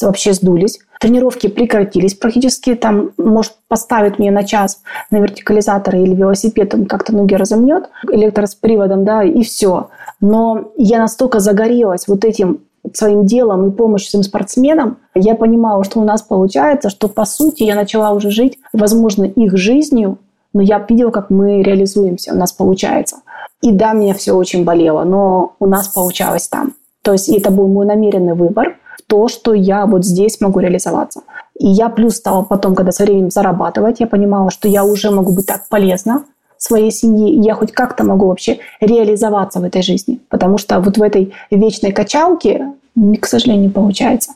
вообще 0.02 0.34
сдулись. 0.34 0.80
Тренировки 1.00 1.48
прекратились 1.48 2.14
практически. 2.14 2.76
Там, 2.76 3.12
может, 3.18 3.54
поставить 3.68 4.20
мне 4.20 4.32
на 4.32 4.44
час 4.44 4.82
на 5.12 5.18
вертикализатор 5.18 5.96
или 5.96 6.14
велосипед, 6.14 6.74
он 6.74 6.86
как-то 6.86 7.16
ноги 7.16 7.36
разомнет 7.36 7.90
электросприводом, 8.12 9.06
да, 9.06 9.24
и 9.24 9.44
все. 9.44 9.90
Но 10.22 10.72
я 10.78 11.00
настолько 11.00 11.40
загорелась 11.40 12.08
вот 12.08 12.26
этим 12.26 12.60
своим 12.94 13.26
делом 13.26 13.68
и 13.68 13.72
помощью 13.72 14.10
своим 14.10 14.24
спортсменам, 14.24 14.98
я 15.14 15.36
понимала, 15.36 15.84
что 15.84 16.00
у 16.00 16.04
нас 16.04 16.22
получается, 16.22 16.90
что 16.90 17.08
по 17.08 17.26
сути 17.26 17.64
я 17.64 17.76
начала 17.76 18.12
уже 18.12 18.32
жить, 18.32 18.58
возможно, 18.74 19.26
их 19.26 19.58
жизнью, 19.58 20.18
но 20.54 20.62
я 20.62 20.86
видела, 20.88 21.12
как 21.12 21.30
мы 21.30 21.62
реализуемся, 21.62 22.34
у 22.34 22.38
нас 22.38 22.52
получается. 22.52 23.18
И 23.62 23.72
да, 23.72 23.94
мне 23.94 24.14
все 24.14 24.34
очень 24.34 24.64
болело, 24.64 25.04
но 25.04 25.54
у 25.60 25.66
нас 25.66 25.90
получалось 25.90 26.48
там. 26.48 26.74
То 27.02 27.14
есть 27.14 27.30
это 27.30 27.52
был 27.52 27.68
мой 27.68 27.86
намеренный 27.86 28.34
выбор 28.34 28.78
то, 29.08 29.28
что 29.28 29.54
я 29.54 29.86
вот 29.86 30.06
здесь 30.06 30.40
могу 30.40 30.60
реализоваться. 30.60 31.22
И 31.58 31.68
я 31.68 31.90
плюс 31.90 32.18
стала 32.18 32.44
потом, 32.44 32.76
когда 32.76 32.92
со 32.92 33.04
временем 33.04 33.32
зарабатывать, 33.32 34.00
я 34.00 34.08
понимала, 34.08 34.52
что 34.52 34.68
я 34.68 34.86
уже 34.86 35.10
могу 35.10 35.32
быть 35.32 35.48
так 35.48 35.68
полезна 35.68 36.24
своей 36.58 36.92
семье, 36.92 37.34
и 37.34 37.42
я 37.42 37.56
хоть 37.56 37.72
как-то 37.72 38.04
могу 38.04 38.28
вообще 38.28 38.60
реализоваться 38.82 39.60
в 39.60 39.64
этой 39.64 39.82
жизни. 39.82 40.20
Потому 40.30 40.58
что 40.58 40.80
вот 40.80 40.98
в 40.98 41.02
этой 41.02 41.34
вечной 41.50 41.92
качалке, 41.92 42.74
к 43.20 43.26
сожалению, 43.26 43.64
не 43.64 43.70
получается 43.70 44.34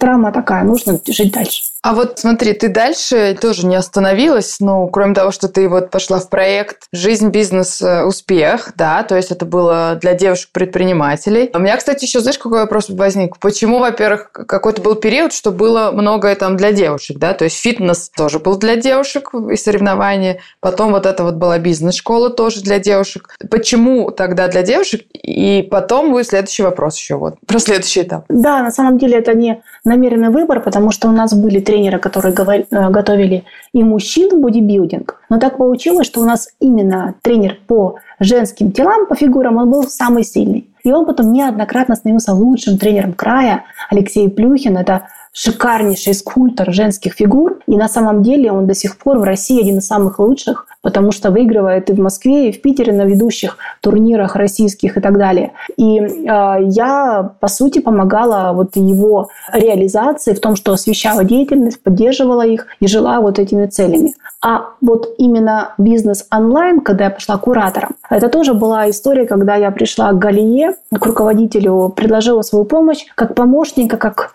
травма 0.00 0.32
такая, 0.32 0.64
нужно 0.64 0.98
жить 1.06 1.32
дальше. 1.32 1.62
А 1.82 1.94
вот 1.94 2.18
смотри, 2.18 2.52
ты 2.52 2.68
дальше 2.68 3.36
тоже 3.40 3.66
не 3.66 3.76
остановилась, 3.76 4.56
ну, 4.60 4.86
кроме 4.88 5.14
того, 5.14 5.30
что 5.30 5.48
ты 5.48 5.68
вот 5.68 5.90
пошла 5.90 6.18
в 6.18 6.28
проект 6.28 6.84
«Жизнь, 6.92 7.30
бизнес, 7.30 7.80
э, 7.80 8.04
успех», 8.04 8.72
да, 8.76 9.02
то 9.02 9.16
есть 9.16 9.30
это 9.30 9.46
было 9.46 9.98
для 10.00 10.12
девушек-предпринимателей. 10.14 11.50
У 11.54 11.58
меня, 11.58 11.78
кстати, 11.78 12.04
еще, 12.04 12.20
знаешь, 12.20 12.38
какой 12.38 12.60
вопрос 12.60 12.90
возник? 12.90 13.38
Почему, 13.38 13.78
во-первых, 13.78 14.30
какой-то 14.30 14.82
был 14.82 14.94
период, 14.94 15.32
что 15.32 15.52
было 15.52 15.90
многое 15.90 16.34
там 16.34 16.58
для 16.58 16.72
девушек, 16.72 17.16
да, 17.18 17.32
то 17.32 17.44
есть 17.44 17.56
фитнес 17.56 18.10
тоже 18.14 18.40
был 18.40 18.58
для 18.58 18.76
девушек 18.76 19.30
и 19.50 19.56
соревнования, 19.56 20.40
потом 20.60 20.92
вот 20.92 21.06
это 21.06 21.24
вот 21.24 21.36
была 21.36 21.58
бизнес-школа 21.58 22.28
тоже 22.28 22.60
для 22.60 22.78
девушек. 22.78 23.30
Почему 23.50 24.10
тогда 24.10 24.48
для 24.48 24.62
девушек? 24.62 25.06
И 25.14 25.66
потом 25.70 26.10
будет 26.10 26.26
следующий 26.26 26.62
вопрос 26.62 26.98
еще 26.98 27.16
вот 27.16 27.36
про 27.46 27.58
следующий 27.58 28.02
этап. 28.02 28.24
Да, 28.28 28.62
на 28.62 28.70
самом 28.70 28.98
деле 28.98 29.18
это 29.18 29.32
не 29.32 29.62
намеренный 29.84 30.28
выбор, 30.28 30.60
потому 30.60 30.90
что 30.90 31.08
у 31.08 31.12
нас 31.12 31.32
были 31.32 31.60
тренеры, 31.70 31.98
которые 31.98 32.34
э, 32.34 32.90
готовили 32.90 33.44
и 33.72 33.84
мужчин 33.84 34.30
в 34.30 34.40
бодибилдинг. 34.40 35.20
Но 35.28 35.38
так 35.38 35.56
получилось, 35.56 36.06
что 36.06 36.20
у 36.20 36.24
нас 36.24 36.48
именно 36.60 37.14
тренер 37.22 37.58
по 37.66 37.96
женским 38.18 38.72
телам, 38.72 39.06
по 39.06 39.14
фигурам, 39.14 39.56
он 39.56 39.70
был 39.70 39.84
самый 39.84 40.24
сильный. 40.24 40.68
И 40.82 40.92
он 40.92 41.06
потом 41.06 41.32
неоднократно 41.32 41.94
становился 41.94 42.32
лучшим 42.32 42.78
тренером 42.78 43.12
края. 43.12 43.64
Алексей 43.90 44.28
Плюхин– 44.28 44.76
это 44.78 45.08
шикарнейший 45.32 46.14
скульптор 46.14 46.72
женских 46.72 47.14
фигур. 47.14 47.60
И 47.66 47.76
на 47.76 47.88
самом 47.88 48.22
деле 48.22 48.50
он 48.52 48.66
до 48.66 48.74
сих 48.74 48.98
пор 48.98 49.18
в 49.18 49.22
России 49.22 49.60
один 49.60 49.78
из 49.78 49.86
самых 49.86 50.18
лучших, 50.18 50.66
потому 50.82 51.12
что 51.12 51.30
выигрывает 51.30 51.90
и 51.90 51.92
в 51.92 52.00
Москве, 52.00 52.48
и 52.48 52.52
в 52.52 52.60
Питере 52.60 52.92
на 52.92 53.02
ведущих 53.02 53.56
турнирах 53.80 54.36
российских 54.36 54.96
и 54.96 55.00
так 55.00 55.18
далее. 55.18 55.52
И 55.76 55.98
э, 55.98 56.08
я, 56.26 57.34
по 57.38 57.48
сути, 57.48 57.80
помогала 57.80 58.52
вот 58.52 58.76
его 58.76 59.28
реализации 59.52 60.34
в 60.34 60.40
том, 60.40 60.56
что 60.56 60.72
освещала 60.72 61.24
деятельность, 61.24 61.82
поддерживала 61.82 62.46
их 62.46 62.66
и 62.80 62.86
жила 62.86 63.20
вот 63.20 63.38
этими 63.38 63.66
целями. 63.66 64.14
А 64.42 64.70
вот 64.80 65.14
именно 65.18 65.74
бизнес 65.76 66.26
онлайн, 66.30 66.80
когда 66.80 67.04
я 67.04 67.10
пошла 67.10 67.36
куратором, 67.36 67.90
это 68.08 68.28
тоже 68.28 68.54
была 68.54 68.88
история, 68.88 69.26
когда 69.26 69.56
я 69.56 69.70
пришла 69.70 70.12
к 70.12 70.18
Галие, 70.18 70.76
к 70.90 71.04
руководителю, 71.04 71.92
предложила 71.94 72.40
свою 72.42 72.64
помощь 72.64 73.04
как 73.14 73.34
помощника, 73.34 73.98
как 73.98 74.32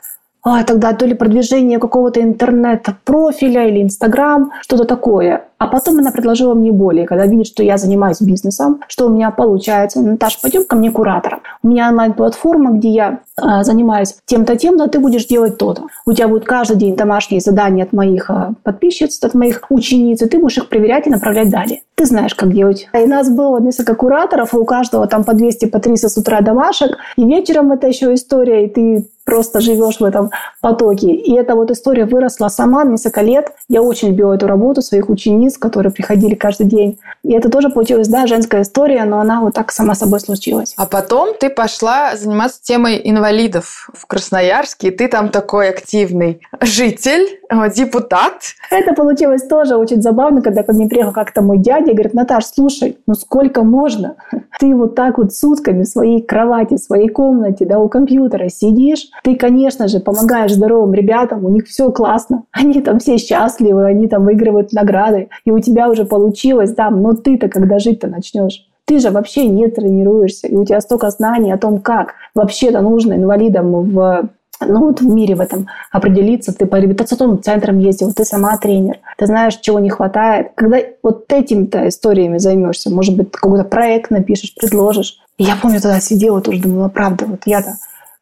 а, 0.47 0.63
тогда 0.63 0.93
то 0.93 1.07
ли 1.07 1.15
продвижение 1.15 1.79
какого-то 1.79 2.21
интернет-профиля 2.21 3.67
или 3.67 3.81
Инстаграм, 3.81 4.51
что-то 4.61 4.85
такое. 4.85 5.45
А 5.57 5.65
потом 5.65 5.97
она 5.97 6.11
предложила 6.11 6.53
мне 6.53 6.71
более, 6.71 7.07
когда 7.07 7.25
видит, 7.25 7.47
что 7.47 7.63
я 7.63 7.77
занимаюсь 7.77 8.21
бизнесом, 8.21 8.81
что 8.87 9.07
у 9.07 9.09
меня 9.09 9.31
получается. 9.31 10.01
Наташа, 10.01 10.37
пойдем 10.39 10.65
ко 10.65 10.75
мне 10.75 10.91
куратором. 10.91 11.39
У 11.63 11.69
меня 11.69 11.89
онлайн-платформа, 11.89 12.73
где 12.73 12.89
я 12.89 13.19
э, 13.41 13.63
занимаюсь 13.63 14.17
тем-то, 14.25 14.55
тем, 14.55 14.75
но 14.75 14.85
ты 14.85 14.99
будешь 14.99 15.25
делать 15.25 15.57
то-то. 15.57 15.87
У 16.05 16.13
тебя 16.13 16.27
будет 16.27 16.45
каждый 16.45 16.77
день 16.77 16.95
домашние 16.95 17.41
задания 17.41 17.83
от 17.83 17.93
моих 17.93 18.29
э, 18.29 18.51
подписчиц, 18.61 19.23
от 19.23 19.33
моих 19.33 19.63
учениц, 19.69 20.21
и 20.21 20.27
ты 20.27 20.37
будешь 20.37 20.57
их 20.59 20.69
проверять 20.69 21.07
и 21.07 21.09
направлять 21.09 21.49
далее. 21.49 21.81
Ты 21.95 22.05
знаешь, 22.05 22.35
как 22.35 22.53
делать. 22.53 22.87
И 22.93 23.07
нас 23.07 23.29
было 23.29 23.59
несколько 23.59 23.95
кураторов, 23.95 24.53
и 24.53 24.57
у 24.57 24.65
каждого 24.65 25.07
там 25.07 25.23
по 25.23 25.33
200, 25.33 25.67
по 25.67 25.79
300 25.79 26.09
с 26.09 26.17
утра 26.17 26.41
домашек. 26.41 26.97
И 27.15 27.23
вечером 27.23 27.71
это 27.71 27.87
еще 27.87 28.13
история, 28.13 28.65
и 28.65 28.69
ты 28.69 29.07
просто 29.25 29.59
живешь 29.59 29.99
в 29.99 30.03
этом 30.03 30.31
потоке. 30.61 31.11
И 31.11 31.33
эта 31.35 31.55
вот 31.55 31.71
история 31.71 32.05
выросла 32.05 32.47
сама 32.47 32.83
несколько 32.83 33.21
лет. 33.21 33.51
Я 33.67 33.81
очень 33.81 34.09
любила 34.09 34.33
эту 34.33 34.47
работу 34.47 34.81
своих 34.81 35.09
учениц, 35.09 35.57
которые 35.57 35.91
приходили 35.91 36.35
каждый 36.35 36.67
день. 36.67 36.99
И 37.23 37.33
это 37.33 37.49
тоже 37.49 37.69
получилась, 37.69 38.07
да, 38.07 38.27
женская 38.27 38.61
история, 38.61 39.03
но 39.05 39.19
она 39.19 39.41
вот 39.41 39.55
так 39.55 39.71
сама 39.71 39.95
собой 39.95 40.19
случилась. 40.19 40.73
А 40.77 40.85
потом 40.85 41.35
ты 41.37 41.49
пошла 41.49 42.15
заниматься 42.15 42.61
темой 42.61 43.01
инвалидов 43.03 43.89
в 43.93 44.05
Красноярске, 44.05 44.89
и 44.89 44.91
ты 44.91 45.07
там 45.07 45.29
такой 45.29 45.69
активный 45.69 46.39
житель, 46.61 47.39
э, 47.49 47.71
депутат. 47.73 48.33
Это 48.69 48.93
получилось 48.93 49.43
тоже 49.47 49.75
очень 49.75 50.01
забавно, 50.01 50.41
когда 50.41 50.63
ко 50.63 50.73
мне 50.73 50.87
приехал 50.87 51.11
как-то 51.11 51.41
мой 51.41 51.57
дядя 51.57 51.91
и 51.91 51.93
говорит, 51.93 52.13
Наташ, 52.13 52.45
слушай, 52.45 52.97
ну 53.07 53.15
сколько 53.15 53.63
можно? 53.63 54.15
Ты 54.59 54.75
вот 54.75 54.95
так 54.95 55.17
вот 55.17 55.33
сутками 55.33 55.83
в 55.83 55.87
своей 55.87 56.21
кровати, 56.21 56.75
в 56.75 56.79
своей 56.79 57.09
комнате, 57.09 57.65
да, 57.65 57.79
у 57.79 57.89
компьютера 57.89 58.49
сидишь, 58.49 59.07
ты, 59.23 59.35
конечно 59.35 59.87
же, 59.87 59.99
помогаешь 59.99 60.53
здоровым 60.53 60.93
ребятам, 60.93 61.45
у 61.45 61.49
них 61.49 61.65
все 61.65 61.91
классно, 61.91 62.43
они 62.51 62.81
там 62.81 62.99
все 62.99 63.17
счастливы, 63.17 63.85
они 63.85 64.07
там 64.07 64.25
выигрывают 64.25 64.73
награды, 64.73 65.29
и 65.45 65.51
у 65.51 65.59
тебя 65.59 65.89
уже 65.89 66.05
получилось, 66.05 66.73
да, 66.73 66.89
но 66.89 67.13
ты-то 67.13 67.49
когда 67.49 67.79
жить-то 67.79 68.07
начнешь? 68.07 68.67
Ты 68.85 68.99
же 68.99 69.09
вообще 69.09 69.47
не 69.47 69.67
тренируешься, 69.67 70.47
и 70.47 70.55
у 70.55 70.63
тебя 70.63 70.79
столько 70.79 71.09
знаний 71.09 71.51
о 71.51 71.57
том, 71.57 71.79
как 71.79 72.13
вообще-то 72.35 72.81
нужно 72.81 73.13
инвалидам 73.13 73.71
в 73.71 74.29
ну 74.61 74.85
вот 74.85 75.01
в 75.01 75.07
мире 75.07 75.35
в 75.35 75.41
этом 75.41 75.67
определиться. 75.91 76.53
Ты 76.53 76.65
по 76.65 76.77
реабилитационным 76.77 77.41
центрам 77.41 77.77
ездил, 77.79 78.13
ты 78.13 78.23
сама 78.23 78.57
тренер, 78.57 78.99
ты 79.17 79.25
знаешь, 79.25 79.55
чего 79.55 79.79
не 79.79 79.89
хватает. 79.89 80.51
Когда 80.55 80.77
вот 81.03 81.31
этими-то 81.31 81.87
историями 81.87 82.37
займешься, 82.37 82.89
может 82.89 83.17
быть, 83.17 83.31
какой-то 83.31 83.65
проект 83.65 84.11
напишешь, 84.11 84.53
предложишь. 84.55 85.17
И 85.37 85.43
я 85.43 85.55
помню, 85.61 85.81
тогда 85.81 85.99
сидела 85.99 86.41
тоже, 86.41 86.61
думала, 86.61 86.89
правда, 86.89 87.25
вот 87.25 87.41
я-то 87.45 87.73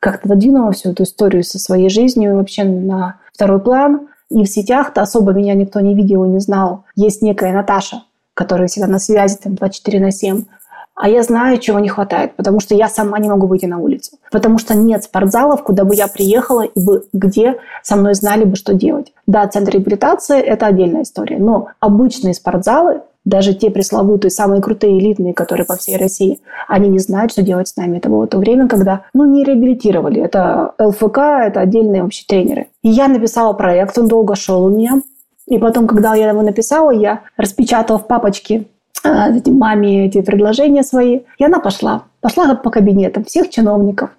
как-то 0.04 0.28
задвинула 0.28 0.74
всю 0.74 0.92
эту 0.92 1.04
историю 1.04 1.44
со 1.44 1.58
своей 1.58 1.90
жизнью 1.90 2.36
вообще 2.36 2.66
на 2.66 3.16
второй 3.34 3.62
план. 3.62 4.10
И 4.30 4.44
в 4.44 4.50
сетях-то 4.50 5.02
особо 5.02 5.32
меня 5.32 5.54
никто 5.54 5.80
не 5.80 5.96
видел 5.96 6.26
и 6.26 6.28
не 6.28 6.40
знал. 6.40 6.84
Есть 6.96 7.22
некая 7.22 7.54
Наташа, 7.54 8.04
которая 8.34 8.68
всегда 8.68 8.88
на 8.88 9.00
связи, 9.00 9.38
там, 9.42 9.56
24 9.56 10.00
на 10.02 10.12
7. 10.12 10.44
А 10.96 11.10
я 11.10 11.24
знаю, 11.24 11.58
чего 11.58 11.80
не 11.80 11.88
хватает, 11.88 12.36
потому 12.36 12.60
что 12.60 12.76
я 12.76 12.90
сама 12.90 13.18
не 13.18 13.30
могу 13.30 13.48
выйти 13.48 13.66
на 13.66 13.80
улицу. 13.80 14.18
Потому 14.30 14.58
что 14.58 14.76
нет 14.76 15.04
спортзалов, 15.06 15.64
куда 15.64 15.86
бы 15.86 15.96
я 15.96 16.08
приехала 16.08 16.62
и 16.62 16.80
бы, 16.80 17.06
где 17.14 17.56
со 17.82 17.96
мной 17.96 18.14
знали 18.14 18.44
бы, 18.44 18.56
что 18.56 18.74
делать. 18.74 19.14
Да, 19.26 19.48
центр 19.48 19.72
реабилитации– 19.72 20.40
это 20.42 20.68
отдельная 20.68 21.04
история, 21.04 21.38
но 21.38 21.70
обычные 21.80 22.34
спортзалы 22.34 23.02
даже 23.26 23.54
те 23.54 23.70
пресловутые, 23.70 24.32
самые 24.32 24.62
крутые, 24.62 25.00
элитные, 25.00 25.34
которые 25.34 25.66
по 25.66 25.76
всей 25.76 25.98
России, 25.98 26.40
они 26.68 26.90
не 26.90 27.00
знают, 27.00 27.32
что 27.32 27.42
делать 27.42 27.70
с 27.70 27.78
нами. 27.78 27.98
Это 27.98 28.10
было 28.10 28.28
то 28.28 28.38
время, 28.38 28.68
когда, 28.68 29.04
ну, 29.14 29.26
не 29.26 29.44
реабилитировали. 29.44 30.22
Это 30.22 30.74
ЛФК, 30.80 31.18
это 31.18 31.62
отдельные 31.62 32.04
вообще 32.04 32.26
тренеры. 32.28 32.68
И 32.82 32.90
я 32.90 33.08
написала 33.08 33.54
проект, 33.54 33.98
он 33.98 34.08
долго 34.08 34.36
шел 34.36 34.66
у 34.66 34.70
меня. 34.70 35.02
И 35.48 35.58
потом, 35.58 35.88
когда 35.88 36.16
я 36.16 36.30
его 36.30 36.42
написала, 36.42 36.92
я 36.92 37.22
распечатала 37.38 38.00
в 38.00 38.08
папочке 38.08 38.66
э, 39.04 39.10
маме 39.46 40.08
эти 40.08 40.22
предложения 40.22 40.84
свои. 40.84 41.22
И 41.38 41.46
она 41.46 41.60
пошла. 41.60 42.04
Пошла 42.22 42.54
по 42.56 42.70
кабинетам 42.70 43.24
всех 43.24 43.50
чиновников 43.50 44.10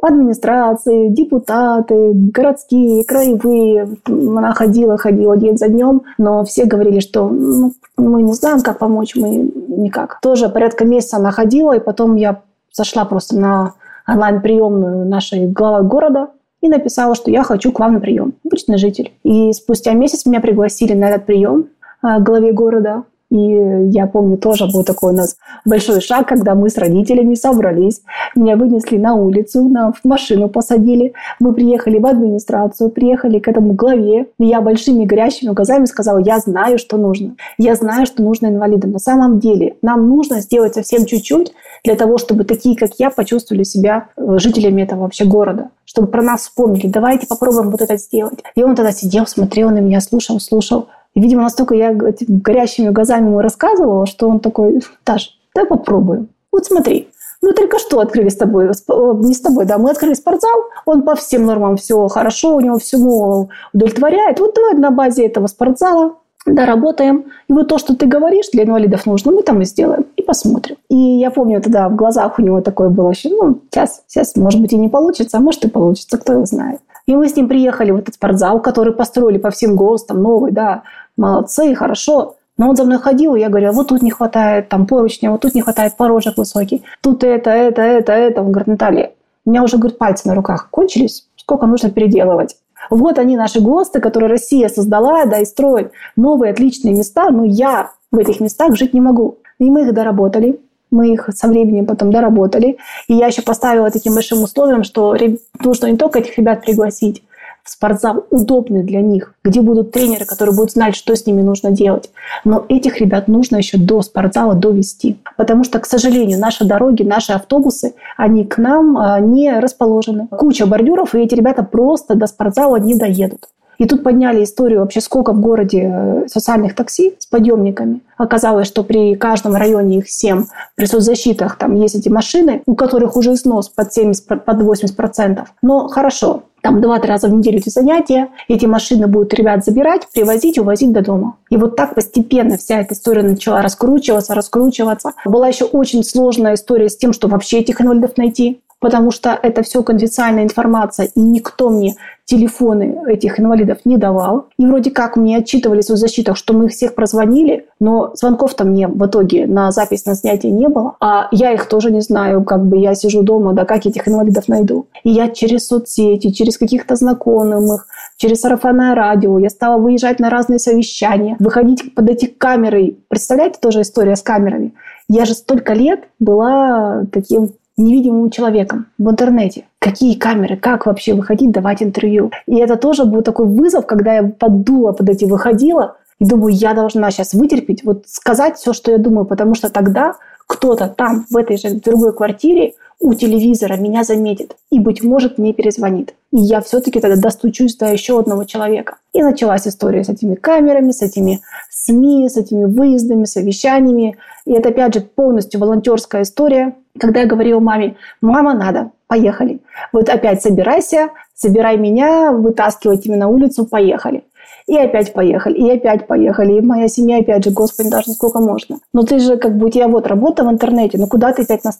администрации, 0.00 1.08
депутаты, 1.08 2.12
городские, 2.14 3.04
краевые. 3.04 3.96
Она 4.06 4.52
ходила, 4.52 4.96
ходила 4.96 5.36
день 5.36 5.58
за 5.58 5.68
днем, 5.68 6.02
но 6.18 6.44
все 6.44 6.64
говорили, 6.64 7.00
что 7.00 7.28
ну, 7.28 7.72
мы 7.96 8.22
не 8.22 8.32
знаем, 8.32 8.60
как 8.60 8.78
помочь, 8.78 9.14
мы 9.16 9.50
никак. 9.68 10.18
Тоже 10.22 10.48
порядка 10.48 10.84
месяца 10.84 11.16
она 11.16 11.30
ходила, 11.30 11.76
и 11.76 11.80
потом 11.80 12.16
я 12.16 12.42
зашла 12.72 13.04
просто 13.04 13.38
на 13.38 13.74
онлайн-приемную 14.06 15.06
нашей 15.06 15.46
главы 15.46 15.86
города 15.86 16.28
и 16.60 16.68
написала, 16.68 17.14
что 17.14 17.30
я 17.30 17.42
хочу 17.42 17.72
к 17.72 17.80
вам 17.80 17.94
на 17.94 18.00
прием. 18.00 18.34
Обычный 18.44 18.78
житель. 18.78 19.12
И 19.22 19.52
спустя 19.52 19.92
месяц 19.92 20.26
меня 20.26 20.40
пригласили 20.40 20.94
на 20.94 21.10
этот 21.10 21.26
прием 21.26 21.68
а, 22.02 22.20
главе 22.20 22.52
города. 22.52 23.04
И 23.34 23.90
я 23.90 24.06
помню, 24.06 24.38
тоже 24.38 24.68
был 24.72 24.84
такой 24.84 25.12
у 25.12 25.16
нас 25.16 25.36
большой 25.64 26.00
шаг, 26.00 26.28
когда 26.28 26.54
мы 26.54 26.70
с 26.70 26.78
родителями 26.78 27.34
собрались. 27.34 28.00
Меня 28.36 28.56
вынесли 28.56 28.96
на 28.96 29.16
улицу, 29.16 29.68
на, 29.68 29.92
машину 30.04 30.48
посадили. 30.48 31.14
Мы 31.40 31.52
приехали 31.52 31.98
в 31.98 32.06
администрацию, 32.06 32.90
приехали 32.90 33.40
к 33.40 33.48
этому 33.48 33.72
главе. 33.72 34.28
И 34.38 34.46
я 34.46 34.60
большими 34.60 35.04
горящими 35.04 35.50
глазами 35.50 35.86
сказала, 35.86 36.18
я 36.18 36.38
знаю, 36.38 36.78
что 36.78 36.96
нужно. 36.96 37.34
Я 37.58 37.74
знаю, 37.74 38.06
что 38.06 38.22
нужно 38.22 38.46
инвалидам. 38.46 38.92
На 38.92 39.00
самом 39.00 39.40
деле 39.40 39.78
нам 39.82 40.08
нужно 40.08 40.40
сделать 40.40 40.74
совсем 40.74 41.04
чуть-чуть 41.04 41.52
для 41.82 41.96
того, 41.96 42.18
чтобы 42.18 42.44
такие, 42.44 42.76
как 42.76 42.90
я, 42.98 43.10
почувствовали 43.10 43.64
себя 43.64 44.10
э, 44.16 44.38
жителями 44.38 44.82
этого 44.82 45.00
вообще 45.00 45.24
города 45.24 45.70
чтобы 45.86 46.08
про 46.08 46.22
нас 46.22 46.40
вспомнили. 46.40 46.88
Давайте 46.88 47.28
попробуем 47.28 47.70
вот 47.70 47.80
это 47.80 47.96
сделать. 47.98 48.40
И 48.56 48.64
он 48.64 48.74
тогда 48.74 48.90
сидел, 48.90 49.28
смотрел 49.28 49.70
на 49.70 49.78
меня, 49.78 50.00
слушал, 50.00 50.40
слушал. 50.40 50.88
И, 51.14 51.20
видимо, 51.20 51.42
настолько 51.42 51.74
я 51.74 51.92
горящими 51.92 52.90
глазами 52.90 53.26
ему 53.26 53.40
рассказывала, 53.40 54.06
что 54.06 54.28
он 54.28 54.40
такой, 54.40 54.82
Таш, 55.04 55.38
давай 55.54 55.68
попробуем. 55.68 56.28
Вот 56.50 56.66
смотри, 56.66 57.08
мы 57.40 57.52
только 57.52 57.78
что 57.78 58.00
открыли 58.00 58.28
с 58.28 58.36
тобой, 58.36 58.66
не 58.66 59.34
с 59.34 59.40
тобой, 59.40 59.66
да, 59.66 59.78
мы 59.78 59.90
открыли 59.90 60.14
спортзал, 60.14 60.64
он 60.86 61.02
по 61.02 61.14
всем 61.14 61.44
нормам 61.44 61.76
все 61.76 62.08
хорошо, 62.08 62.56
у 62.56 62.60
него 62.60 62.78
всему 62.78 63.50
удовлетворяет. 63.72 64.40
Вот 64.40 64.54
давай 64.54 64.74
на 64.74 64.90
базе 64.90 65.26
этого 65.26 65.46
спортзала 65.46 66.14
доработаем. 66.46 67.26
И 67.48 67.52
вот 67.52 67.68
то, 67.68 67.78
что 67.78 67.96
ты 67.96 68.06
говоришь, 68.06 68.50
для 68.52 68.64
инвалидов 68.64 69.06
нужно, 69.06 69.32
мы 69.32 69.42
там 69.42 69.62
и 69.62 69.64
сделаем. 69.64 70.06
И 70.16 70.22
посмотрим. 70.22 70.76
И 70.88 70.96
я 70.96 71.30
помню, 71.30 71.60
тогда 71.60 71.88
в 71.88 71.96
глазах 71.96 72.38
у 72.38 72.42
него 72.42 72.60
такое 72.60 72.88
было, 72.88 73.14
что 73.14 73.30
ну, 73.30 73.60
сейчас, 73.70 74.02
сейчас, 74.06 74.36
может 74.36 74.60
быть, 74.60 74.72
и 74.72 74.78
не 74.78 74.88
получится, 74.88 75.38
а 75.38 75.40
может 75.40 75.64
и 75.64 75.68
получится, 75.68 76.18
кто 76.18 76.34
его 76.34 76.44
знает. 76.44 76.80
И 77.06 77.14
мы 77.14 77.28
с 77.28 77.36
ним 77.36 77.48
приехали 77.48 77.90
в 77.90 77.96
этот 77.96 78.14
спортзал, 78.14 78.60
который 78.60 78.92
построили 78.92 79.38
по 79.38 79.50
всем 79.50 79.76
ГОСТам, 79.76 80.22
новый, 80.22 80.52
да, 80.52 80.82
молодцы, 81.16 81.74
хорошо. 81.74 82.36
Но 82.56 82.68
он 82.70 82.76
за 82.76 82.84
мной 82.84 82.98
ходил, 82.98 83.34
и 83.34 83.40
я 83.40 83.48
говорю, 83.48 83.72
вот 83.72 83.88
тут 83.88 84.00
не 84.00 84.10
хватает 84.10 84.68
там 84.68 84.86
поручня, 84.86 85.30
вот 85.30 85.40
тут 85.40 85.54
не 85.54 85.60
хватает 85.60 85.96
порожек 85.96 86.36
высокий, 86.36 86.84
тут 87.00 87.24
это, 87.24 87.50
это, 87.50 87.82
это, 87.82 88.12
это. 88.12 88.42
Он 88.42 88.52
говорит, 88.52 88.68
Наталья, 88.68 89.12
у 89.44 89.50
меня 89.50 89.64
уже, 89.64 89.76
говорит, 89.76 89.98
пальцы 89.98 90.28
на 90.28 90.34
руках 90.34 90.68
кончились, 90.70 91.28
сколько 91.36 91.66
нужно 91.66 91.90
переделывать. 91.90 92.56
Вот 92.90 93.18
они, 93.18 93.36
наши 93.36 93.60
ГОСТы, 93.60 94.00
которые 94.00 94.30
Россия 94.30 94.68
создала, 94.68 95.24
да, 95.26 95.38
и 95.38 95.44
строит 95.44 95.92
новые 96.16 96.52
отличные 96.52 96.94
места, 96.94 97.30
но 97.30 97.44
я 97.44 97.90
в 98.12 98.18
этих 98.18 98.40
местах 98.40 98.76
жить 98.76 98.94
не 98.94 99.00
могу. 99.00 99.38
И 99.58 99.70
мы 99.70 99.82
их 99.82 99.94
доработали, 99.94 100.60
мы 100.94 101.12
их 101.12 101.28
со 101.34 101.48
временем 101.48 101.84
потом 101.84 102.10
доработали. 102.10 102.78
И 103.08 103.14
я 103.14 103.26
еще 103.26 103.42
поставила 103.42 103.90
таким 103.90 104.14
большим 104.14 104.42
условием, 104.42 104.84
что 104.84 105.16
нужно 105.62 105.86
не 105.86 105.98
только 105.98 106.20
этих 106.20 106.38
ребят 106.38 106.64
пригласить, 106.64 107.22
в 107.64 107.70
спортзал 107.70 108.26
удобный 108.30 108.82
для 108.82 109.00
них, 109.00 109.34
где 109.42 109.62
будут 109.62 109.90
тренеры, 109.90 110.26
которые 110.26 110.54
будут 110.54 110.72
знать, 110.72 110.94
что 110.94 111.16
с 111.16 111.26
ними 111.26 111.40
нужно 111.40 111.70
делать. 111.70 112.10
Но 112.44 112.66
этих 112.68 113.00
ребят 113.00 113.26
нужно 113.26 113.56
еще 113.56 113.78
до 113.78 114.02
спортзала 114.02 114.54
довести. 114.54 115.16
Потому 115.38 115.64
что, 115.64 115.78
к 115.78 115.86
сожалению, 115.86 116.38
наши 116.38 116.66
дороги, 116.66 117.02
наши 117.02 117.32
автобусы, 117.32 117.94
они 118.18 118.44
к 118.44 118.58
нам 118.58 118.98
а, 118.98 119.18
не 119.18 119.58
расположены. 119.58 120.28
Куча 120.28 120.66
бордюров, 120.66 121.14
и 121.14 121.20
эти 121.20 121.34
ребята 121.34 121.62
просто 121.62 122.14
до 122.14 122.26
спортзала 122.26 122.76
не 122.76 122.96
доедут. 122.96 123.48
И 123.78 123.86
тут 123.86 124.02
подняли 124.02 124.44
историю 124.44 124.80
вообще, 124.80 125.00
сколько 125.00 125.32
в 125.32 125.40
городе 125.40 125.90
э, 125.92 126.28
социальных 126.28 126.74
такси 126.74 127.14
с 127.18 127.26
подъемниками. 127.26 128.00
Оказалось, 128.16 128.66
что 128.66 128.84
при 128.84 129.14
каждом 129.14 129.56
районе 129.56 129.98
их 129.98 130.08
7, 130.08 130.46
при 130.76 130.86
соцзащитах 130.86 131.56
там 131.56 131.74
есть 131.74 131.94
эти 131.94 132.08
машины, 132.08 132.62
у 132.66 132.74
которых 132.74 133.16
уже 133.16 133.36
снос 133.36 133.68
под 133.68 133.92
70, 133.92 134.26
под 134.26 134.60
80%. 134.60 135.44
Но 135.62 135.88
хорошо, 135.88 136.44
там 136.64 136.80
два-три 136.80 137.10
раза 137.10 137.28
в 137.28 137.34
неделю 137.34 137.58
эти 137.58 137.68
занятия, 137.68 138.28
эти 138.48 138.64
машины 138.64 139.06
будут 139.06 139.34
ребят 139.34 139.64
забирать, 139.64 140.08
привозить, 140.14 140.58
увозить 140.58 140.92
до 140.92 141.02
дома. 141.02 141.36
И 141.50 141.58
вот 141.58 141.76
так 141.76 141.94
постепенно 141.94 142.56
вся 142.56 142.80
эта 142.80 142.94
история 142.94 143.22
начала 143.22 143.60
раскручиваться, 143.60 144.34
раскручиваться. 144.34 145.12
Была 145.26 145.48
еще 145.48 145.66
очень 145.66 146.02
сложная 146.02 146.54
история 146.54 146.88
с 146.88 146.96
тем, 146.96 147.12
что 147.12 147.28
вообще 147.28 147.58
этих 147.58 147.82
инвалидов 147.82 148.12
найти 148.16 148.62
потому 148.84 149.10
что 149.12 149.38
это 149.42 149.62
все 149.62 149.82
конфиденциальная 149.82 150.44
информация, 150.44 151.06
и 151.06 151.20
никто 151.20 151.70
мне 151.70 151.96
телефоны 152.24 153.02
этих 153.08 153.38
инвалидов 153.38 153.78
не 153.84 153.96
давал. 153.96 154.46
И 154.58 154.66
вроде 154.66 154.90
как 154.90 155.16
мне 155.16 155.38
отчитывались 155.38 155.90
в 155.90 155.96
защитах, 155.96 156.36
что 156.36 156.54
мы 156.54 156.66
их 156.66 156.72
всех 156.72 156.94
прозвонили, 156.94 157.66
но 157.80 158.12
звонков-то 158.14 158.64
мне 158.64 158.88
в 158.88 159.06
итоге 159.06 159.46
на 159.46 159.70
запись 159.70 160.06
на 160.06 160.14
снятие 160.14 160.52
не 160.52 160.68
было. 160.68 160.96
А 161.00 161.28
я 161.32 161.52
их 161.52 161.66
тоже 161.66 161.90
не 161.90 162.00
знаю, 162.00 162.44
как 162.44 162.64
бы 162.64 162.78
я 162.78 162.94
сижу 162.94 163.22
дома, 163.22 163.52
да 163.52 163.64
как 163.64 163.86
этих 163.86 164.08
инвалидов 164.08 164.48
найду. 164.48 164.86
И 165.02 165.10
я 165.10 165.28
через 165.28 165.66
соцсети, 165.66 166.30
через 166.30 166.56
каких-то 166.56 166.96
знакомых, 166.96 167.86
через 168.16 168.40
сарафанное 168.40 168.94
радио, 168.94 169.38
я 169.38 169.50
стала 169.50 169.78
выезжать 169.78 170.20
на 170.20 170.30
разные 170.30 170.58
совещания, 170.58 171.36
выходить 171.38 171.94
под 171.94 172.08
эти 172.08 172.26
камеры. 172.26 172.96
Представляете, 173.08 173.58
тоже 173.60 173.82
история 173.82 174.16
с 174.16 174.22
камерами. 174.22 174.72
Я 175.08 175.26
же 175.26 175.34
столько 175.34 175.74
лет 175.74 176.04
была 176.18 177.04
таким 177.12 177.50
невидимым 177.76 178.30
человеком 178.30 178.86
в 178.98 179.10
интернете. 179.10 179.64
Какие 179.78 180.14
камеры, 180.14 180.56
как 180.56 180.86
вообще 180.86 181.14
выходить, 181.14 181.50
давать 181.50 181.82
интервью. 181.82 182.30
И 182.46 182.56
это 182.56 182.76
тоже 182.76 183.04
был 183.04 183.22
такой 183.22 183.46
вызов, 183.46 183.86
когда 183.86 184.14
я 184.14 184.22
поддула 184.24 184.92
под 184.92 185.08
эти 185.08 185.24
выходила, 185.24 185.96
и 186.20 186.24
думаю, 186.24 186.54
я 186.54 186.74
должна 186.74 187.10
сейчас 187.10 187.34
вытерпеть, 187.34 187.84
вот 187.84 188.04
сказать 188.06 188.56
все, 188.56 188.72
что 188.72 188.92
я 188.92 188.98
думаю, 188.98 189.26
потому 189.26 189.54
что 189.54 189.68
тогда 189.68 190.14
кто-то 190.46 190.88
там, 190.88 191.26
в 191.30 191.36
этой 191.36 191.56
же 191.56 191.80
другой 191.80 192.14
квартире, 192.14 192.74
у 193.00 193.12
телевизора 193.14 193.76
меня 193.76 194.04
заметит 194.04 194.56
и, 194.70 194.78
быть 194.78 195.02
может, 195.02 195.38
мне 195.38 195.52
перезвонит. 195.52 196.14
И 196.32 196.38
я 196.38 196.60
все-таки 196.60 197.00
тогда 197.00 197.20
достучусь 197.20 197.76
до 197.76 197.86
еще 197.86 198.18
одного 198.18 198.44
человека. 198.44 198.96
И 199.12 199.22
началась 199.22 199.66
история 199.66 200.04
с 200.04 200.08
этими 200.08 200.34
камерами, 200.34 200.92
с 200.92 201.02
этими 201.02 201.40
СМИ, 201.70 202.28
с 202.28 202.36
этими 202.36 202.64
выездами, 202.64 203.24
совещаниями. 203.24 204.16
И 204.46 204.52
это, 204.52 204.68
опять 204.68 204.94
же, 204.94 205.00
полностью 205.00 205.60
волонтерская 205.60 206.22
история. 206.22 206.76
Когда 206.98 207.20
я 207.20 207.26
говорила 207.26 207.58
маме, 207.58 207.96
мама, 208.20 208.54
надо, 208.54 208.92
поехали. 209.08 209.60
Вот 209.92 210.08
опять 210.08 210.42
собирайся, 210.42 211.10
собирай 211.34 211.76
меня, 211.76 212.30
вытаскивайте 212.30 213.10
меня 213.10 213.20
на 213.20 213.28
улицу, 213.28 213.66
поехали. 213.66 214.24
И 214.66 214.76
опять 214.76 215.12
поехали, 215.12 215.54
и 215.54 215.70
опять 215.70 216.06
поехали. 216.06 216.54
И 216.54 216.60
моя 216.62 216.88
семья, 216.88 217.18
опять 217.18 217.44
же, 217.44 217.50
господи, 217.50 217.90
даже 217.90 218.12
сколько 218.12 218.38
можно. 218.38 218.78
Но 218.94 219.02
ты 219.02 219.18
же, 219.18 219.36
как 219.36 219.58
бы, 219.58 219.66
у 219.66 219.68
тебя 219.68 219.88
вот 219.88 220.06
работа 220.06 220.42
в 220.42 220.50
интернете, 220.50 220.96
ну 220.98 221.06
куда 221.06 221.32
ты 221.32 221.42
опять 221.42 221.64
нас? 221.64 221.78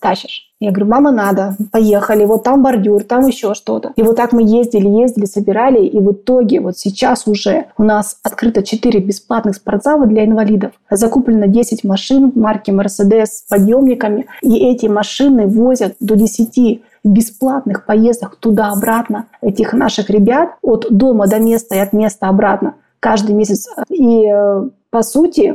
Я 0.60 0.70
говорю, 0.70 0.90
мама, 0.90 1.10
надо, 1.10 1.56
поехали, 1.72 2.24
вот 2.24 2.42
там 2.44 2.62
бордюр, 2.62 3.04
там 3.04 3.26
еще 3.26 3.54
что-то. 3.54 3.92
И 3.96 4.02
вот 4.02 4.16
так 4.16 4.32
мы 4.32 4.42
ездили, 4.42 4.88
ездили, 4.88 5.24
собирали, 5.24 5.84
и 5.84 5.98
в 5.98 6.12
итоге 6.12 6.60
вот 6.60 6.76
сейчас 6.76 7.26
уже 7.26 7.66
у 7.78 7.84
нас 7.84 8.18
открыто 8.22 8.62
4 8.62 9.00
бесплатных 9.00 9.56
спортзала 9.56 10.06
для 10.06 10.24
инвалидов. 10.24 10.72
Закуплено 10.90 11.46
10 11.46 11.84
машин 11.84 12.32
марки 12.34 12.70
Mercedes 12.70 13.26
с 13.26 13.42
подъемниками, 13.48 14.26
и 14.42 14.58
эти 14.58 14.86
машины 14.86 15.46
возят 15.46 15.96
до 16.00 16.16
10 16.16 16.82
бесплатных 17.04 17.84
поездок 17.84 18.36
туда-обратно 18.36 19.26
этих 19.42 19.72
наших 19.74 20.10
ребят 20.10 20.56
от 20.62 20.86
дома 20.90 21.26
до 21.26 21.38
места 21.38 21.76
и 21.76 21.78
от 21.78 21.92
места 21.92 22.28
обратно 22.28 22.74
каждый 22.98 23.34
месяц. 23.34 23.68
И 23.90 24.26
э, 24.26 24.68
по 24.90 25.02
сути 25.02 25.54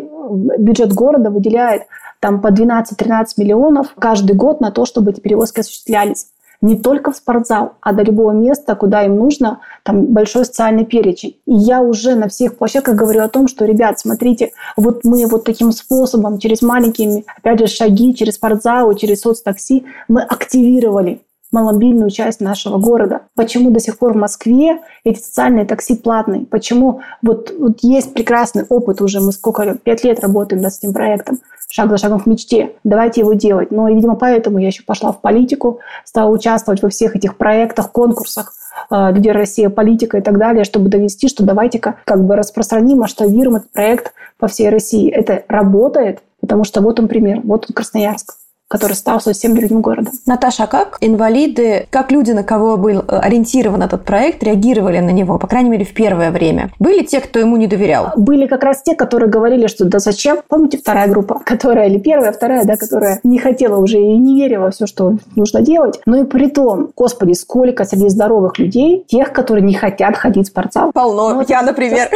бюджет 0.60 0.94
города 0.94 1.32
выделяет 1.32 1.84
там 2.20 2.42
по 2.42 2.50
12-13 2.50 3.26
миллионов 3.38 3.88
каждый 3.98 4.36
год 4.36 4.62
на 4.62 4.72
то, 4.72 4.86
чтобы 4.86 5.12
эти 5.12 5.20
перевозки 5.20 5.62
осуществлялись. 5.62 6.28
Не 6.62 6.78
только 6.78 7.12
в 7.12 7.16
спортзал, 7.16 7.74
а 7.80 7.94
до 7.94 8.04
любого 8.04 8.32
места, 8.32 8.76
куда 8.76 9.06
им 9.06 9.16
нужно, 9.16 9.62
там 9.84 10.08
большой 10.08 10.44
социальный 10.44 10.86
перечень. 10.86 11.38
И 11.46 11.54
я 11.54 11.82
уже 11.82 12.16
на 12.16 12.28
всех 12.28 12.58
площадках 12.58 12.96
говорю 12.96 13.24
о 13.24 13.30
том, 13.30 13.48
что, 13.48 13.64
ребят, 13.64 13.98
смотрите, 13.98 14.52
вот 14.76 15.06
мы 15.06 15.26
вот 15.28 15.46
таким 15.46 15.72
способом, 15.72 16.38
через 16.38 16.62
маленькие, 16.62 17.24
опять 17.38 17.60
же, 17.60 17.68
шаги, 17.68 18.14
через 18.14 18.36
спортзал, 18.36 18.94
через 18.96 19.22
соцтакси, 19.22 19.86
мы 20.10 20.22
активировали 20.22 21.22
маломобильную 21.52 22.10
часть 22.10 22.42
нашего 22.42 22.78
города. 22.78 23.22
Почему 23.36 23.72
до 23.72 23.80
сих 23.80 23.98
пор 23.98 24.14
в 24.14 24.18
Москве 24.18 24.80
эти 25.04 25.20
социальные 25.20 25.66
такси 25.66 25.96
платные? 25.96 26.46
Почему 26.46 27.02
вот, 27.22 27.54
вот 27.58 27.80
есть 27.82 28.14
прекрасный 28.14 28.66
опыт 28.68 29.02
уже, 29.02 29.20
мы 29.20 29.32
сколько, 29.32 29.76
пять 29.76 30.04
лет 30.04 30.20
работаем 30.20 30.62
над 30.62 30.74
этим 30.74 30.94
проектом, 30.94 31.40
шаг 31.72 31.90
за 31.90 31.98
шагом 31.98 32.20
к 32.20 32.26
мечте, 32.26 32.74
давайте 32.84 33.22
его 33.22 33.34
делать. 33.34 33.72
Но, 33.72 33.90
видимо, 33.90 34.16
поэтому 34.16 34.60
я 34.60 34.68
еще 34.68 34.84
пошла 34.84 35.12
в 35.12 35.22
политику, 35.22 35.80
стала 36.04 36.30
участвовать 36.30 36.82
во 36.82 36.90
всех 36.90 37.16
этих 37.16 37.38
проектах, 37.38 37.92
конкурсах, 37.92 38.54
э, 38.90 39.12
«Лидер 39.12 39.36
Россия», 39.36 39.70
политика 39.70 40.18
и 40.18 40.22
так 40.22 40.38
далее, 40.38 40.64
чтобы 40.64 40.90
довести, 40.90 41.28
что 41.28 41.44
давайте-ка 41.44 41.96
как 42.06 42.26
бы 42.26 42.36
распространим, 42.36 43.00
масштабируем 43.00 43.58
этот 43.58 43.72
проект 43.72 44.14
по 44.38 44.48
всей 44.48 44.70
России. 44.70 45.10
Это 45.10 45.44
работает, 45.48 46.22
потому 46.42 46.64
что 46.64 46.82
вот 46.82 47.00
он 47.00 47.08
пример, 47.08 47.42
вот 47.44 47.66
он 47.70 47.74
Красноярск 47.74 48.39
который 48.70 48.94
стал 48.94 49.20
совсем 49.20 49.56
другим 49.56 49.82
городом. 49.82 50.14
Наташа, 50.26 50.64
а 50.64 50.68
как 50.68 50.98
инвалиды, 51.02 51.88
как 51.90 52.12
люди, 52.12 52.32
на 52.32 52.44
кого 52.44 52.78
был 52.78 53.00
э, 53.00 53.04
ориентирован 53.08 53.82
этот 53.82 54.06
проект, 54.06 54.44
реагировали 54.44 55.00
на 55.00 55.10
него, 55.10 55.40
по 55.40 55.48
крайней 55.48 55.72
мере, 55.72 55.86
в 55.86 55.94
первое 55.94 56.32
время? 56.32 56.72
Были 56.80 57.04
те, 57.04 57.20
кто 57.20 57.40
ему 57.40 57.58
не 57.58 57.68
доверял? 57.68 58.12
Были 58.16 58.46
как 58.46 58.64
раз 58.64 58.84
те, 58.84 58.96
которые 58.96 59.30
говорили, 59.30 59.68
что 59.68 59.86
да 59.86 60.00
зачем? 60.00 60.38
Помните 60.48 60.78
вторая 60.78 61.08
группа, 61.08 61.40
которая, 61.46 61.90
или 61.90 61.98
первая, 61.98 62.32
вторая, 62.32 62.64
да, 62.64 62.78
которая 62.78 63.20
не 63.24 63.40
хотела 63.40 63.78
уже 63.78 63.98
и 63.98 64.18
не 64.18 64.40
верила 64.40 64.66
во 64.66 64.72
все, 64.72 64.86
что 64.86 65.14
нужно 65.36 65.62
делать. 65.62 66.00
Но 66.06 66.18
и 66.18 66.24
при 66.24 66.48
том, 66.48 66.92
господи, 66.96 67.34
сколько 67.34 67.86
среди 67.86 68.10
здоровых 68.10 68.60
людей, 68.60 69.04
тех, 69.08 69.34
которые 69.34 69.64
не 69.64 69.74
хотят 69.74 70.16
ходить 70.16 70.48
в 70.48 70.50
спортзал. 70.50 70.92
Полно. 70.94 71.34
Ну, 71.34 71.44
Я, 71.48 71.64
например. 71.64 72.10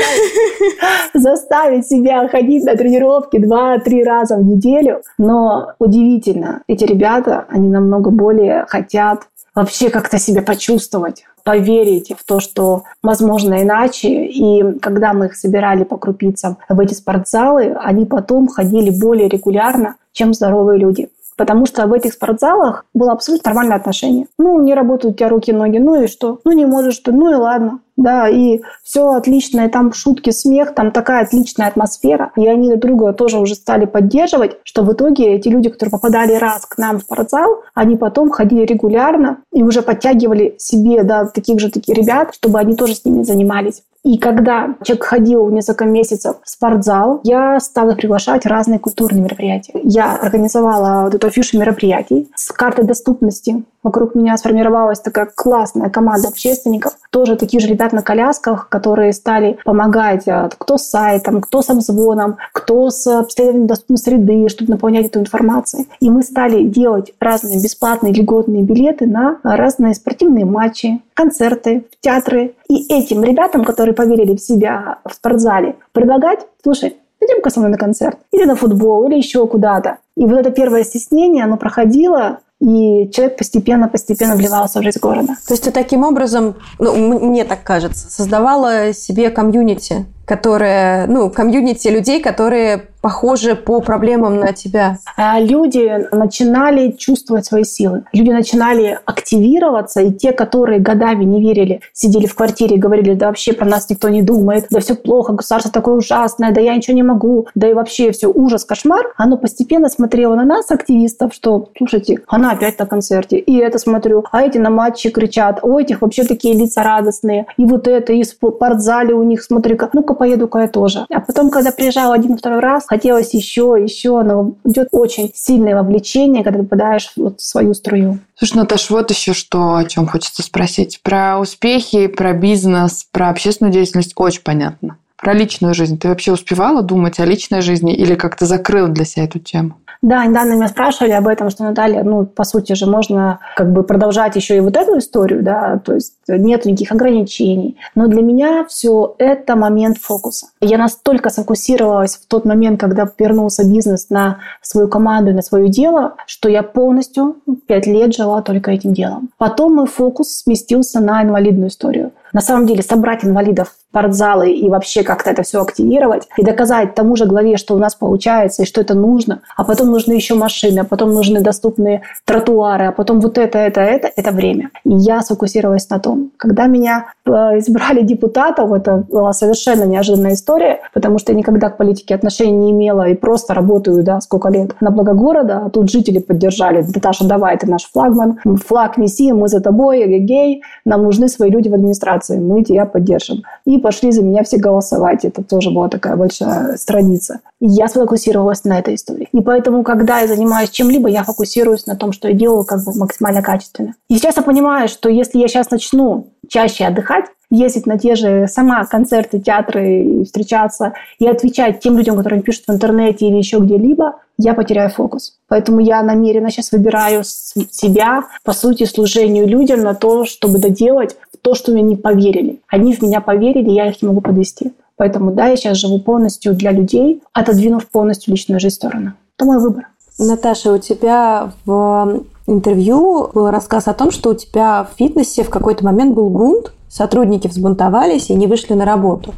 Заставить 1.13 1.87
себя 1.87 2.27
ходить 2.27 2.63
на 2.63 2.75
тренировки 2.75 3.37
два-три 3.37 4.03
раза 4.03 4.35
в 4.35 4.43
неделю. 4.43 5.01
Но 5.17 5.71
удивительно, 5.79 6.42
удивительно. 6.43 6.63
Эти 6.67 6.83
ребята, 6.85 7.45
они 7.49 7.69
намного 7.69 8.09
более 8.09 8.65
хотят 8.67 9.27
вообще 9.55 9.89
как-то 9.89 10.17
себя 10.17 10.41
почувствовать, 10.41 11.23
поверить 11.43 12.13
в 12.17 12.25
то, 12.25 12.39
что 12.39 12.83
возможно 13.03 13.61
иначе. 13.61 14.25
И 14.25 14.79
когда 14.79 15.13
мы 15.13 15.27
их 15.27 15.35
собирали 15.35 15.83
по 15.83 15.97
крупицам 15.97 16.57
в 16.69 16.79
эти 16.79 16.93
спортзалы, 16.93 17.75
они 17.79 18.05
потом 18.05 18.47
ходили 18.47 18.89
более 18.89 19.29
регулярно, 19.29 19.95
чем 20.11 20.33
здоровые 20.33 20.79
люди. 20.79 21.09
Потому 21.35 21.65
что 21.65 21.87
в 21.87 21.93
этих 21.93 22.13
спортзалах 22.13 22.85
было 22.93 23.11
абсолютно 23.11 23.49
нормальное 23.49 23.77
отношение. 23.77 24.27
Ну, 24.37 24.61
не 24.61 24.75
работают 24.75 25.15
у 25.15 25.17
тебя 25.17 25.29
руки, 25.29 25.51
ноги, 25.51 25.79
ну 25.79 26.03
и 26.03 26.07
что? 26.07 26.39
Ну, 26.45 26.51
не 26.51 26.65
можешь 26.65 26.99
ты, 26.99 27.11
ну 27.11 27.31
и 27.31 27.35
ладно 27.35 27.79
да, 27.95 28.27
и 28.27 28.61
все 28.83 29.11
отлично, 29.11 29.61
и 29.61 29.69
там 29.69 29.93
шутки, 29.93 30.31
смех, 30.31 30.73
там 30.73 30.91
такая 30.91 31.23
отличная 31.23 31.67
атмосфера, 31.67 32.31
и 32.35 32.47
они 32.47 32.69
друг 32.69 32.81
друга 32.81 33.13
тоже 33.13 33.39
уже 33.39 33.55
стали 33.55 33.85
поддерживать, 33.85 34.57
что 34.63 34.83
в 34.83 34.93
итоге 34.93 35.35
эти 35.35 35.49
люди, 35.49 35.69
которые 35.69 35.91
попадали 35.91 36.33
раз 36.33 36.65
к 36.65 36.77
нам 36.77 36.99
в 36.99 37.03
спортзал, 37.03 37.63
они 37.73 37.97
потом 37.97 38.29
ходили 38.29 38.65
регулярно 38.65 39.37
и 39.51 39.63
уже 39.63 39.81
подтягивали 39.81 40.55
себе, 40.57 41.03
да, 41.03 41.25
таких 41.25 41.59
же 41.59 41.71
таких 41.71 41.95
ребят, 41.95 42.33
чтобы 42.33 42.59
они 42.59 42.75
тоже 42.75 42.95
с 42.95 43.05
ними 43.05 43.23
занимались. 43.23 43.83
И 44.03 44.17
когда 44.17 44.75
человек 44.83 45.05
ходил 45.05 45.49
несколько 45.49 45.85
месяцев 45.85 46.35
в 46.43 46.49
спортзал, 46.49 47.21
я 47.23 47.57
стала 47.61 47.95
приглашать 47.95 48.45
разные 48.45 48.77
культурные 48.77 49.23
мероприятия. 49.23 49.79
Я 49.81 50.17
организовала 50.17 51.03
вот 51.05 51.15
эту 51.15 51.27
афишу 51.27 51.57
мероприятий 51.57 52.29
с 52.35 52.51
картой 52.51 52.83
доступности. 52.83 53.63
Вокруг 53.81 54.13
меня 54.13 54.35
сформировалась 54.35 54.99
такая 54.99 55.29
классная 55.33 55.89
команда 55.89 56.27
общественников, 56.27 56.97
тоже 57.11 57.37
такие 57.37 57.61
же 57.61 57.69
ребят 57.83 57.93
на 57.93 58.01
колясках, 58.01 58.69
которые 58.69 59.11
стали 59.13 59.57
помогать 59.65 60.27
а, 60.27 60.49
кто 60.57 60.77
с 60.77 60.89
сайтом, 60.89 61.41
кто 61.41 61.61
с 61.61 61.69
обзвоном, 61.69 62.37
кто 62.53 62.89
с 62.89 63.05
обследованием 63.07 63.67
доступной 63.67 63.97
среды, 63.97 64.49
чтобы 64.49 64.71
наполнять 64.71 65.07
эту 65.07 65.19
информацию. 65.19 65.85
И 65.99 66.09
мы 66.09 66.23
стали 66.23 66.63
делать 66.63 67.13
разные 67.19 67.61
бесплатные 67.61 68.13
льготные 68.13 68.63
билеты 68.63 69.05
на 69.05 69.39
разные 69.43 69.93
спортивные 69.95 70.45
матчи, 70.45 71.01
концерты, 71.13 71.85
театры. 71.99 72.55
И 72.69 72.93
этим 72.93 73.23
ребятам, 73.23 73.65
которые 73.65 73.93
поверили 73.93 74.35
в 74.35 74.41
себя 74.41 74.99
в 75.05 75.13
спортзале, 75.13 75.75
предлагать, 75.91 76.39
слушай, 76.63 76.95
пойдем-ка 77.19 77.49
мной 77.59 77.71
на 77.71 77.77
концерт, 77.77 78.17
или 78.31 78.45
на 78.45 78.55
футбол, 78.55 79.07
или 79.07 79.17
еще 79.17 79.45
куда-то. 79.47 79.97
И 80.15 80.25
вот 80.25 80.39
это 80.39 80.51
первое 80.51 80.83
стеснение, 80.83 81.43
оно 81.43 81.57
проходило, 81.57 82.39
и 82.59 83.09
человек 83.11 83.37
постепенно-постепенно 83.37 84.35
вливался 84.35 84.79
в 84.79 84.83
жизнь 84.83 84.99
города. 84.99 85.35
То 85.47 85.53
есть 85.53 85.63
ты 85.63 85.71
таким 85.71 86.03
образом, 86.03 86.55
ну, 86.79 87.19
мне 87.19 87.43
так 87.43 87.63
кажется, 87.63 88.09
создавала 88.09 88.93
себе 88.93 89.29
комьюнити, 89.31 90.05
которое, 90.25 91.07
ну, 91.07 91.29
комьюнити 91.29 91.87
людей, 91.89 92.21
которые 92.21 92.87
похожи 93.01 93.55
по 93.55 93.81
проблемам 93.81 94.39
на 94.39 94.53
тебя? 94.53 94.97
А 95.17 95.37
люди 95.37 96.07
начинали 96.13 96.91
чувствовать 96.91 97.45
свои 97.45 97.65
силы. 97.65 98.05
Люди 98.13 98.29
начинали 98.29 98.97
активироваться, 99.03 99.99
и 99.99 100.13
те, 100.13 100.31
которые 100.31 100.79
годами 100.79 101.25
не 101.25 101.41
верили, 101.41 101.81
сидели 101.91 102.27
в 102.27 102.35
квартире 102.35 102.77
и 102.77 102.79
говорили, 102.79 103.13
да 103.13 103.27
вообще 103.27 103.51
про 103.51 103.65
нас 103.65 103.89
никто 103.89 104.07
не 104.07 104.21
думает, 104.21 104.67
да 104.69 104.79
все 104.79 104.95
плохо, 104.95 105.33
государство 105.33 105.69
такое 105.69 105.95
ужасное, 105.95 106.53
да 106.53 106.61
я 106.61 106.73
ничего 106.73 106.95
не 106.95 107.03
могу, 107.03 107.47
да 107.55 107.69
и 107.69 107.73
вообще 107.73 108.13
все 108.13 108.27
ужас, 108.27 108.63
кошмар, 108.63 109.13
оно 109.17 109.37
постепенно 109.37 109.89
смотрело 110.03 110.35
на 110.35 110.43
нас, 110.43 110.69
активистов, 110.69 111.33
что, 111.33 111.69
слушайте, 111.77 112.19
она 112.27 112.51
опять 112.51 112.77
на 112.77 112.85
концерте, 112.85 113.37
и 113.37 113.55
это 113.55 113.79
смотрю, 113.79 114.25
а 114.31 114.41
эти 114.41 114.57
на 114.57 114.69
матче 114.69 115.09
кричат, 115.11 115.59
у 115.63 115.79
этих 115.79 116.01
вообще 116.01 116.25
такие 116.25 116.53
лица 116.55 116.83
радостные, 116.83 117.45
и 117.55 117.63
вот 117.63 117.87
это, 117.87 118.11
и 118.11 118.23
в 118.23 118.25
спортзале 118.25 119.13
у 119.13 119.23
них, 119.23 119.41
смотри-ка, 119.41 119.89
ну-ка 119.93 120.13
поеду-ка 120.13 120.59
я 120.59 120.67
тоже. 120.67 121.05
А 121.09 121.21
потом, 121.21 121.49
когда 121.49 121.71
приезжал 121.71 122.11
один-второй 122.11 122.59
раз, 122.59 122.85
хотелось 122.85 123.33
еще, 123.33 123.77
еще, 123.81 124.21
но 124.23 124.55
идет 124.65 124.89
очень 124.91 125.31
сильное 125.33 125.75
вовлечение, 125.75 126.43
когда 126.43 126.59
ты 126.59 126.65
попадаешь 126.65 127.09
вот 127.15 127.39
в 127.39 127.45
свою 127.45 127.73
струю. 127.73 128.19
Слушай, 128.35 128.57
Наташ, 128.57 128.89
вот 128.89 129.09
еще 129.09 129.31
что, 129.33 129.75
о 129.75 129.85
чем 129.85 130.05
хочется 130.05 130.43
спросить. 130.43 130.99
Про 131.01 131.39
успехи, 131.39 132.07
про 132.07 132.33
бизнес, 132.33 133.07
про 133.09 133.29
общественную 133.29 133.71
деятельность 133.71 134.13
очень 134.17 134.41
понятно. 134.43 134.97
Про 135.15 135.33
личную 135.33 135.73
жизнь. 135.73 135.97
Ты 135.97 136.09
вообще 136.09 136.33
успевала 136.33 136.81
думать 136.81 137.17
о 137.21 137.25
личной 137.25 137.61
жизни 137.61 137.95
или 137.95 138.15
как-то 138.15 138.45
закрыл 138.45 138.89
для 138.89 139.05
себя 139.05 139.23
эту 139.23 139.39
тему? 139.39 139.77
Да, 140.03 140.25
недавно 140.25 140.55
меня 140.55 140.67
спрашивали 140.67 141.13
об 141.13 141.29
этом, 141.29 141.49
что 141.49 141.63
Наталья, 141.63 142.03
ну, 142.03 142.25
по 142.25 142.43
сути 142.43 142.73
же, 142.73 142.85
можно 142.87 143.39
как 143.55 143.71
бы 143.71 143.83
продолжать 143.83 144.35
еще 144.35 144.57
и 144.57 144.59
вот 144.59 144.75
эту 144.75 144.97
историю, 144.97 145.43
да, 145.43 145.79
то 145.83 145.93
есть 145.93 146.15
нет 146.27 146.65
никаких 146.65 146.91
ограничений. 146.91 147.77
Но 147.95 148.07
для 148.07 148.21
меня 148.21 148.65
все 148.65 149.15
это 149.17 149.55
момент 149.55 149.97
фокуса. 149.97 150.47
Я 150.59 150.77
настолько 150.77 151.29
сфокусировалась 151.29 152.17
в 152.17 152.27
тот 152.27 152.43
момент, 152.43 152.81
когда 152.81 153.07
вернулся 153.17 153.65
бизнес 153.65 154.09
на 154.09 154.39
свою 154.61 154.89
команду 154.89 155.31
и 155.31 155.33
на 155.33 155.41
свое 155.41 155.69
дело, 155.69 156.15
что 156.27 156.49
я 156.49 156.63
полностью 156.63 157.37
пять 157.65 157.87
лет 157.87 158.13
жила 158.13 158.41
только 158.41 158.71
этим 158.71 158.93
делом. 158.93 159.29
Потом 159.37 159.75
мой 159.75 159.87
фокус 159.87 160.41
сместился 160.41 160.99
на 160.99 161.23
инвалидную 161.23 161.69
историю. 161.69 162.11
На 162.33 162.41
самом 162.41 162.65
деле 162.65 162.83
собрать 162.83 163.23
инвалидов 163.23 163.73
спортзалы 163.93 164.51
и 164.51 164.69
вообще 164.69 165.03
как-то 165.03 165.29
это 165.29 165.43
все 165.43 165.61
активировать 165.61 166.27
и 166.37 166.43
доказать 166.43 166.95
тому 166.95 167.15
же 167.15 167.25
главе, 167.25 167.57
что 167.57 167.75
у 167.75 167.77
нас 167.77 167.93
получается 167.93 168.63
и 168.63 168.65
что 168.65 168.81
это 168.81 168.95
нужно, 168.95 169.41
а 169.55 169.63
потом 169.63 169.91
нужны 169.91 170.13
еще 170.13 170.33
машины, 170.33 170.79
а 170.79 170.83
потом 170.83 171.13
нужны 171.13 171.41
доступные 171.41 172.01
тротуары, 172.25 172.85
а 172.85 172.91
потом 172.91 173.19
вот 173.19 173.37
это, 173.37 173.59
это, 173.59 173.81
это, 173.81 174.09
это 174.15 174.31
время. 174.31 174.71
И 174.83 174.93
я 174.95 175.21
сфокусировалась 175.21 175.87
на 175.89 175.99
том. 175.99 176.31
Когда 176.37 176.65
меня 176.65 177.05
э, 177.25 177.29
избрали 177.59 178.01
депутатом, 178.01 178.73
это 178.73 179.05
была 179.11 179.31
совершенно 179.33 179.83
неожиданная 179.83 180.33
история, 180.33 180.79
потому 180.93 181.19
что 181.19 181.31
я 181.31 181.37
никогда 181.37 181.69
к 181.69 181.77
политике 181.77 182.15
отношений 182.15 182.51
не 182.51 182.71
имела 182.71 183.09
и 183.09 183.13
просто 183.13 183.53
работаю, 183.53 184.03
да, 184.03 184.21
сколько 184.21 184.49
лет 184.49 184.75
на 184.81 184.89
благо 184.89 185.13
города, 185.13 185.63
а 185.65 185.69
тут 185.69 185.91
жители 185.91 186.17
поддержали. 186.17 186.83
Наташа, 186.95 187.27
давай, 187.27 187.57
ты 187.57 187.69
наш 187.69 187.83
флагман, 187.91 188.39
флаг 188.65 188.97
неси, 188.97 189.31
мы 189.33 189.47
за 189.47 189.61
тобой, 189.61 190.03
гей, 190.19 190.63
нам 190.85 191.03
нужны 191.03 191.27
свои 191.27 191.51
люди 191.51 191.69
в 191.69 191.73
администрации, 191.75 192.39
мы 192.39 192.63
тебя 192.63 192.85
поддержим. 192.85 193.43
И 193.65 193.82
пошли 193.83 194.11
за 194.11 194.23
меня 194.23 194.43
все 194.43 194.57
голосовать. 194.57 195.25
Это 195.25 195.43
тоже 195.43 195.69
была 195.69 195.89
такая 195.89 196.15
большая 196.15 196.77
страница. 196.77 197.41
И 197.59 197.67
я 197.67 197.87
сфокусировалась 197.87 198.63
на 198.63 198.79
этой 198.79 198.95
истории. 198.95 199.29
И 199.31 199.41
поэтому, 199.41 199.83
когда 199.83 200.19
я 200.19 200.27
занимаюсь 200.27 200.71
чем-либо, 200.71 201.09
я 201.09 201.23
фокусируюсь 201.23 201.85
на 201.85 201.95
том, 201.95 202.11
что 202.13 202.27
я 202.27 202.33
делаю 202.33 202.63
как 202.63 202.83
бы 202.83 202.93
максимально 202.95 203.43
качественно. 203.43 203.93
И 204.09 204.15
сейчас 204.15 204.37
я 204.37 204.43
понимаю, 204.43 204.87
что 204.87 205.09
если 205.09 205.37
я 205.37 205.47
сейчас 205.47 205.69
начну 205.69 206.29
чаще 206.47 206.85
отдыхать, 206.85 207.25
ездить 207.51 207.85
на 207.85 207.99
те 207.99 208.15
же 208.15 208.47
сама 208.47 208.83
концерты, 208.85 209.39
театры, 209.39 210.23
встречаться 210.25 210.93
и 211.19 211.27
отвечать 211.27 211.79
тем 211.81 211.97
людям, 211.97 212.17
которые 212.17 212.41
пишут 212.41 212.63
в 212.67 212.71
интернете 212.71 213.27
или 213.27 213.37
еще 213.37 213.59
где-либо, 213.59 214.15
я 214.37 214.53
потеряю 214.53 214.89
фокус. 214.89 215.37
Поэтому 215.47 215.79
я 215.79 216.01
намеренно 216.03 216.49
сейчас 216.49 216.71
выбираю 216.71 217.23
себя, 217.23 218.23
по 218.43 218.53
сути, 218.53 218.85
служению 218.85 219.47
людям 219.47 219.81
на 219.81 219.93
то, 219.93 220.25
чтобы 220.25 220.59
доделать 220.59 221.15
то, 221.41 221.55
что 221.55 221.71
мне 221.71 221.81
не 221.81 221.95
поверили. 221.95 222.61
Они 222.67 222.93
в 222.93 223.01
меня 223.01 223.21
поверили, 223.21 223.69
я 223.69 223.89
их 223.89 224.01
не 224.01 224.07
могу 224.07 224.21
подвести. 224.21 224.73
Поэтому 224.95 225.31
да, 225.31 225.47
я 225.47 225.57
сейчас 225.57 225.77
живу 225.77 225.99
полностью 225.99 226.53
для 226.53 226.71
людей, 226.71 227.21
отодвинув 227.33 227.87
полностью 227.87 228.31
личную 228.31 228.59
жизнь 228.59 228.75
в 228.75 228.77
сторону. 228.77 229.13
Это 229.37 229.45
мой 229.45 229.59
выбор. 229.59 229.87
Наташа, 230.19 230.71
у 230.71 230.77
тебя 230.77 231.51
в 231.65 232.23
интервью 232.47 233.29
был 233.33 233.49
рассказ 233.49 233.87
о 233.87 233.93
том, 233.93 234.11
что 234.11 234.31
у 234.31 234.35
тебя 234.35 234.83
в 234.83 234.97
фитнесе 234.97 235.43
в 235.43 235.49
какой-то 235.49 235.83
момент 235.83 236.13
был 236.13 236.29
бунт, 236.29 236.71
сотрудники 236.87 237.47
взбунтовались 237.47 238.29
и 238.29 238.35
не 238.35 238.45
вышли 238.47 238.73
на 238.73 238.85
работу. 238.85 239.33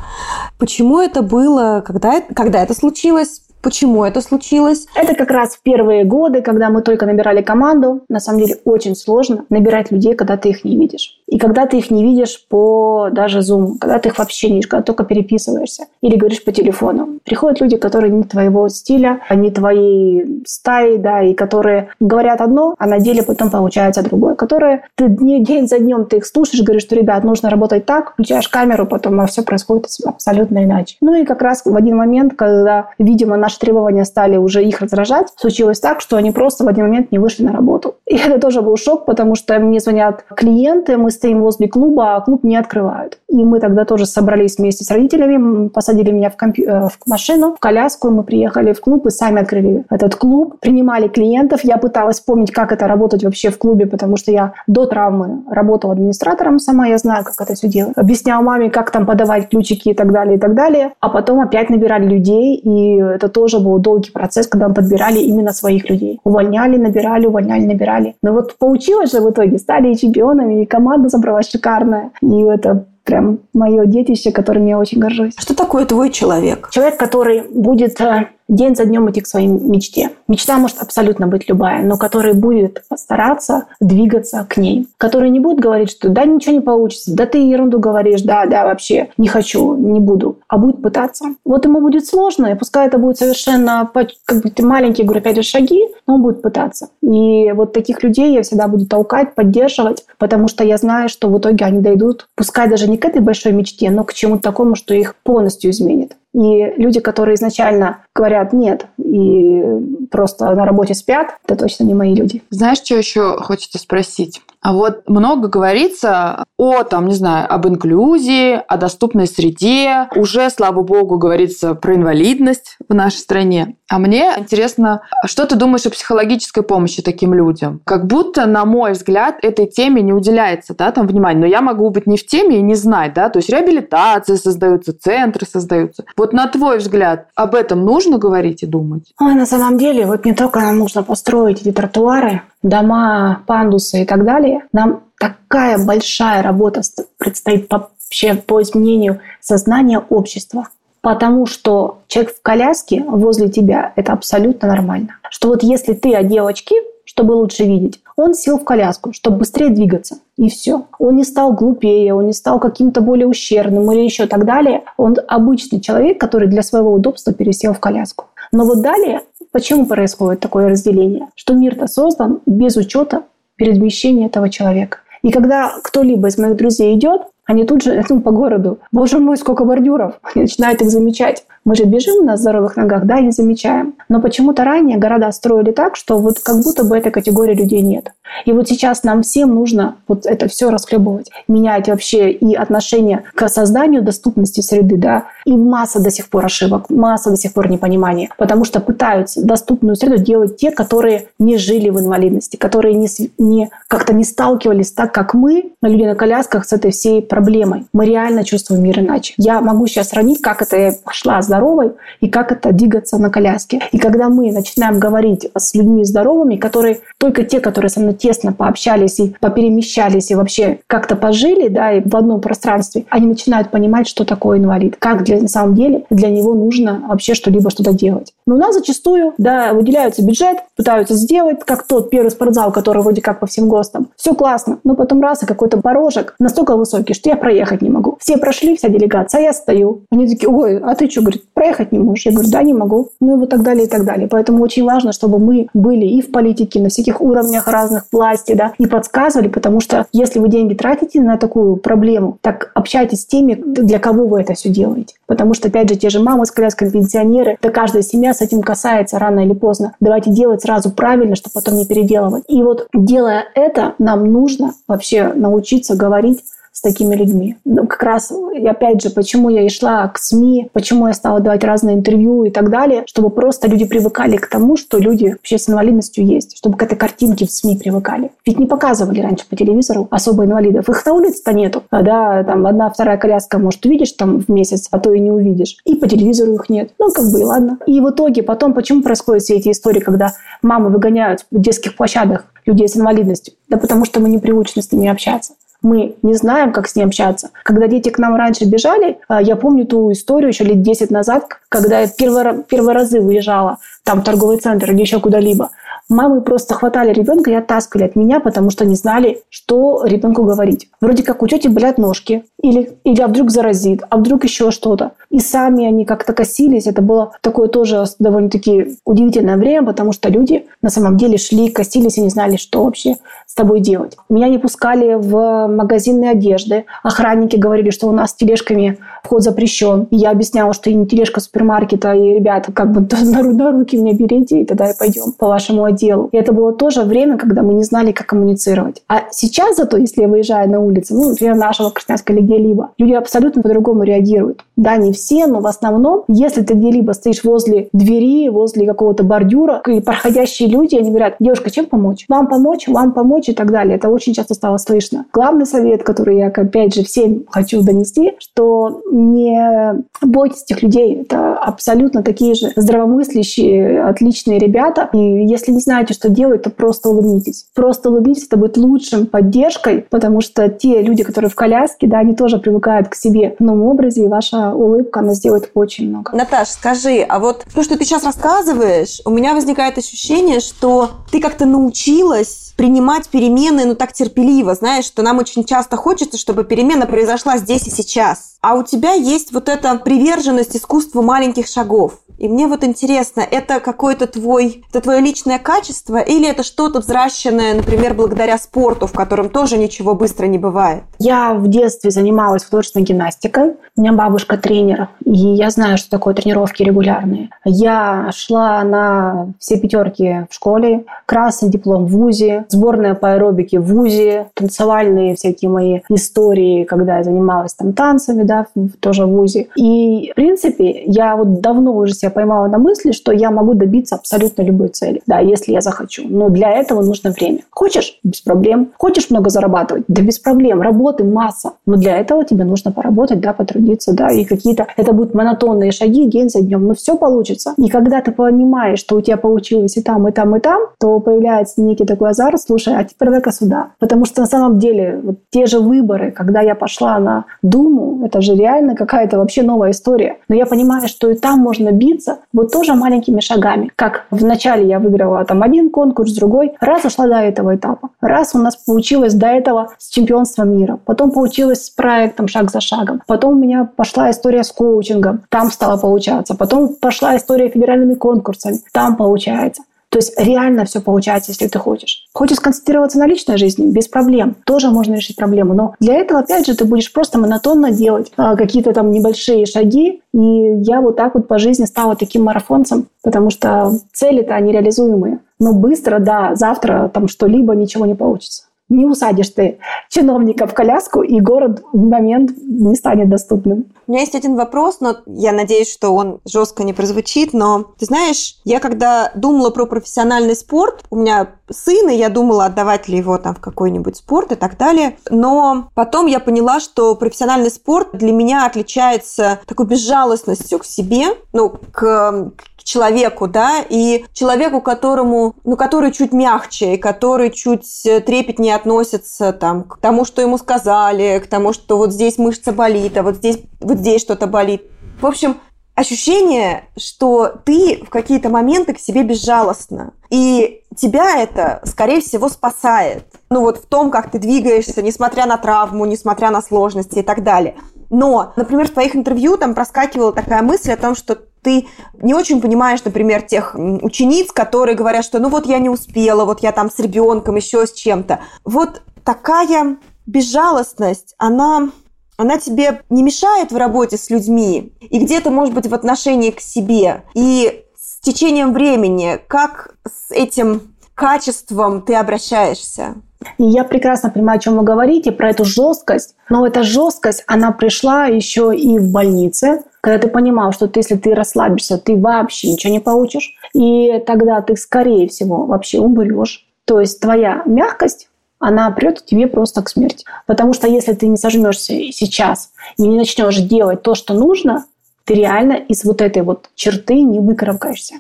Почему 0.58 1.00
это 1.00 1.22
было, 1.22 1.82
когда, 1.86 2.22
когда 2.22 2.62
это 2.62 2.74
случилось, 2.74 3.42
Почему 3.66 4.06
это 4.06 4.22
случилось? 4.22 4.86
Это 4.94 5.16
как 5.16 5.32
раз 5.32 5.56
в 5.56 5.64
первые 5.64 6.04
годы, 6.04 6.44
когда 6.44 6.70
мы 6.70 6.84
только 6.84 7.08
набирали 7.08 7.42
команду. 7.42 8.04
На 8.10 8.20
самом 8.20 8.42
деле 8.42 8.60
очень 8.64 8.96
сложно 8.96 9.46
набирать 9.50 9.90
людей, 9.90 10.14
когда 10.14 10.38
ты 10.38 10.50
их 10.50 10.64
не 10.64 10.78
видишь. 10.78 11.20
И 11.28 11.40
когда 11.40 11.66
ты 11.66 11.78
их 11.78 11.92
не 11.92 12.04
видишь 12.04 12.46
по 12.48 13.10
даже 13.12 13.40
Zoom, 13.40 13.78
когда 13.80 14.00
ты 14.00 14.10
их 14.10 14.18
вообще 14.18 14.48
не 14.48 14.56
видишь, 14.56 14.70
когда 14.70 14.84
только 14.84 15.04
переписываешься 15.04 15.86
или 16.02 16.16
говоришь 16.16 16.44
по 16.44 16.52
телефону. 16.52 17.20
Приходят 17.24 17.62
люди, 17.62 17.78
которые 17.78 18.12
не 18.12 18.24
твоего 18.24 18.68
стиля, 18.70 19.22
не 19.32 19.50
твоей 19.50 20.44
стаи, 20.46 20.98
да, 20.98 21.22
и 21.24 21.34
которые 21.34 21.90
говорят 22.00 22.42
одно, 22.42 22.76
а 22.78 22.86
на 22.86 23.00
деле 23.00 23.24
потом 23.24 23.50
получается 23.50 24.04
другое. 24.04 24.36
Которые 24.36 24.84
ты 24.96 25.08
день 25.10 25.68
за 25.68 25.80
днем 25.80 26.06
ты 26.06 26.18
их 26.18 26.26
слушаешь, 26.26 26.64
говоришь, 26.64 26.84
что, 26.84 26.96
ребят, 26.96 27.24
нужно 27.24 27.50
работать 27.50 27.86
так, 27.86 28.14
включаешь 28.14 28.48
камеру, 28.48 28.86
потом 28.86 29.20
а 29.20 29.26
все 29.26 29.42
происходит 29.42 29.88
абсолютно 30.06 30.64
иначе. 30.64 30.98
Ну 31.02 31.16
и 31.16 31.26
как 31.26 31.42
раз 31.42 31.64
в 31.66 31.76
один 31.76 31.98
момент, 31.98 32.34
когда, 32.36 32.90
видимо, 33.00 33.38
наши 33.38 33.60
требования 33.60 34.06
стали 34.06 34.38
уже 34.38 34.64
их 34.64 34.82
раздражать, 34.82 35.30
случилось 35.38 35.80
так, 35.80 36.02
что 36.02 36.18
они 36.18 36.32
просто 36.32 36.64
в 36.64 36.68
один 36.68 36.86
момент 36.86 37.12
не 37.12 37.18
вышли 37.18 37.44
на 37.44 37.52
работу. 37.52 37.96
И 38.06 38.16
это 38.16 38.40
тоже 38.40 38.62
был 38.62 38.78
шок, 38.78 39.06
потому 39.06 39.36
что 39.36 39.58
мне 39.60 39.80
звонят 39.80 40.26
клиенты, 40.36 40.98
мы 40.98 41.12
стоим 41.16 41.42
возле 41.42 41.68
клуба, 41.68 42.16
а 42.16 42.22
клуб 42.22 42.44
не 42.44 42.58
открывают. 42.58 43.20
И 43.30 43.44
мы 43.44 43.60
тогда 43.60 43.86
тоже 43.86 44.06
собрались 44.06 44.58
вместе 44.58 44.84
с 44.84 44.92
родителями, 44.92 45.70
посадили 45.70 46.12
меня 46.12 46.30
в, 46.30 46.38
компью- 46.38 46.68
э, 46.68 46.88
в 46.88 47.08
машину, 47.08 47.56
в 47.56 47.60
коляску, 47.60 48.10
мы 48.10 48.24
приехали 48.24 48.74
в 48.74 48.82
клуб 48.82 49.06
и 49.08 49.10
сами 49.10 49.42
открыли 49.42 49.86
этот 49.90 50.16
клуб, 50.16 50.60
принимали 50.60 51.08
клиентов. 51.08 51.62
Я 51.64 51.78
пыталась 51.78 52.18
вспомнить, 52.18 52.52
как 52.52 52.72
это 52.72 52.88
работать 52.88 53.24
вообще 53.24 53.50
в 53.50 53.58
клубе, 53.58 53.86
потому 53.86 54.18
что 54.18 54.32
я 54.32 54.54
до 54.68 54.86
травмы 54.86 55.44
работала 55.50 55.94
администратором 55.94 56.60
сама, 56.60 56.88
я 56.88 56.98
знаю, 56.98 57.24
как 57.24 57.34
это 57.40 57.56
все 57.56 57.68
делать. 57.68 57.94
Объясняла 57.98 58.42
маме, 58.42 58.70
как 58.70 58.92
там 58.92 59.06
подавать 59.06 59.50
ключики 59.50 59.90
и 59.90 59.94
так 59.94 60.12
далее, 60.12 60.38
и 60.38 60.40
так 60.40 60.54
далее. 60.54 60.94
А 61.00 61.10
потом 61.10 61.40
опять 61.40 61.70
набирали 61.70 62.08
людей, 62.08 62.56
и 62.56 62.98
это 63.00 63.30
тоже 63.30 63.60
был 63.60 63.80
долгий 63.80 64.12
процесс, 64.12 64.48
когда 64.48 64.68
мы 64.68 64.74
подбирали 64.74 65.20
именно 65.20 65.54
своих 65.54 65.90
людей. 65.90 66.20
Увольняли, 66.24 66.78
набирали, 66.78 67.26
увольняли, 67.26 67.66
набирали. 67.66 68.16
Но 68.22 68.34
вот 68.34 68.58
получилось 68.58 69.12
же 69.12 69.22
в 69.22 69.30
итоге, 69.30 69.58
стали 69.58 69.94
чемпионами, 69.94 70.64
и 70.64 70.66
команда 70.66 71.05
собралась 71.10 71.50
шикарная. 71.50 72.12
И 72.22 72.42
это 72.42 72.86
прям 73.04 73.40
мое 73.54 73.86
детище, 73.86 74.32
которым 74.32 74.66
я 74.66 74.78
очень 74.80 75.00
горжусь. 75.00 75.34
Что 75.38 75.56
такое 75.56 75.86
твой 75.86 76.10
человек? 76.10 76.70
Человек, 76.72 76.98
который 76.98 77.48
будет 77.48 78.02
э, 78.02 78.28
день 78.48 78.76
за 78.76 78.86
днем 78.86 79.10
идти 79.10 79.22
к 79.22 79.28
своей 79.28 79.48
мечте. 79.48 80.12
Мечта 80.28 80.58
может 80.58 80.82
абсолютно 80.82 81.28
быть 81.28 81.50
любая, 81.50 81.84
но 81.84 81.98
который 81.98 82.34
будет 82.34 82.84
стараться 82.96 83.66
двигаться 83.80 84.46
к 84.50 84.58
ней. 84.58 84.88
Который 84.98 85.30
не 85.30 85.40
будет 85.40 85.60
говорить, 85.60 85.92
что 85.92 86.10
да, 86.10 86.26
ничего 86.26 86.54
не 86.54 86.62
получится, 86.62 87.16
да 87.16 87.26
ты 87.26 87.40
ерунду 87.40 87.80
говоришь, 87.80 88.22
да, 88.22 88.46
да, 88.46 88.66
вообще 88.66 89.10
не 89.18 89.28
хочу, 89.28 89.76
не 89.76 90.00
буду, 90.00 90.40
а 90.48 90.58
будет 90.58 90.82
пытаться. 90.82 91.26
Вот 91.44 91.66
ему 91.66 91.82
будет 91.82 92.06
сложно, 92.06 92.48
и 92.48 92.56
пускай 92.56 92.88
это 92.88 92.98
будет 92.98 93.18
совершенно 93.18 93.90
как 94.26 94.42
бы 94.42 94.52
маленькие, 94.60 95.06
говорю, 95.06 95.22
опять 95.22 95.36
же, 95.36 95.44
шаги, 95.44 95.86
но 96.08 96.16
он 96.16 96.22
будет 96.22 96.42
пытаться. 96.42 96.90
И 97.02 97.52
вот 97.52 97.74
таких 97.74 98.04
людей 98.04 98.34
я 98.34 98.44
всегда 98.44 98.68
буду 98.68 98.86
толкать, 98.86 99.36
поддерживать, 99.36 100.06
потому 100.18 100.48
что 100.48 100.64
я 100.64 100.78
знаю, 100.78 101.10
что 101.10 101.30
в 101.30 101.38
итоге 101.40 101.66
они 101.66 101.82
дойдут, 101.82 102.28
пускай 102.36 102.70
даже 102.70 102.90
не 102.90 102.98
к 102.98 103.06
этой 103.06 103.22
большой 103.22 103.52
мечте, 103.52 103.90
но 103.90 104.04
к 104.04 104.14
чему-то 104.14 104.44
такому, 104.44 104.76
что 104.76 104.94
их 104.94 105.16
полностью 105.24 105.72
изменит. 105.72 106.16
И 106.36 106.74
люди, 106.76 107.00
которые 107.00 107.36
изначально 107.36 108.04
говорят 108.14 108.52
«нет» 108.52 108.88
и 108.98 109.64
просто 110.12 110.54
на 110.54 110.66
работе 110.66 110.94
спят, 110.94 111.38
это 111.46 111.56
точно 111.56 111.86
не 111.86 111.94
мои 111.94 112.14
люди. 112.14 112.44
Знаешь, 112.50 112.80
что 112.80 112.98
еще 112.98 113.38
хочется 113.38 113.78
спросить? 113.78 114.42
А 114.66 114.74
вот 114.74 115.08
много 115.08 115.48
говорится 115.48 116.44
о, 116.58 116.82
там, 116.82 117.06
не 117.06 117.14
знаю, 117.14 117.46
об 117.54 117.68
инклюзии, 117.68 118.60
о 118.68 118.78
доступной 118.78 119.28
среде. 119.28 120.08
Уже, 120.16 120.50
слава 120.50 120.82
богу, 120.82 121.20
говорится 121.20 121.76
про 121.76 121.94
инвалидность 121.94 122.78
в 122.90 122.96
нашей 122.96 123.18
стране. 123.18 123.76
А 123.88 124.00
мне 124.00 124.32
интересно, 124.36 125.04
что 125.26 125.46
ты 125.46 125.56
думаешь 125.56 125.86
о 125.86 125.92
психологической 125.92 126.64
помощи 126.64 127.04
таким 127.04 127.36
людям? 127.36 127.82
Как 127.86 128.08
будто, 128.08 128.48
на 128.48 128.66
мой 128.66 128.94
взгляд, 128.94 129.36
этой 129.44 129.68
теме 129.68 130.02
не 130.02 130.14
уделяется, 130.14 130.74
да, 130.76 130.92
там, 130.92 131.06
внимание. 131.06 131.42
Но 131.42 131.46
я 131.46 131.62
могу 131.62 131.92
быть 131.92 132.08
не 132.08 132.18
в 132.18 132.26
теме 132.26 132.58
и 132.58 132.64
не 132.64 132.74
знать, 132.74 133.14
да, 133.14 133.30
то 133.30 133.38
есть 133.38 133.50
реабилитация 133.50 134.38
создаются, 134.38 134.98
центры 134.98 135.46
создаются. 135.46 136.06
Вот 136.18 136.34
на 136.34 136.48
твой 136.48 136.80
взгляд, 136.80 137.28
об 137.36 137.54
этом 137.54 137.86
нужно 137.86 138.18
говорить 138.18 138.64
и 138.64 138.66
думать? 138.66 139.14
Ой, 139.20 139.36
на 139.36 139.46
самом 139.46 139.78
деле, 139.78 140.08
вот 140.08 140.26
не 140.26 140.34
только 140.34 140.60
нам 140.60 140.80
нужно 140.80 141.04
построить 141.04 141.62
эти 141.62 141.72
тротуары, 141.72 142.42
дома, 142.66 143.44
пандусы 143.46 144.02
и 144.02 144.06
так 144.06 144.26
далее. 144.26 144.64
Нам 144.74 145.04
такая 145.20 145.78
большая 145.78 146.42
работа 146.42 146.82
предстоит 147.18 147.72
вообще 147.72 148.36
по 148.36 148.62
изменению 148.62 149.22
сознания 149.40 150.00
общества. 150.00 150.68
Потому 151.02 151.46
что 151.46 152.00
человек 152.08 152.36
в 152.36 152.42
коляске 152.42 153.04
возле 153.08 153.48
тебя– 153.48 153.94
это 153.96 154.12
абсолютно 154.12 154.68
нормально. 154.68 155.18
Что 155.30 155.50
вот 155.50 155.62
если 155.62 155.94
ты 155.94 156.16
одел 156.16 156.48
очки, 156.48 156.76
чтобы 157.06 157.34
лучше 157.34 157.64
видеть, 157.64 158.02
он 158.18 158.34
сел 158.34 158.58
в 158.58 158.64
коляску, 158.64 159.14
чтобы 159.14 159.38
быстрее 159.38 159.70
двигаться. 159.70 160.18
И 160.36 160.50
все. 160.50 160.86
Он 160.98 161.16
не 161.16 161.24
стал 161.24 161.54
глупее, 161.54 162.16
он 162.16 162.26
не 162.26 162.34
стал 162.34 162.60
каким-то 162.60 163.02
более 163.02 163.28
ущербным 163.28 163.92
или 163.92 164.02
еще 164.02 164.26
так 164.26 164.46
далее. 164.46 164.84
Он 164.98 165.16
обычный 165.28 165.80
человек, 165.80 166.20
который 166.20 166.48
для 166.48 166.64
своего 166.64 166.92
удобства 166.92 167.34
пересел 167.34 167.74
в 167.74 167.80
коляску. 167.80 168.26
Но 168.52 168.66
вот 168.66 168.82
далее, 168.82 169.22
почему 169.56 169.86
происходит 169.86 170.42
такое 170.42 170.68
разделение? 170.68 171.30
Что 171.34 171.54
мир-то 171.54 171.88
создан 171.88 172.42
без 172.46 172.76
учета 172.76 173.24
передвижения 173.56 174.26
этого 174.26 174.50
человека. 174.50 174.98
И 175.22 175.32
когда 175.32 175.80
кто-либо 175.82 176.28
из 176.28 176.38
моих 176.38 176.58
друзей 176.58 176.94
идет, 176.98 177.22
они 177.46 177.64
тут 177.64 177.84
же 177.84 178.04
ну, 178.10 178.22
по 178.22 178.32
городу. 178.32 178.80
Боже 178.92 179.20
мой, 179.20 179.38
сколько 179.38 179.66
бордюров. 179.66 180.16
Они 180.24 180.44
начинают 180.44 180.82
их 180.82 180.90
замечать. 180.90 181.46
Мы 181.64 181.76
же 181.76 181.86
бежим 181.86 182.26
на 182.26 182.38
здоровых 182.38 182.76
ногах, 182.76 183.06
да, 183.06 183.20
и 183.20 183.26
не 183.26 183.32
замечаем. 183.32 183.96
Но 184.10 184.22
почему-то 184.22 184.64
ранее 184.64 184.98
города 184.98 185.32
строили 185.32 185.72
так, 185.72 185.96
что 185.96 186.18
вот 186.18 186.40
как 186.40 186.62
будто 186.64 186.84
бы 186.84 186.98
этой 186.98 187.12
категории 187.12 187.56
людей 187.56 187.82
нет. 187.82 188.14
И 188.46 188.52
вот 188.52 188.68
сейчас 188.68 189.04
нам 189.04 189.22
всем 189.22 189.54
нужно 189.54 189.96
вот 190.08 190.26
это 190.26 190.48
все 190.48 190.70
расхлебывать, 190.70 191.30
менять 191.48 191.88
вообще 191.88 192.32
и 192.32 192.56
отношение 192.56 193.24
к 193.34 193.48
созданию 193.48 194.02
доступности 194.02 194.62
среды, 194.62 194.98
да, 194.98 195.26
и 195.46 195.56
масса 195.56 196.02
до 196.02 196.10
сих 196.10 196.30
пор 196.30 196.46
ошибок, 196.46 196.90
масса 196.90 197.30
до 197.30 197.38
сих 197.38 197.54
пор 197.54 197.70
непонимания, 197.70 198.30
потому 198.38 198.66
что 198.66 198.80
пытаются 198.80 199.46
доступную 199.46 199.96
среду 199.96 200.18
делать 200.18 200.58
те, 200.58 200.72
которые 200.72 201.28
не 201.40 201.58
жили 201.58 201.90
в 201.90 202.00
инвалидности, 202.00 202.58
которые 202.58 202.96
не, 202.96 203.08
не 203.38 203.70
как-то 203.96 204.14
не 204.14 204.26
сталкивались 204.26 204.92
так, 204.92 205.14
как 205.14 205.34
мы, 205.34 205.72
люди 205.82 206.04
на 206.04 206.16
колясках, 206.16 206.66
с 206.66 206.74
этой 206.74 206.92
всей 206.92 207.22
проблемой. 207.22 207.86
Мы 207.94 208.06
реально 208.06 208.44
чувствуем 208.44 208.84
мир 208.84 209.00
иначе. 209.00 209.34
Я 209.38 209.62
могу 209.62 209.88
сейчас 209.88 210.10
сравнить, 210.10 210.42
как 210.42 210.62
это 210.62 210.76
я 210.76 210.94
шла 211.12 211.42
здоровой 211.42 211.94
и 212.20 212.28
как 212.28 212.52
это 212.52 212.74
двигаться 212.74 213.18
на 213.20 213.30
коляске. 213.30 213.80
И 213.94 213.98
когда 213.98 214.28
мы 214.28 214.52
начинаем 214.52 215.00
говорить 215.00 215.50
с 215.58 215.74
людьми 215.76 216.04
здоровыми, 216.04 216.58
которые 216.58 217.00
только 217.18 217.46
те, 217.46 217.62
которые 217.62 217.88
со 217.90 218.02
мной 218.02 218.16
тесно 218.16 218.52
пообщались 218.52 219.18
и 219.22 219.34
поперемещались 219.40 220.30
и 220.30 220.36
вообще 220.36 220.80
как-то 220.88 221.16
пожили, 221.16 221.70
да, 221.70 221.94
и 221.94 222.02
в 222.04 222.14
одном 222.18 222.42
пространстве, 222.42 223.06
они 223.10 223.28
начинают 223.28 223.72
понимать, 223.72 224.10
что 224.10 224.26
такое 224.26 224.58
инвалид, 224.58 224.98
как 225.00 225.24
для, 225.24 225.40
на 225.40 225.48
самом 225.48 225.74
деле 225.74 226.04
для 226.10 226.28
него 226.28 226.54
нужно 226.54 227.06
вообще 227.08 227.34
что-либо 227.34 227.70
что-то 227.70 227.94
делать. 227.94 228.34
Но 228.46 228.56
у 228.56 228.58
нас 228.58 228.76
зачастую, 228.76 229.34
да, 229.38 229.74
выделяются 229.74 230.22
бюджет, 230.22 230.58
пытаются 230.76 231.14
сделать, 231.14 231.62
как 231.66 231.88
тот 231.88 232.10
первый 232.10 232.30
спортзал, 232.30 232.74
который 232.74 233.02
вроде 233.02 233.22
как 233.22 233.40
по 233.40 233.48
всем 233.48 233.70
ГОСТам. 233.86 234.08
Все 234.16 234.34
классно, 234.34 234.80
но 234.84 234.96
потом 234.96 235.22
раз 235.22 235.44
и 235.44 235.46
какой-то 235.46 235.82
порожек 235.82 236.36
настолько 236.40 236.76
высокий, 236.76 237.14
что 237.14 237.30
я 237.30 237.36
проехать 237.36 237.82
не 237.82 237.90
могу. 237.90 238.18
Все 238.20 238.38
прошли, 238.38 238.76
вся 238.76 238.90
делегация, 238.90 239.40
а 239.40 239.42
я 239.42 239.54
стою. 239.54 240.02
Они 240.12 240.28
такие, 240.28 240.50
ой, 240.50 240.80
а 240.80 240.96
ты 240.96 241.10
что, 241.10 241.22
говорит, 241.22 241.44
проехать 241.54 241.92
не 241.92 242.00
можешь? 242.00 242.26
Я 242.26 242.32
говорю, 242.32 242.50
да, 242.50 242.64
не 242.64 242.74
могу. 242.74 243.10
Ну 243.20 243.36
и 243.36 243.40
вот 243.40 243.50
так 243.50 243.64
далее, 243.64 243.86
и 243.86 243.90
так 243.90 244.06
далее. 244.06 244.28
Поэтому 244.28 244.64
очень 244.64 244.84
важно, 244.84 245.12
чтобы 245.12 245.40
мы 245.40 245.68
были 245.74 246.06
и 246.06 246.22
в 246.22 246.32
политике, 246.32 246.82
на 246.82 246.90
всяких 246.90 247.22
уровнях 247.22 247.68
разных 247.68 248.06
власти, 248.12 248.54
да, 248.54 248.74
и 248.78 248.88
подсказывали, 248.88 249.48
потому 249.48 249.80
что 249.80 250.08
если 250.12 250.40
вы 250.40 250.50
деньги 250.50 250.74
тратите 250.74 251.22
на 251.22 251.38
такую 251.38 251.78
проблему, 251.78 252.38
так 252.42 252.72
общайтесь 252.74 253.22
с 253.22 253.26
теми, 253.26 253.56
для 253.56 254.00
кого 254.00 254.28
вы 254.28 254.42
это 254.42 254.54
все 254.54 254.70
делаете. 254.70 255.16
Потому 255.28 255.54
что, 255.54 255.68
опять 255.70 255.90
же, 255.90 255.96
те 255.96 256.10
же 256.10 256.20
мамы 256.20 256.46
с 256.46 256.52
коляской, 256.52 256.92
пенсионеры, 256.92 257.58
да 257.62 257.70
каждая 257.70 258.04
семья 258.04 258.34
с 258.34 258.42
этим 258.42 258.62
касается 258.62 259.20
рано 259.20 259.42
или 259.42 259.54
поздно. 259.54 259.96
Давайте 260.00 260.32
делать 260.32 260.62
сразу 260.62 260.92
правильно, 260.92 261.36
чтобы 261.36 261.54
потом 261.54 261.76
не 261.76 261.86
переделывать. 261.86 262.44
И 262.48 262.62
вот 262.62 262.88
делая 262.94 263.44
это, 263.56 263.65
нам 264.00 264.32
нужно 264.32 264.74
вообще 264.88 265.34
научиться 265.34 265.96
говорить 265.96 266.44
такими 266.86 267.16
людьми. 267.16 267.58
Ну, 267.66 267.88
как 267.88 268.04
раз, 268.04 268.32
опять 268.32 269.02
же, 269.02 269.10
почему 269.10 269.50
я 269.50 269.64
и 269.64 269.70
шла 269.70 270.08
к 270.08 270.20
СМИ, 270.20 270.70
почему 270.72 271.08
я 271.08 271.14
стала 271.14 271.40
давать 271.40 271.64
разные 271.64 271.96
интервью 271.96 272.46
и 272.46 272.52
так 272.52 272.70
далее, 272.70 273.04
чтобы 273.08 273.32
просто 273.32 273.68
люди 273.68 273.86
привыкали 273.86 274.38
к 274.38 274.48
тому, 274.48 274.78
что 274.78 275.00
люди 275.00 275.30
вообще 275.30 275.58
с 275.58 275.68
инвалидностью 275.68 276.24
есть, 276.24 276.58
чтобы 276.58 276.78
к 276.78 276.84
этой 276.84 276.96
картинке 276.96 277.48
в 277.48 277.52
СМИ 277.52 277.78
привыкали. 277.78 278.30
Ведь 278.46 278.60
не 278.60 278.68
показывали 278.68 279.20
раньше 279.20 279.46
по 279.50 279.56
телевизору 279.56 280.08
особо 280.12 280.46
инвалидов. 280.46 280.88
Их 280.88 281.06
на 281.06 281.14
улице-то 281.14 281.54
нету. 281.54 281.84
А, 281.90 282.04
да, 282.04 282.44
там 282.44 282.68
одна, 282.68 282.90
вторая 282.92 283.18
коляска, 283.18 283.58
может, 283.58 283.84
увидишь 283.86 284.12
там 284.12 284.40
в 284.42 284.50
месяц, 284.50 284.88
а 284.92 285.00
то 285.00 285.12
и 285.12 285.20
не 285.20 285.32
увидишь. 285.32 285.78
И 285.86 285.96
по 285.96 286.08
телевизору 286.08 286.54
их 286.54 286.70
нет. 286.70 286.92
Ну, 287.00 287.12
как 287.12 287.26
бы, 287.32 287.42
и 287.42 287.44
ладно. 287.44 287.80
И 287.88 288.00
в 288.00 288.10
итоге 288.12 288.44
потом, 288.44 288.74
почему 288.74 289.02
происходят 289.02 289.42
все 289.42 289.56
эти 289.56 289.72
истории, 289.72 290.02
когда 290.02 290.34
мамы 290.62 290.90
выгоняют 290.90 291.46
в 291.50 291.60
детских 291.60 291.98
площадках 291.98 292.46
людей 292.68 292.88
с 292.88 292.96
инвалидностью? 292.96 293.56
Да 293.70 293.78
потому 293.78 294.06
что 294.06 294.20
мы 294.20 294.30
не 294.30 294.38
приучены 294.38 294.84
с 294.84 294.92
ними 294.92 295.10
общаться. 295.10 295.54
Мы 295.86 296.16
не 296.24 296.34
знаем, 296.34 296.74
как 296.74 296.88
с 296.88 296.96
ней 296.96 297.04
общаться. 297.04 297.52
Когда 297.62 297.86
дети 297.86 298.10
к 298.10 298.18
нам 298.18 298.36
раньше 298.36 298.66
бежали, 298.66 299.20
а, 299.28 299.40
я 299.40 299.56
помню 299.56 299.86
ту 299.86 300.12
историю 300.12 300.50
еще 300.50 300.64
лет 300.64 300.82
10 300.82 301.12
назад, 301.12 301.46
когда 301.70 302.00
я 302.00 302.08
первый, 302.08 302.64
первые 302.64 302.96
разы 302.96 303.22
выезжала 303.22 303.78
там 304.04 304.22
в 304.22 304.24
торговый 304.24 304.58
центр 304.58 304.92
или 304.92 305.02
еще 305.02 305.20
куда-либо. 305.20 305.70
Мамы 306.10 306.42
просто 306.42 306.76
хватали 306.76 307.12
ребенка 307.12 307.50
и 307.50 307.56
оттаскивали 307.56 308.06
от 308.06 308.16
меня, 308.16 308.40
потому 308.40 308.70
что 308.70 308.86
не 308.86 308.96
знали, 308.96 309.42
что 309.50 310.04
ребенку 310.06 310.44
говорить. 310.44 310.90
Вроде 311.02 311.24
как 311.24 311.42
у 311.42 311.48
тети 311.48 311.68
болят 311.68 311.98
ножки, 311.98 312.46
или, 312.62 312.98
или 313.04 313.22
а 313.22 313.28
вдруг 313.28 313.50
заразит, 313.50 314.04
а 314.10 314.18
вдруг 314.18 314.44
еще 314.44 314.70
что-то. 314.70 315.14
И 315.32 315.40
сами 315.40 315.88
они 315.88 316.06
как-то 316.06 316.34
косились. 316.34 316.86
Это 316.86 317.02
было 317.02 317.32
такое 317.42 317.70
тоже 317.70 318.06
довольно-таки 318.20 318.98
удивительное 319.04 319.58
время, 319.58 319.84
потому 319.84 320.12
что 320.12 320.30
люди 320.30 320.66
на 320.84 320.90
самом 320.90 321.18
деле 321.18 321.40
шли, 321.40 321.70
косились 321.70 322.18
и 322.18 322.22
не 322.22 322.30
знали, 322.30 322.58
что 322.58 322.84
вообще 322.84 323.16
с 323.46 323.54
тобой 323.54 323.80
делать. 323.80 324.18
Меня 324.30 324.50
не 324.50 324.58
пускали 324.58 325.16
в 325.16 325.68
магазины 325.68 326.26
одежды. 326.26 326.86
Охранники 327.04 327.56
говорили, 327.56 327.90
что 327.90 328.08
у 328.08 328.12
нас 328.12 328.32
с 328.32 328.36
тележками 328.36 328.98
вход 329.24 329.44
запрещен. 329.44 330.08
И 330.12 330.18
я 330.18 330.32
объясняла, 330.32 330.74
что 330.74 330.90
и 330.90 330.94
не 330.94 331.06
тележка 331.06 331.40
супермаркета, 331.40 332.14
и 332.14 332.36
ребята, 332.36 332.72
как 332.72 332.92
бы 332.92 333.02
на, 333.24 333.44
на 333.44 333.72
руки 333.72 333.98
мне 333.98 334.14
берите, 334.14 334.62
и 334.62 334.66
тогда 334.66 334.90
и 334.92 334.98
пойдем 334.98 335.32
по 335.38 335.48
вашему 335.48 335.84
отделу. 335.84 336.30
И 336.32 336.38
это 336.38 336.54
было 336.54 336.74
тоже 336.74 337.04
время, 337.04 337.38
когда 337.38 337.62
мы 337.62 337.74
не 337.74 337.84
знали, 337.84 338.12
как 338.12 338.28
коммуницировать. 338.28 339.04
А 339.08 339.24
сейчас 339.32 339.78
зато, 339.78 339.98
если 339.98 340.22
я 340.22 340.28
выезжаю 340.28 340.70
на 340.70 340.80
улицу, 340.80 341.16
ну, 341.16 341.30
например, 341.30 341.56
нашего 341.56 341.90
Красноярска 341.90 342.34
или 342.34 342.42
где-либо, 342.42 342.92
люди 342.98 343.14
абсолютно 343.14 343.62
по-другому 343.62 344.04
реагируют. 344.04 344.64
Да, 344.76 344.98
не 344.98 345.14
все, 345.14 345.48
но 345.48 345.62
в 345.62 345.68
основном, 345.68 346.24
если 346.28 346.62
ты 346.62 346.74
где-либо 346.74 347.12
стоишь 347.14 347.44
возле 347.44 347.90
двери, 347.94 348.50
возле 348.50 348.86
какого-то 348.86 349.24
бордюра, 349.24 349.82
и 349.88 350.02
проходящие 350.02 350.70
люди, 350.70 350.96
они 350.96 351.10
говорят, 351.10 351.36
девушка, 351.40 351.70
чем 351.70 351.86
помочь? 351.86 352.26
Вам 352.28 352.48
помочь? 352.48 352.88
Вам 352.88 353.14
помочь? 353.14 353.35
И 353.36 353.54
так 353.54 353.72
далее. 353.72 353.98
Это 353.98 354.10
очень 354.10 354.34
часто 354.34 354.54
стало 354.54 354.78
слышно. 354.78 355.26
Главный 355.34 355.66
совет, 355.66 356.04
который 356.04 356.38
я, 356.38 356.48
опять 356.48 356.96
же, 356.96 357.04
всем 357.04 357.46
хочу 357.50 357.82
донести, 357.82 358.34
что 358.40 359.02
не 359.12 360.04
бойтесь 360.22 360.64
этих 360.64 360.84
людей. 360.84 361.22
Это 361.22 361.55
абсолютно 361.56 362.24
такие 362.24 362.56
же 362.56 362.72
здравомыслящие, 362.76 364.04
отличные 364.04 364.60
ребята. 364.60 365.10
И 365.14 365.18
если 365.18 365.72
не 365.72 365.80
знаете, 365.80 366.14
что 366.14 366.30
делать, 366.30 366.64
то 366.64 366.70
просто 366.70 367.10
улыбнитесь. 367.10 367.66
Просто 367.74 368.10
улыбнитесь, 368.10 368.46
это 368.48 368.58
будет 368.58 368.78
лучшим 368.78 369.28
поддержкой, 369.28 370.06
потому 370.10 370.42
что 370.42 370.70
те 370.70 371.02
люди, 371.02 371.24
которые 371.24 371.50
в 371.50 371.56
коляске, 371.56 372.08
да, 372.08 372.20
они 372.20 372.36
тоже 372.36 372.58
привыкают 372.58 373.10
к 373.10 373.16
себе 373.16 373.56
в 373.60 373.64
новом 373.64 373.84
образе, 373.84 374.26
и 374.26 374.28
ваша 374.28 374.74
улыбка, 374.74 375.22
она 375.22 375.34
сделает 375.34 375.72
очень 375.74 376.10
много. 376.10 376.36
Наташ, 376.36 376.70
скажи, 376.70 377.22
а 377.28 377.40
вот 377.40 377.66
то, 377.74 377.84
что 377.84 377.98
ты 377.98 378.06
сейчас 378.06 378.24
рассказываешь, 378.24 379.22
у 379.26 379.30
меня 379.30 379.54
возникает 379.54 379.98
ощущение, 379.98 380.60
что 380.60 381.12
ты 381.32 381.40
как-то 381.40 381.66
научилась 381.66 382.74
принимать 382.76 383.30
перемены, 383.30 383.86
ну, 383.86 383.96
так 383.96 384.12
терпеливо, 384.12 384.76
знаешь, 384.76 385.06
что 385.06 385.22
нам 385.22 385.38
очень 385.38 385.64
часто 385.64 385.96
хочется, 385.96 386.38
чтобы 386.38 386.66
перемена 386.66 387.06
произошла 387.06 387.58
здесь 387.58 387.88
и 387.88 387.90
сейчас. 387.90 388.56
А 388.62 388.76
у 388.76 388.84
тебя 388.84 389.14
есть 389.14 389.54
вот 389.54 389.70
эта 389.70 389.96
приверженность 389.96 390.76
искусству 390.76 391.22
маленьких 391.22 391.55
шагов. 391.64 392.20
И 392.38 392.48
мне 392.48 392.68
вот 392.68 392.84
интересно, 392.84 393.42
это 393.42 393.80
какое-то 393.80 394.28
твой, 394.28 394.84
это 394.90 395.02
твое 395.02 395.22
личное 395.22 395.60
качество 395.60 396.18
или 396.18 396.48
это 396.48 396.64
что-то 396.64 397.00
взращенное, 397.00 397.76
например, 397.76 398.14
благодаря 398.14 398.58
спорту, 398.58 399.08
в 399.08 399.14
котором 399.14 399.50
тоже 399.50 399.78
ничего 399.78 400.16
быстро 400.16 400.46
не 400.46 400.58
бывает? 400.58 401.04
Я 401.20 401.54
в 401.54 401.68
детстве 401.68 402.12
занималась 402.12 402.66
художественной 402.66 403.06
гимнастикой. 403.06 403.76
У 403.98 404.02
меня 404.02 404.14
бабушка 404.14 404.58
тренер, 404.58 405.10
и 405.24 405.32
я 405.32 405.70
знаю, 405.70 405.98
что 405.98 406.10
такое 406.10 406.34
тренировки 406.34 406.84
регулярные. 406.84 407.50
Я 407.64 408.30
шла 408.34 408.84
на 408.84 409.54
все 409.60 409.80
пятерки 409.80 410.46
в 410.50 410.54
школе, 410.54 411.06
красный 411.26 411.70
диплом 411.70 412.06
в 412.06 412.12
ВУЗе, 412.12 412.66
сборная 412.70 413.16
по 413.16 413.34
аэробике 413.34 413.80
в 413.80 413.86
ВУЗе, 413.86 414.48
танцевальные 414.54 415.36
всякие 415.36 415.70
мои 415.70 416.00
истории, 416.10 416.84
когда 416.84 417.18
я 417.18 417.24
занималась 417.24 417.74
там 417.74 417.94
танцами, 417.94 418.44
да, 418.44 418.68
тоже 419.00 419.26
в 419.26 419.30
ВУЗе. 419.30 419.68
И, 419.76 420.32
в 420.32 420.36
принципе, 420.36 421.04
я 421.06 421.36
вот 421.36 421.62
давно 421.62 421.96
уже 421.96 422.14
себя 422.26 422.32
поймала 422.32 422.68
на 422.68 422.78
мысли, 422.78 423.12
что 423.12 423.32
я 423.32 423.52
могу 423.52 423.74
добиться 423.74 424.16
абсолютно 424.16 424.64
любой 424.64 424.90
цели, 424.90 425.22
да, 425.28 425.40
если 425.40 425.72
я 425.72 425.82
захочу. 425.82 426.24
Но 426.28 426.50
для 426.50 426.72
этого 426.72 427.02
нужно 427.02 427.32
время. 427.32 427.60
Хочешь? 427.70 428.20
Без 428.24 428.42
проблем. 428.42 428.92
Хочешь 428.98 429.30
много 429.30 429.50
зарабатывать? 429.50 430.04
Да 430.08 430.22
без 430.22 430.40
проблем. 430.40 430.82
Работы 430.82 431.24
масса. 431.24 431.74
Но 431.86 431.98
для 431.98 432.18
этого 432.18 432.44
тебе 432.44 432.64
нужно 432.64 432.92
поработать, 432.92 433.40
да, 433.40 433.54
потрудиться, 433.54 434.14
да, 434.14 434.32
и 434.32 434.46
какие-то... 434.46 434.88
Это 434.98 435.14
будут 435.14 435.34
монотонные 435.34 435.92
шаги 435.92 436.26
день 436.26 436.50
за 436.50 436.62
днем, 436.62 436.88
но 436.88 436.94
все 436.94 437.16
получится. 437.18 437.74
И 437.78 437.90
когда 437.90 438.22
ты 438.22 438.32
понимаешь, 438.32 439.00
что 439.00 439.18
у 439.18 439.22
тебя 439.22 439.38
получилось 439.38 439.98
и 439.98 440.02
там, 440.02 440.28
и 440.28 440.32
там, 440.32 440.56
и 440.56 440.60
там, 440.60 440.82
то 441.00 441.20
появляется 441.20 441.82
некий 441.82 442.06
такой 442.06 442.30
азарт, 442.30 442.62
слушай, 442.62 442.96
а 442.96 443.04
теперь 443.04 443.30
дай-ка 443.30 443.52
сюда. 443.52 443.90
Потому 444.00 444.26
что 444.26 444.42
на 444.42 444.48
самом 444.48 444.80
деле 444.80 445.20
вот 445.24 445.36
те 445.52 445.66
же 445.66 445.80
выборы, 445.80 446.32
когда 446.32 446.62
я 446.62 446.76
пошла 446.76 447.20
на 447.20 447.46
Думу, 447.62 448.26
это 448.26 448.42
же 448.42 448.56
реально 448.56 448.96
какая-то 448.96 449.38
вообще 449.38 449.64
новая 449.64 449.92
история. 449.92 450.38
Но 450.48 450.56
я 450.56 450.66
понимаю, 450.66 451.08
что 451.08 451.30
и 451.30 451.36
там 451.36 451.60
можно 451.60 451.92
биться 451.92 452.15
вот 452.54 452.72
тоже 452.72 452.94
маленькими 452.94 453.40
шагами. 453.40 453.92
Как 453.96 454.26
вначале 454.32 454.88
я 454.88 455.00
выиграла 455.00 455.46
там 455.46 455.64
один 455.64 455.90
конкурс, 455.90 456.34
другой. 456.34 456.74
Раз 456.80 457.06
ушла 457.06 457.28
до 457.28 457.36
этого 457.36 457.76
этапа. 457.76 458.10
Раз 458.22 458.56
у 458.56 458.60
нас 458.60 458.76
получилось 458.76 459.34
до 459.34 459.48
этого 459.48 459.90
с 459.98 460.10
чемпионством 460.10 460.78
мира. 460.78 461.00
Потом 461.06 461.32
получилось 461.32 461.86
с 461.86 461.90
проектом 461.90 462.48
«Шаг 462.48 462.72
за 462.72 462.82
шагом». 462.82 463.22
Потом 463.28 463.54
у 463.54 463.60
меня 463.60 463.90
пошла 463.96 464.32
история 464.32 464.64
с 464.64 464.72
коучингом. 464.72 465.44
Там 465.50 465.72
стало 465.72 465.98
получаться. 465.98 466.56
Потом 466.56 466.96
пошла 466.96 467.36
история 467.36 467.70
федеральными 467.70 468.16
конкурсами. 468.16 468.80
Там 468.92 469.16
получается. 469.16 469.84
То 470.16 470.20
есть 470.20 470.34
реально 470.40 470.86
все 470.86 471.02
получается, 471.02 471.52
если 471.52 471.68
ты 471.68 471.78
хочешь. 471.78 472.26
Хочешь 472.34 472.56
сконцентрироваться 472.56 473.20
на 473.20 473.28
личной 473.28 473.58
жизни? 473.58 473.86
Без 473.86 474.08
проблем. 474.08 474.56
Тоже 474.66 474.90
можно 474.90 475.16
решить 475.16 475.36
проблему. 475.36 475.74
Но 475.74 475.96
для 476.00 476.14
этого, 476.14 476.40
опять 476.40 476.66
же, 476.66 476.74
ты 476.74 476.86
будешь 476.86 477.12
просто 477.12 477.38
монотонно 477.38 477.92
делать 477.92 478.32
а, 478.38 478.56
какие-то 478.56 478.94
там 478.94 479.12
небольшие 479.12 479.66
шаги. 479.66 480.22
И 480.34 480.38
я 480.84 481.02
вот 481.02 481.18
так 481.18 481.36
вот 481.36 481.50
по 481.50 481.60
жизни 481.60 481.84
стала 481.84 482.16
таким 482.16 482.44
марафонцем, 482.46 483.10
потому 483.24 483.50
что 483.50 483.92
цели-то 484.14 484.56
они 484.56 484.72
реализуемые. 484.72 485.40
Но 485.60 485.74
быстро, 485.74 486.20
да, 486.20 486.56
завтра 486.56 487.12
там 487.14 487.28
что-либо, 487.28 487.76
ничего 487.76 488.06
не 488.06 488.16
получится 488.16 488.65
не 488.90 489.06
усадишь 489.06 489.50
ты 489.50 489.80
чиновника 490.10 490.68
в 490.68 490.74
коляску, 490.74 491.22
и 491.24 491.40
город 491.40 491.84
в 491.92 491.98
момент 491.98 492.52
не 492.58 492.96
станет 492.96 493.30
доступным. 493.30 493.86
У 494.08 494.12
меня 494.12 494.22
есть 494.22 494.36
один 494.36 494.56
вопрос, 494.56 495.00
но 495.00 495.18
я 495.26 495.52
надеюсь, 495.52 495.92
что 495.92 496.12
он 496.12 496.40
жестко 496.46 496.84
не 496.84 496.94
прозвучит, 496.94 497.54
но 497.54 497.86
ты 497.98 498.06
знаешь, 498.06 498.58
я 498.64 498.80
когда 498.80 499.32
думала 499.36 499.72
про 499.72 499.86
профессиональный 499.86 500.56
спорт, 500.56 501.04
у 501.10 501.16
меня 501.16 501.50
сын, 501.70 502.10
и 502.10 502.16
я 502.16 502.30
думала, 502.30 502.66
отдавать 502.66 503.08
ли 503.08 503.18
его 503.18 503.38
там 503.40 503.56
в 503.56 503.60
какой-нибудь 503.60 504.18
спорт 504.18 504.52
и 504.52 504.56
так 504.56 504.78
далее, 504.78 505.18
но 505.32 505.90
потом 505.96 506.28
я 506.28 506.40
поняла, 506.40 506.80
что 506.80 507.16
профессиональный 507.16 507.72
спорт 507.72 508.10
для 508.14 508.32
меня 508.32 508.68
отличается 508.68 509.60
такой 509.66 509.88
безжалостностью 509.88 510.80
к 510.80 510.86
себе, 510.86 511.30
ну, 511.54 511.74
к, 511.92 512.52
человеку, 512.86 513.48
да, 513.48 513.84
и 513.90 514.26
человеку, 514.32 514.80
которому, 514.80 515.56
ну, 515.66 515.76
который 515.76 516.12
чуть 516.12 516.32
мягче, 516.32 516.94
и 516.94 516.98
который 516.98 517.50
чуть 517.50 518.04
трепетнее 518.04 518.75
относится 518.76 519.54
там, 519.54 519.84
к 519.84 519.98
тому, 519.98 520.26
что 520.26 520.42
ему 520.42 520.58
сказали, 520.58 521.40
к 521.40 521.48
тому, 521.48 521.74
что 521.74 521.98
вот 521.98 522.12
здесь 522.12 522.38
мышца 522.38 522.72
болит, 522.72 523.18
а 523.18 523.24
вот 523.24 523.38
здесь, 523.38 523.60
вот 523.80 523.98
здесь 523.98 524.22
что-то 524.22 524.48
болит. 524.48 524.84
В 525.22 525.26
общем, 525.26 525.58
ощущение, 525.96 526.90
что 526.98 527.54
ты 527.64 528.04
в 528.06 528.10
какие-то 528.10 528.50
моменты 528.50 528.94
к 528.94 529.00
себе 529.00 529.24
безжалостна. 529.24 530.14
И 530.30 530.84
тебя 530.96 531.42
это, 531.42 531.82
скорее 531.86 532.22
всего, 532.22 532.50
спасает. 532.50 533.26
Ну 533.50 533.62
вот 533.62 533.78
в 533.78 533.86
том, 533.86 534.12
как 534.12 534.32
ты 534.32 534.40
двигаешься, 534.40 535.02
несмотря 535.02 535.46
на 535.46 535.58
травму, 535.58 536.06
несмотря 536.06 536.52
на 536.52 536.62
сложности 536.62 537.20
и 537.20 537.24
так 537.24 537.44
далее. 537.44 537.76
Но, 538.10 538.54
например, 538.56 538.88
в 538.88 538.92
твоих 538.92 539.16
интервью 539.16 539.58
там 539.58 539.74
проскакивала 539.74 540.32
такая 540.32 540.62
мысль 540.62 540.92
о 540.92 540.98
том, 540.98 541.16
что 541.16 541.40
ты 541.66 541.88
не 542.22 542.36
очень 542.36 542.62
понимаешь, 542.62 543.04
например, 543.04 543.42
тех 543.42 543.76
учениц, 543.76 544.52
которые 544.52 544.96
говорят, 544.96 545.26
что 545.26 545.40
ну 545.40 545.50
вот 545.50 545.66
я 545.66 545.80
не 545.80 545.90
успела, 545.90 546.46
вот 546.46 546.62
я 546.62 546.72
там 546.72 546.92
с 546.92 547.00
ребенком, 547.00 547.56
еще 547.56 547.88
с 547.88 547.92
чем-то. 547.92 548.40
Вот 548.64 549.02
такая 549.24 549.98
безжалостность, 550.28 551.34
она, 551.40 551.90
она 552.38 552.60
тебе 552.60 553.02
не 553.10 553.24
мешает 553.24 553.72
в 553.72 553.78
работе 553.78 554.16
с 554.16 554.30
людьми 554.30 554.94
и 555.02 555.18
где-то, 555.18 555.50
может 555.50 555.74
быть, 555.74 555.88
в 555.88 555.94
отношении 555.96 556.52
к 556.52 556.60
себе. 556.60 557.24
И 557.34 557.84
с 557.98 558.20
течением 558.20 558.72
времени, 558.72 559.40
как 559.48 559.96
с 560.08 560.32
этим 560.32 560.95
качеством 561.16 562.02
ты 562.02 562.16
обращаешься? 562.16 563.16
И 563.58 563.64
я 563.64 563.84
прекрасно 563.84 564.30
понимаю, 564.30 564.58
о 564.58 564.62
чем 564.62 564.78
вы 564.78 564.84
говорите, 564.84 565.32
про 565.32 565.50
эту 565.50 565.66
жесткость. 565.66 566.36
Но 566.50 566.66
эта 566.66 566.84
жесткость, 566.84 567.44
она 567.48 567.72
пришла 567.72 568.26
еще 568.26 568.76
и 568.76 569.00
в 569.00 569.12
больнице, 569.12 569.84
когда 570.02 570.20
ты 570.20 570.28
понимал, 570.28 570.72
что 570.72 570.88
ты, 570.88 571.00
если 571.00 571.16
ты 571.16 571.34
расслабишься, 571.34 571.98
ты 571.98 572.16
вообще 572.16 572.72
ничего 572.72 572.94
не 572.94 573.00
получишь. 573.00 573.56
И 573.74 574.24
тогда 574.26 574.62
ты, 574.62 574.76
скорее 574.76 575.28
всего, 575.28 575.66
вообще 575.66 576.00
умрешь. 576.00 576.68
То 576.86 577.00
есть 577.00 577.20
твоя 577.20 577.64
мягкость, 577.66 578.30
она 578.60 578.90
прет 578.92 579.26
тебе 579.26 579.48
просто 579.48 579.82
к 579.82 579.90
смерти. 579.90 580.26
Потому 580.46 580.74
что 580.74 580.88
если 580.88 581.14
ты 581.14 581.28
не 581.28 581.38
сожмешься 581.38 581.94
сейчас 582.12 582.72
и 582.98 583.04
не 583.04 583.18
начнешь 583.18 583.58
делать 583.58 584.02
то, 584.02 584.16
что 584.16 584.34
нужно, 584.34 584.86
ты 585.24 585.34
реально 585.34 585.74
из 585.74 586.04
вот 586.04 586.22
этой 586.22 586.44
вот 586.44 586.70
черты 586.76 587.22
не 587.22 587.40
выкарабкаешься. 587.40 588.16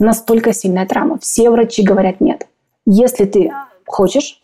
Настолько 0.00 0.52
сильная 0.54 0.86
травма. 0.86 1.18
Все 1.20 1.50
врачи 1.50 1.82
говорят 1.82 2.20
нет. 2.20 2.46
Если 2.86 3.26
ты 3.26 3.52
хочешь, 3.86 4.40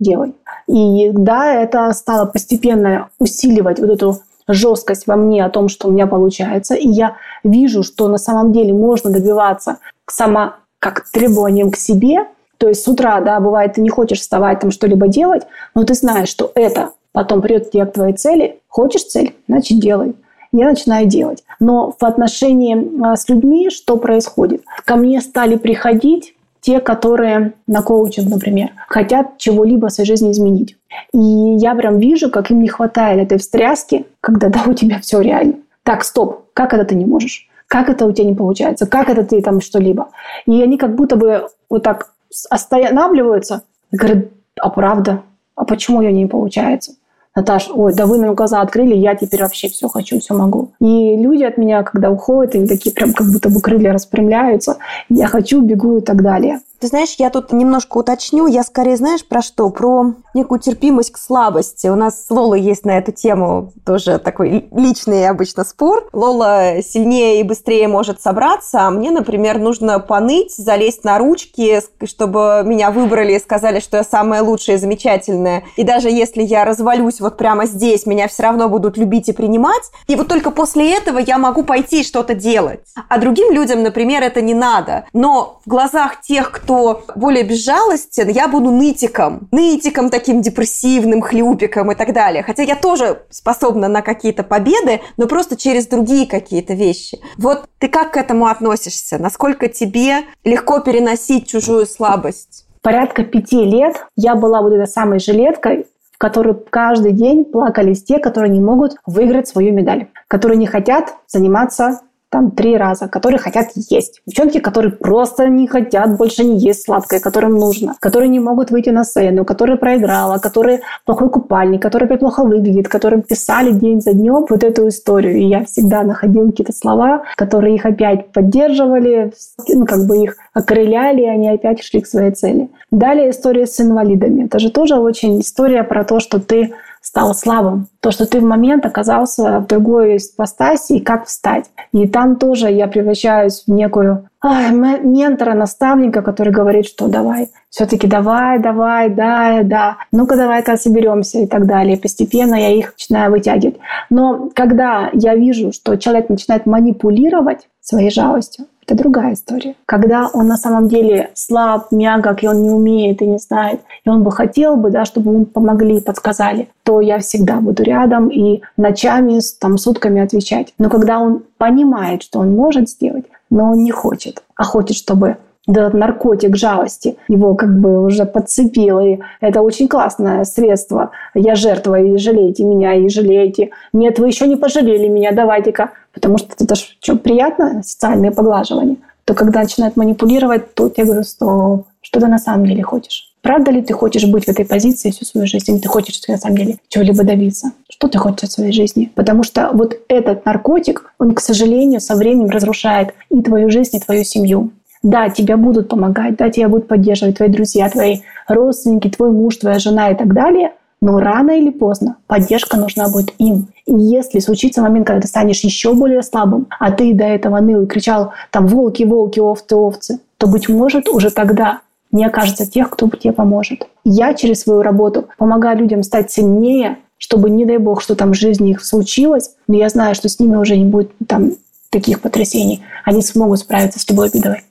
делай. 0.00 0.34
И 0.66 1.10
да, 1.12 1.54
это 1.54 1.92
стало 1.92 2.24
постепенно 2.26 3.10
усиливать 3.18 3.78
вот 3.78 3.90
эту 3.90 4.20
жесткость 4.48 5.06
во 5.06 5.16
мне 5.16 5.44
о 5.44 5.50
том, 5.50 5.68
что 5.68 5.88
у 5.88 5.90
меня 5.90 6.06
получается. 6.06 6.74
И 6.74 6.88
я 6.88 7.16
вижу, 7.44 7.82
что 7.82 8.08
на 8.08 8.18
самом 8.18 8.52
деле 8.52 8.72
можно 8.72 9.10
добиваться 9.10 9.78
сама 10.06 10.56
как 10.78 11.08
требованием 11.10 11.70
к 11.70 11.76
себе. 11.76 12.26
То 12.56 12.68
есть 12.68 12.82
с 12.82 12.88
утра, 12.88 13.20
да, 13.20 13.40
бывает, 13.40 13.74
ты 13.74 13.82
не 13.82 13.90
хочешь 13.90 14.20
вставать, 14.20 14.60
там 14.60 14.70
что-либо 14.70 15.06
делать, 15.08 15.42
но 15.74 15.84
ты 15.84 15.92
знаешь, 15.94 16.28
что 16.28 16.50
это 16.54 16.92
потом 17.12 17.42
придет 17.42 17.70
тебе 17.70 17.84
к 17.84 17.92
твоей 17.92 18.14
цели. 18.14 18.60
Хочешь 18.68 19.04
цель? 19.04 19.34
Значит, 19.48 19.80
делай. 19.80 20.14
Я 20.56 20.68
начинаю 20.68 21.08
делать. 21.08 21.42
Но 21.58 21.92
в 21.98 22.04
отношении 22.04 23.04
а, 23.04 23.16
с 23.16 23.28
людьми 23.28 23.70
что 23.70 23.96
происходит? 23.96 24.62
Ко 24.84 24.94
мне 24.94 25.20
стали 25.20 25.56
приходить 25.56 26.36
те, 26.60 26.78
которые 26.78 27.54
на 27.66 27.82
коучинг, 27.82 28.30
например, 28.30 28.70
хотят 28.86 29.36
чего-либо 29.36 29.88
в 29.88 29.92
своей 29.92 30.06
жизни 30.06 30.30
изменить. 30.30 30.76
И 31.12 31.18
я 31.18 31.74
прям 31.74 31.98
вижу, 31.98 32.30
как 32.30 32.52
им 32.52 32.62
не 32.62 32.68
хватает 32.68 33.20
этой 33.20 33.38
встряски, 33.38 34.06
когда 34.20 34.48
да, 34.48 34.62
у 34.66 34.74
тебя 34.74 35.00
все 35.00 35.20
реально. 35.20 35.54
Так, 35.82 36.04
стоп, 36.04 36.44
как 36.54 36.72
это 36.72 36.84
ты 36.84 36.94
не 36.94 37.04
можешь? 37.04 37.48
Как 37.66 37.88
это 37.88 38.06
у 38.06 38.12
тебя 38.12 38.28
не 38.28 38.34
получается? 38.36 38.86
Как 38.86 39.10
это 39.10 39.24
ты 39.24 39.42
там 39.42 39.60
что-либо? 39.60 40.10
И 40.46 40.62
они 40.62 40.78
как 40.78 40.94
будто 40.94 41.16
бы 41.16 41.48
вот 41.68 41.82
так 41.82 42.12
останавливаются 42.48 43.64
и 43.90 43.96
говорят, 43.96 44.26
а 44.60 44.70
правда? 44.70 45.22
А 45.56 45.64
почему 45.64 46.00
ее 46.00 46.12
не 46.12 46.26
получается? 46.26 46.92
Наташ, 47.36 47.68
ой, 47.74 47.92
да 47.94 48.06
вы 48.06 48.18
нам 48.18 48.34
глаза 48.34 48.60
открыли, 48.60 48.94
я 48.94 49.16
теперь 49.16 49.42
вообще 49.42 49.68
все 49.68 49.88
хочу, 49.88 50.20
все 50.20 50.34
могу. 50.34 50.70
И 50.80 51.16
люди 51.16 51.42
от 51.42 51.58
меня, 51.58 51.82
когда 51.82 52.10
уходят, 52.10 52.54
они 52.54 52.68
такие 52.68 52.94
прям 52.94 53.12
как 53.12 53.26
будто 53.26 53.48
бы 53.48 53.60
крылья 53.60 53.92
распрямляются, 53.92 54.76
я 55.08 55.26
хочу, 55.26 55.60
бегу 55.60 55.98
и 55.98 56.00
так 56.00 56.22
далее. 56.22 56.60
Ты 56.84 56.88
знаешь, 56.88 57.14
я 57.16 57.30
тут 57.30 57.50
немножко 57.50 57.96
уточню. 57.96 58.46
Я 58.46 58.62
скорее, 58.62 58.98
знаешь, 58.98 59.24
про 59.24 59.40
что? 59.40 59.70
Про 59.70 60.16
некую 60.34 60.60
терпимость 60.60 61.12
к 61.12 61.16
слабости. 61.16 61.86
У 61.86 61.94
нас 61.94 62.26
с 62.26 62.30
Лолой 62.30 62.60
есть 62.60 62.84
на 62.84 62.98
эту 62.98 63.10
тему 63.10 63.72
тоже 63.86 64.18
такой 64.18 64.68
личный 64.70 65.26
обычно 65.26 65.64
спор. 65.64 66.06
Лола 66.12 66.82
сильнее 66.82 67.40
и 67.40 67.42
быстрее 67.42 67.88
может 67.88 68.20
собраться, 68.20 68.82
а 68.82 68.90
мне, 68.90 69.10
например, 69.10 69.58
нужно 69.58 69.98
поныть, 69.98 70.54
залезть 70.54 71.04
на 71.04 71.16
ручки, 71.16 71.80
чтобы 72.04 72.62
меня 72.66 72.90
выбрали 72.90 73.32
и 73.32 73.38
сказали, 73.38 73.80
что 73.80 73.96
я 73.96 74.04
самая 74.04 74.42
лучшая 74.42 74.76
и 74.76 74.78
замечательная. 74.78 75.64
И 75.76 75.84
даже 75.84 76.10
если 76.10 76.42
я 76.42 76.66
развалюсь 76.66 77.18
вот 77.18 77.38
прямо 77.38 77.64
здесь, 77.64 78.04
меня 78.04 78.28
все 78.28 78.42
равно 78.42 78.68
будут 78.68 78.98
любить 78.98 79.30
и 79.30 79.32
принимать. 79.32 79.90
И 80.06 80.16
вот 80.16 80.28
только 80.28 80.50
после 80.50 80.94
этого 80.94 81.16
я 81.16 81.38
могу 81.38 81.62
пойти 81.62 82.04
что-то 82.04 82.34
делать. 82.34 82.80
А 83.08 83.16
другим 83.16 83.54
людям, 83.54 83.82
например, 83.82 84.22
это 84.22 84.42
не 84.42 84.52
надо. 84.52 85.06
Но 85.14 85.60
в 85.64 85.70
глазах 85.70 86.20
тех, 86.20 86.50
кто 86.50 86.73
кто 86.74 87.04
более 87.14 87.44
безжалостен, 87.44 88.28
я 88.28 88.48
буду 88.48 88.70
нытиком. 88.70 89.48
Нытиком 89.52 90.10
таким 90.10 90.40
депрессивным, 90.40 91.22
хлюпиком 91.22 91.92
и 91.92 91.94
так 91.94 92.12
далее. 92.12 92.42
Хотя 92.42 92.62
я 92.62 92.74
тоже 92.74 93.22
способна 93.30 93.88
на 93.88 94.02
какие-то 94.02 94.42
победы, 94.42 95.00
но 95.16 95.26
просто 95.26 95.56
через 95.56 95.86
другие 95.86 96.26
какие-то 96.26 96.74
вещи. 96.74 97.20
Вот 97.38 97.66
ты 97.78 97.88
как 97.88 98.12
к 98.12 98.16
этому 98.16 98.46
относишься? 98.46 99.18
Насколько 99.18 99.68
тебе 99.68 100.22
легко 100.44 100.80
переносить 100.80 101.48
чужую 101.48 101.86
слабость? 101.86 102.66
Порядка 102.82 103.22
пяти 103.24 103.64
лет 103.64 104.06
я 104.16 104.34
была 104.34 104.60
вот 104.60 104.72
этой 104.72 104.88
самой 104.88 105.20
жилеткой, 105.20 105.86
в 106.12 106.18
которой 106.18 106.54
каждый 106.54 107.12
день 107.12 107.44
плакались 107.44 108.02
те, 108.02 108.18
которые 108.18 108.50
не 108.50 108.60
могут 108.60 108.96
выиграть 109.06 109.48
свою 109.48 109.72
медаль, 109.72 110.08
которые 110.28 110.58
не 110.58 110.66
хотят 110.66 111.14
заниматься 111.28 112.00
там 112.34 112.50
три 112.50 112.76
раза, 112.76 113.06
которые 113.06 113.38
хотят 113.38 113.68
есть. 113.76 114.20
Девчонки, 114.26 114.58
которые 114.58 114.90
просто 114.90 115.48
не 115.48 115.68
хотят 115.68 116.16
больше 116.16 116.42
не 116.42 116.58
есть 116.58 116.82
сладкое, 116.82 117.20
которым 117.20 117.52
нужно, 117.52 117.94
которые 118.00 118.28
не 118.28 118.40
могут 118.40 118.72
выйти 118.72 118.90
на 118.90 119.04
сцену, 119.04 119.44
которые 119.44 119.76
проиграла, 119.76 120.38
которые 120.38 120.80
плохой 121.06 121.30
купальник, 121.30 121.80
которые 121.80 122.18
плохо 122.18 122.42
выглядит, 122.42 122.88
которым 122.88 123.22
писали 123.22 123.70
день 123.70 124.00
за 124.00 124.14
днем 124.14 124.46
вот 124.50 124.64
эту 124.64 124.88
историю. 124.88 125.36
И 125.36 125.44
я 125.44 125.64
всегда 125.64 126.02
находила 126.02 126.50
какие-то 126.50 126.72
слова, 126.72 127.22
которые 127.36 127.76
их 127.76 127.86
опять 127.86 128.32
поддерживали, 128.32 129.32
ну, 129.68 129.86
как 129.86 130.04
бы 130.08 130.24
их 130.24 130.34
окрыляли, 130.52 131.20
и 131.20 131.28
они 131.28 131.48
опять 131.48 131.84
шли 131.84 132.00
к 132.00 132.08
своей 132.08 132.32
цели. 132.32 132.68
Далее 132.90 133.30
история 133.30 133.66
с 133.66 133.80
инвалидами. 133.80 134.46
Это 134.46 134.58
же 134.58 134.72
тоже 134.72 134.96
очень 134.96 135.40
история 135.40 135.84
про 135.84 136.02
то, 136.02 136.18
что 136.18 136.40
ты 136.40 136.72
стал 137.04 137.34
слабым. 137.34 137.88
То, 138.00 138.10
что 138.10 138.24
ты 138.24 138.40
в 138.40 138.44
момент 138.44 138.86
оказался 138.86 139.60
в 139.60 139.66
другой 139.66 140.16
ипостаси 140.16 140.94
и 140.94 141.00
как 141.00 141.26
встать. 141.26 141.66
И 141.92 142.08
там 142.08 142.36
тоже 142.36 142.70
я 142.70 142.88
превращаюсь 142.88 143.64
в 143.66 143.70
некую 143.70 144.28
ай, 144.42 144.72
ментора, 144.72 145.52
наставника, 145.54 146.22
который 146.22 146.52
говорит, 146.52 146.86
что 146.86 147.06
давай, 147.06 147.50
все-таки 147.68 148.06
давай, 148.06 148.58
давай, 148.58 149.10
да, 149.10 149.60
да, 149.62 149.98
ну-ка 150.12 150.36
давай-ка 150.36 150.78
соберемся 150.78 151.40
и 151.40 151.46
так 151.46 151.66
далее. 151.66 151.98
Постепенно 151.98 152.54
я 152.54 152.70
их 152.70 152.94
начинаю 152.94 153.30
вытягивать. 153.30 153.76
Но 154.08 154.48
когда 154.54 155.10
я 155.12 155.34
вижу, 155.34 155.72
что 155.72 155.96
человек 155.96 156.30
начинает 156.30 156.64
манипулировать 156.64 157.68
своей 157.84 158.10
жалостью, 158.10 158.66
это 158.86 158.96
другая 158.96 159.34
история. 159.34 159.76
Когда 159.86 160.28
он 160.32 160.46
на 160.46 160.56
самом 160.56 160.88
деле 160.88 161.30
слаб, 161.34 161.90
мягок, 161.90 162.42
и 162.42 162.48
он 162.48 162.62
не 162.62 162.70
умеет 162.70 163.22
и 163.22 163.26
не 163.26 163.38
знает, 163.38 163.80
и 164.04 164.08
он 164.08 164.22
бы 164.22 164.30
хотел 164.30 164.76
бы, 164.76 164.90
да, 164.90 165.04
чтобы 165.04 165.32
ему 165.32 165.44
помогли, 165.46 166.00
подсказали, 166.00 166.68
то 166.82 167.00
я 167.00 167.18
всегда 167.18 167.60
буду 167.60 167.82
рядом 167.82 168.28
и 168.28 168.62
ночами, 168.76 169.40
там, 169.60 169.78
сутками 169.78 170.20
отвечать. 170.20 170.74
Но 170.78 170.90
когда 170.90 171.18
он 171.18 171.44
понимает, 171.56 172.22
что 172.22 172.40
он 172.40 172.54
может 172.54 172.88
сделать, 172.90 173.24
но 173.50 173.72
он 173.72 173.84
не 173.84 173.90
хочет, 173.90 174.42
а 174.56 174.64
хочет, 174.64 174.96
чтобы 174.96 175.36
этот 175.66 175.94
наркотик 175.94 176.56
жалости 176.56 177.16
его 177.28 177.54
как 177.54 177.80
бы 177.80 178.04
уже 178.04 178.26
подцепил. 178.26 179.00
И 179.00 179.18
это 179.40 179.62
очень 179.62 179.88
классное 179.88 180.44
средство. 180.44 181.10
Я 181.34 181.54
жертва, 181.54 182.00
и 182.00 182.16
жалейте 182.16 182.64
меня, 182.64 182.94
и 182.94 183.08
жалейте. 183.08 183.70
Нет, 183.92 184.18
вы 184.18 184.28
еще 184.28 184.46
не 184.46 184.56
пожалели 184.56 185.08
меня, 185.08 185.32
давайте-ка. 185.32 185.90
Потому 186.12 186.38
что 186.38 186.48
это 186.58 186.74
же 186.74 186.84
что, 187.00 187.16
приятно, 187.16 187.82
социальное 187.82 188.30
поглаживание. 188.30 188.96
То 189.24 189.34
когда 189.34 189.60
начинают 189.60 189.96
манипулировать, 189.96 190.74
то 190.74 190.92
я 190.96 191.04
говорю, 191.04 191.24
стоп, 191.24 191.86
что 192.02 192.20
ты 192.20 192.26
на 192.26 192.38
самом 192.38 192.66
деле 192.66 192.82
хочешь? 192.82 193.30
Правда 193.40 193.70
ли 193.70 193.82
ты 193.82 193.92
хочешь 193.92 194.24
быть 194.24 194.44
в 194.44 194.48
этой 194.48 194.64
позиции 194.64 195.10
всю 195.10 195.24
свою 195.24 195.46
жизнь? 195.46 195.70
Или 195.70 195.78
ты 195.78 195.88
хочешь 195.88 196.20
на 196.28 196.38
самом 196.38 196.56
деле 196.56 196.78
чего-либо 196.88 197.24
добиться? 197.24 197.72
Что 197.90 198.08
ты 198.08 198.18
хочешь 198.18 198.44
от 198.44 198.52
своей 198.52 198.72
жизни? 198.72 199.12
Потому 199.14 199.42
что 199.42 199.70
вот 199.72 199.98
этот 200.08 200.46
наркотик, 200.46 201.12
он, 201.18 201.34
к 201.34 201.40
сожалению, 201.40 202.00
со 202.00 202.16
временем 202.16 202.48
разрушает 202.48 203.14
и 203.30 203.42
твою 203.42 203.70
жизнь, 203.70 203.96
и 203.96 204.00
твою 204.00 204.24
семью. 204.24 204.70
Да, 205.04 205.28
тебя 205.28 205.58
будут 205.58 205.90
помогать, 205.90 206.36
да, 206.36 206.48
тебя 206.48 206.70
будут 206.70 206.88
поддерживать 206.88 207.36
твои 207.36 207.50
друзья, 207.50 207.90
твои 207.90 208.20
родственники, 208.48 209.10
твой 209.10 209.30
муж, 209.30 209.58
твоя 209.58 209.78
жена 209.78 210.08
и 210.08 210.16
так 210.16 210.32
далее. 210.32 210.72
Но 211.02 211.18
рано 211.18 211.50
или 211.50 211.68
поздно 211.68 212.16
поддержка 212.26 212.78
нужна 212.78 213.10
будет 213.10 213.34
им. 213.38 213.68
И 213.84 213.92
если 213.94 214.38
случится 214.38 214.80
момент, 214.80 215.06
когда 215.06 215.20
ты 215.20 215.28
станешь 215.28 215.60
еще 215.60 215.92
более 215.92 216.22
слабым, 216.22 216.68
а 216.80 216.90
ты 216.90 217.12
до 217.12 217.24
этого 217.24 217.60
ныл 217.60 217.82
и 217.82 217.86
кричал 217.86 218.32
там 218.50 218.66
«волки, 218.66 219.02
волки, 219.02 219.40
овцы, 219.40 219.76
овцы», 219.76 220.20
то, 220.38 220.46
быть 220.46 220.70
может, 220.70 221.06
уже 221.08 221.30
тогда 221.30 221.80
не 222.10 222.24
окажется 222.24 222.64
тех, 222.64 222.88
кто 222.88 223.10
тебе 223.10 223.34
поможет. 223.34 223.86
Я 224.04 224.32
через 224.32 224.62
свою 224.62 224.80
работу 224.80 225.26
помогаю 225.36 225.76
людям 225.76 226.02
стать 226.02 226.30
сильнее, 226.30 226.96
чтобы, 227.18 227.50
не 227.50 227.66
дай 227.66 227.76
бог, 227.76 228.00
что 228.00 228.14
там 228.14 228.32
в 228.32 228.36
жизни 228.36 228.70
их 228.70 228.82
случилось, 228.82 229.50
но 229.68 229.76
я 229.76 229.90
знаю, 229.90 230.14
что 230.14 230.30
с 230.30 230.40
ними 230.40 230.56
уже 230.56 230.78
не 230.78 230.86
будет 230.86 231.12
там 231.26 231.52
таких 231.90 232.22
потрясений. 232.22 232.82
Они 233.04 233.20
смогут 233.20 233.58
справиться 233.58 234.00
с 234.00 234.08
любой 234.08 234.30
бедой. 234.32 234.62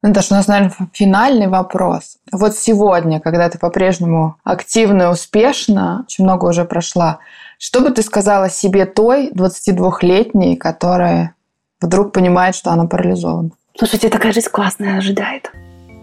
Наташа, 0.00 0.34
у 0.34 0.36
нас, 0.36 0.46
наверное, 0.46 0.72
финальный 0.92 1.48
вопрос. 1.48 2.18
Вот 2.30 2.54
сегодня, 2.54 3.18
когда 3.18 3.48
ты 3.48 3.58
по-прежнему 3.58 4.36
активна 4.44 5.02
и 5.02 5.06
успешна, 5.06 6.04
очень 6.06 6.22
много 6.22 6.46
уже 6.46 6.64
прошла, 6.64 7.18
что 7.58 7.80
бы 7.80 7.90
ты 7.90 8.02
сказала 8.02 8.48
себе 8.48 8.86
той 8.86 9.32
22-летней, 9.32 10.56
которая 10.56 11.34
вдруг 11.80 12.12
понимает, 12.12 12.54
что 12.54 12.70
она 12.70 12.86
парализована? 12.86 13.50
Слушайте, 13.76 14.08
такая 14.08 14.32
жизнь 14.32 14.48
классная 14.50 14.98
ожидает. 14.98 15.50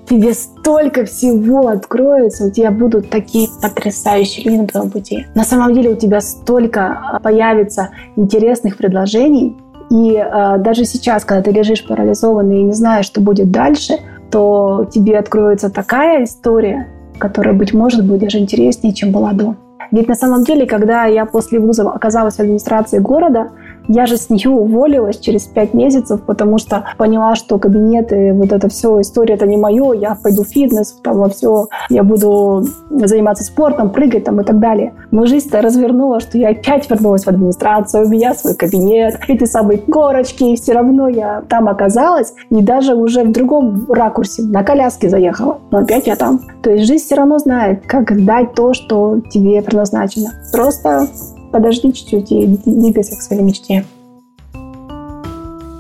Тебе 0.10 0.34
столько 0.34 1.06
всего 1.06 1.70
откроется, 1.70 2.46
у 2.46 2.52
тебя 2.52 2.72
будут 2.72 3.10
такие 3.10 3.48
потрясающие 3.62 4.46
люди 4.46 4.62
на 4.62 4.68
твоем 4.68 4.92
пути. 4.92 5.26
На 5.34 5.44
самом 5.44 5.74
деле 5.74 5.90
у 5.90 5.96
тебя 5.96 6.22
столько 6.22 7.20
появится 7.24 7.90
интересных 8.16 8.78
предложений, 8.78 9.58
и 9.90 10.16
э, 10.16 10.58
даже 10.60 10.86
сейчас, 10.86 11.26
когда 11.26 11.44
ты 11.44 11.52
лежишь 11.52 11.86
парализованный 11.86 12.62
и 12.62 12.64
не 12.64 12.74
знаешь, 12.74 13.06
что 13.06 13.22
будет 13.22 13.52
дальше, 13.52 14.00
то 14.32 14.88
тебе 14.92 15.18
откроется 15.18 15.70
такая 15.70 16.24
история, 16.24 16.88
которая, 17.18 17.54
быть 17.54 17.74
может, 17.74 18.06
будет 18.06 18.22
даже 18.22 18.40
интереснее, 18.40 18.94
чем 18.94 19.12
была 19.12 19.32
до. 19.34 19.56
Ведь 19.92 20.08
на 20.08 20.16
самом 20.16 20.44
деле, 20.44 20.66
когда 20.66 21.06
я 21.06 21.26
после 21.26 21.60
вуза 21.60 21.90
оказалась 21.90 22.36
в 22.36 22.40
администрации 22.40 23.00
города, 23.00 23.52
Я 23.88 24.06
же 24.06 24.18
с 24.18 24.30
нее 24.30 24.50
уволилась 24.50 25.20
через 25.20 25.44
пять 25.44 25.74
месяцев, 25.74 26.22
потому 26.26 26.58
что 26.58 26.86
поняла, 26.98 27.36
что 27.36 27.60
кабинеты, 27.60 28.34
вот 28.34 28.52
это 28.52 28.70
все, 28.70 29.02
история 29.02 29.36
это 29.36 29.46
не 29.46 29.58
мое, 29.58 29.94
я 29.94 30.16
пойду 30.22 30.44
в 30.44 30.48
фитнес, 30.48 30.94
там 31.04 31.18
во 31.18 31.30
все, 31.30 31.68
я 31.90 32.04
буду 32.04 32.66
заниматься 32.90 33.44
спортом, 33.44 33.90
прыгать 33.90 34.24
там 34.24 34.42
и 34.42 34.44
так 34.44 34.60
далее. 34.60 34.94
Но 35.12 35.26
жизнь-то 35.26 35.62
развернула, 35.62 36.20
что 36.20 36.38
я 36.38 36.50
опять 36.50 36.90
вернулась 36.90 37.26
в 37.26 37.28
администрацию, 37.28 38.06
у 38.06 38.10
меня 38.10 38.34
свой 38.34 38.56
кабинет, 38.56 39.20
эти 39.28 39.46
самые 39.46 39.80
корочки, 39.80 40.44
и 40.44 40.56
все 40.56 40.74
равно 40.74 41.08
я 41.08 41.44
там 41.48 41.68
оказалась, 41.68 42.34
и 42.50 42.62
даже 42.62 42.96
уже 42.96 43.24
в 43.24 43.32
другом 43.32 43.86
ракурсе, 43.92 44.44
на 44.44 44.64
коляске 44.64 45.10
заехала, 45.10 45.60
но 45.72 45.80
опять 45.80 46.08
я 46.08 46.16
там. 46.16 46.40
То 46.62 46.72
есть 46.72 46.88
жизнь 46.88 47.06
все 47.06 47.16
равно 47.16 47.40
знает, 47.40 47.86
как 47.86 48.26
дать 48.26 48.54
то, 48.54 48.74
что 48.74 49.20
тебе 49.30 49.62
предназначено. 49.62 50.32
Просто 50.52 51.08
подожди 51.56 51.94
чуть-чуть 51.94 52.34
и 52.34 52.48
двигайся 52.66 53.16
к 53.16 53.22
своей 53.22 53.42
мечте. 53.42 53.86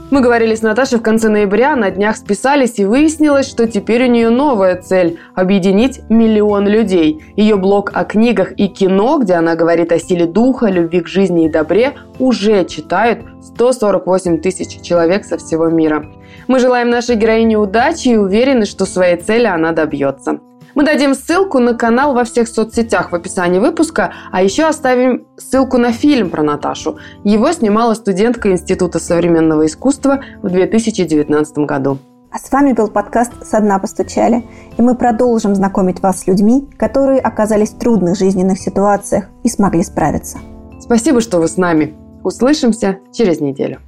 Мы 0.09 0.21
говорили 0.21 0.55
с 0.55 0.61
Наташей 0.61 0.99
в 0.99 1.01
конце 1.01 1.28
ноября, 1.28 1.76
на 1.76 1.91
днях 1.91 2.15
списались 2.15 2.80
и 2.80 2.86
выяснилось, 2.86 3.49
что 3.49 3.67
теперь 3.67 4.05
у 4.05 4.07
нее 4.07 4.30
новая 4.30 4.82
цель– 4.82 5.19
объединить 5.36 5.99
миллион 6.07 6.65
людей. 6.65 7.21
Ее 7.36 7.57
блог 7.57 7.91
о 7.93 8.05
книгах 8.05 8.53
и 8.57 8.69
кино, 8.69 9.19
где 9.19 9.34
она 9.34 9.55
говорит 9.55 9.91
о 9.91 9.99
силе 9.99 10.26
духа, 10.26 10.67
любви 10.67 11.01
к 11.01 11.07
жизни 11.09 11.47
и 11.47 11.49
добре, 11.49 11.95
уже 12.19 12.63
читают 12.63 13.19
148 13.43 14.39
тысяч 14.39 14.82
человек 14.82 15.26
со 15.26 15.38
всего 15.38 15.67
мира. 15.67 16.05
Мы 16.47 16.59
желаем 16.59 16.89
нашей 16.89 17.17
героине 17.17 17.57
удачи 17.57 18.09
и 18.09 18.15
уверены, 18.15 18.65
что 18.65 18.86
своей 18.86 19.17
цели 19.17 19.47
она 19.47 19.73
добьется. 19.73 20.39
Мы 20.76 20.84
дадим 20.84 21.15
ссылку 21.15 21.59
на 21.59 21.73
канал 21.73 22.13
во 22.13 22.26
всех 22.26 22.49
соцсетях 22.49 23.13
в 23.13 23.15
описании 23.15 23.59
выпуска, 23.59 24.13
а 24.32 24.43
еще 24.43 24.65
оставим 24.65 25.26
ссылку 25.38 25.78
на 25.78 25.93
фильм 25.93 26.30
про 26.30 26.43
Наташу. 26.43 26.97
Его 27.23 27.53
снимала 27.53 27.93
студентка 27.93 28.51
Института 28.51 28.99
современного 28.99 29.65
искусства 29.65 30.19
в 30.43 30.49
2019 30.49 31.59
году. 31.59 31.97
А 32.30 32.38
с 32.38 32.51
вами 32.51 32.73
был 32.73 32.89
подкаст 32.89 33.32
«Со 33.45 33.61
дна 33.61 33.80
постучали», 33.80 34.43
и 34.78 34.82
мы 34.82 34.95
продолжим 34.95 35.55
знакомить 35.55 36.01
вас 36.01 36.23
с 36.23 36.28
людьми, 36.28 36.67
которые 36.78 37.21
оказались 37.21 37.69
в 37.69 37.80
трудных 37.80 38.17
жизненных 38.17 38.59
ситуациях 38.59 39.30
и 39.43 39.49
смогли 39.49 39.82
справиться. 39.84 40.39
Спасибо, 40.82 41.21
что 41.21 41.39
вы 41.39 41.47
с 41.47 41.55
нами. 41.55 41.95
Услышимся 42.23 42.99
через 43.13 43.39
неделю. 43.39 43.80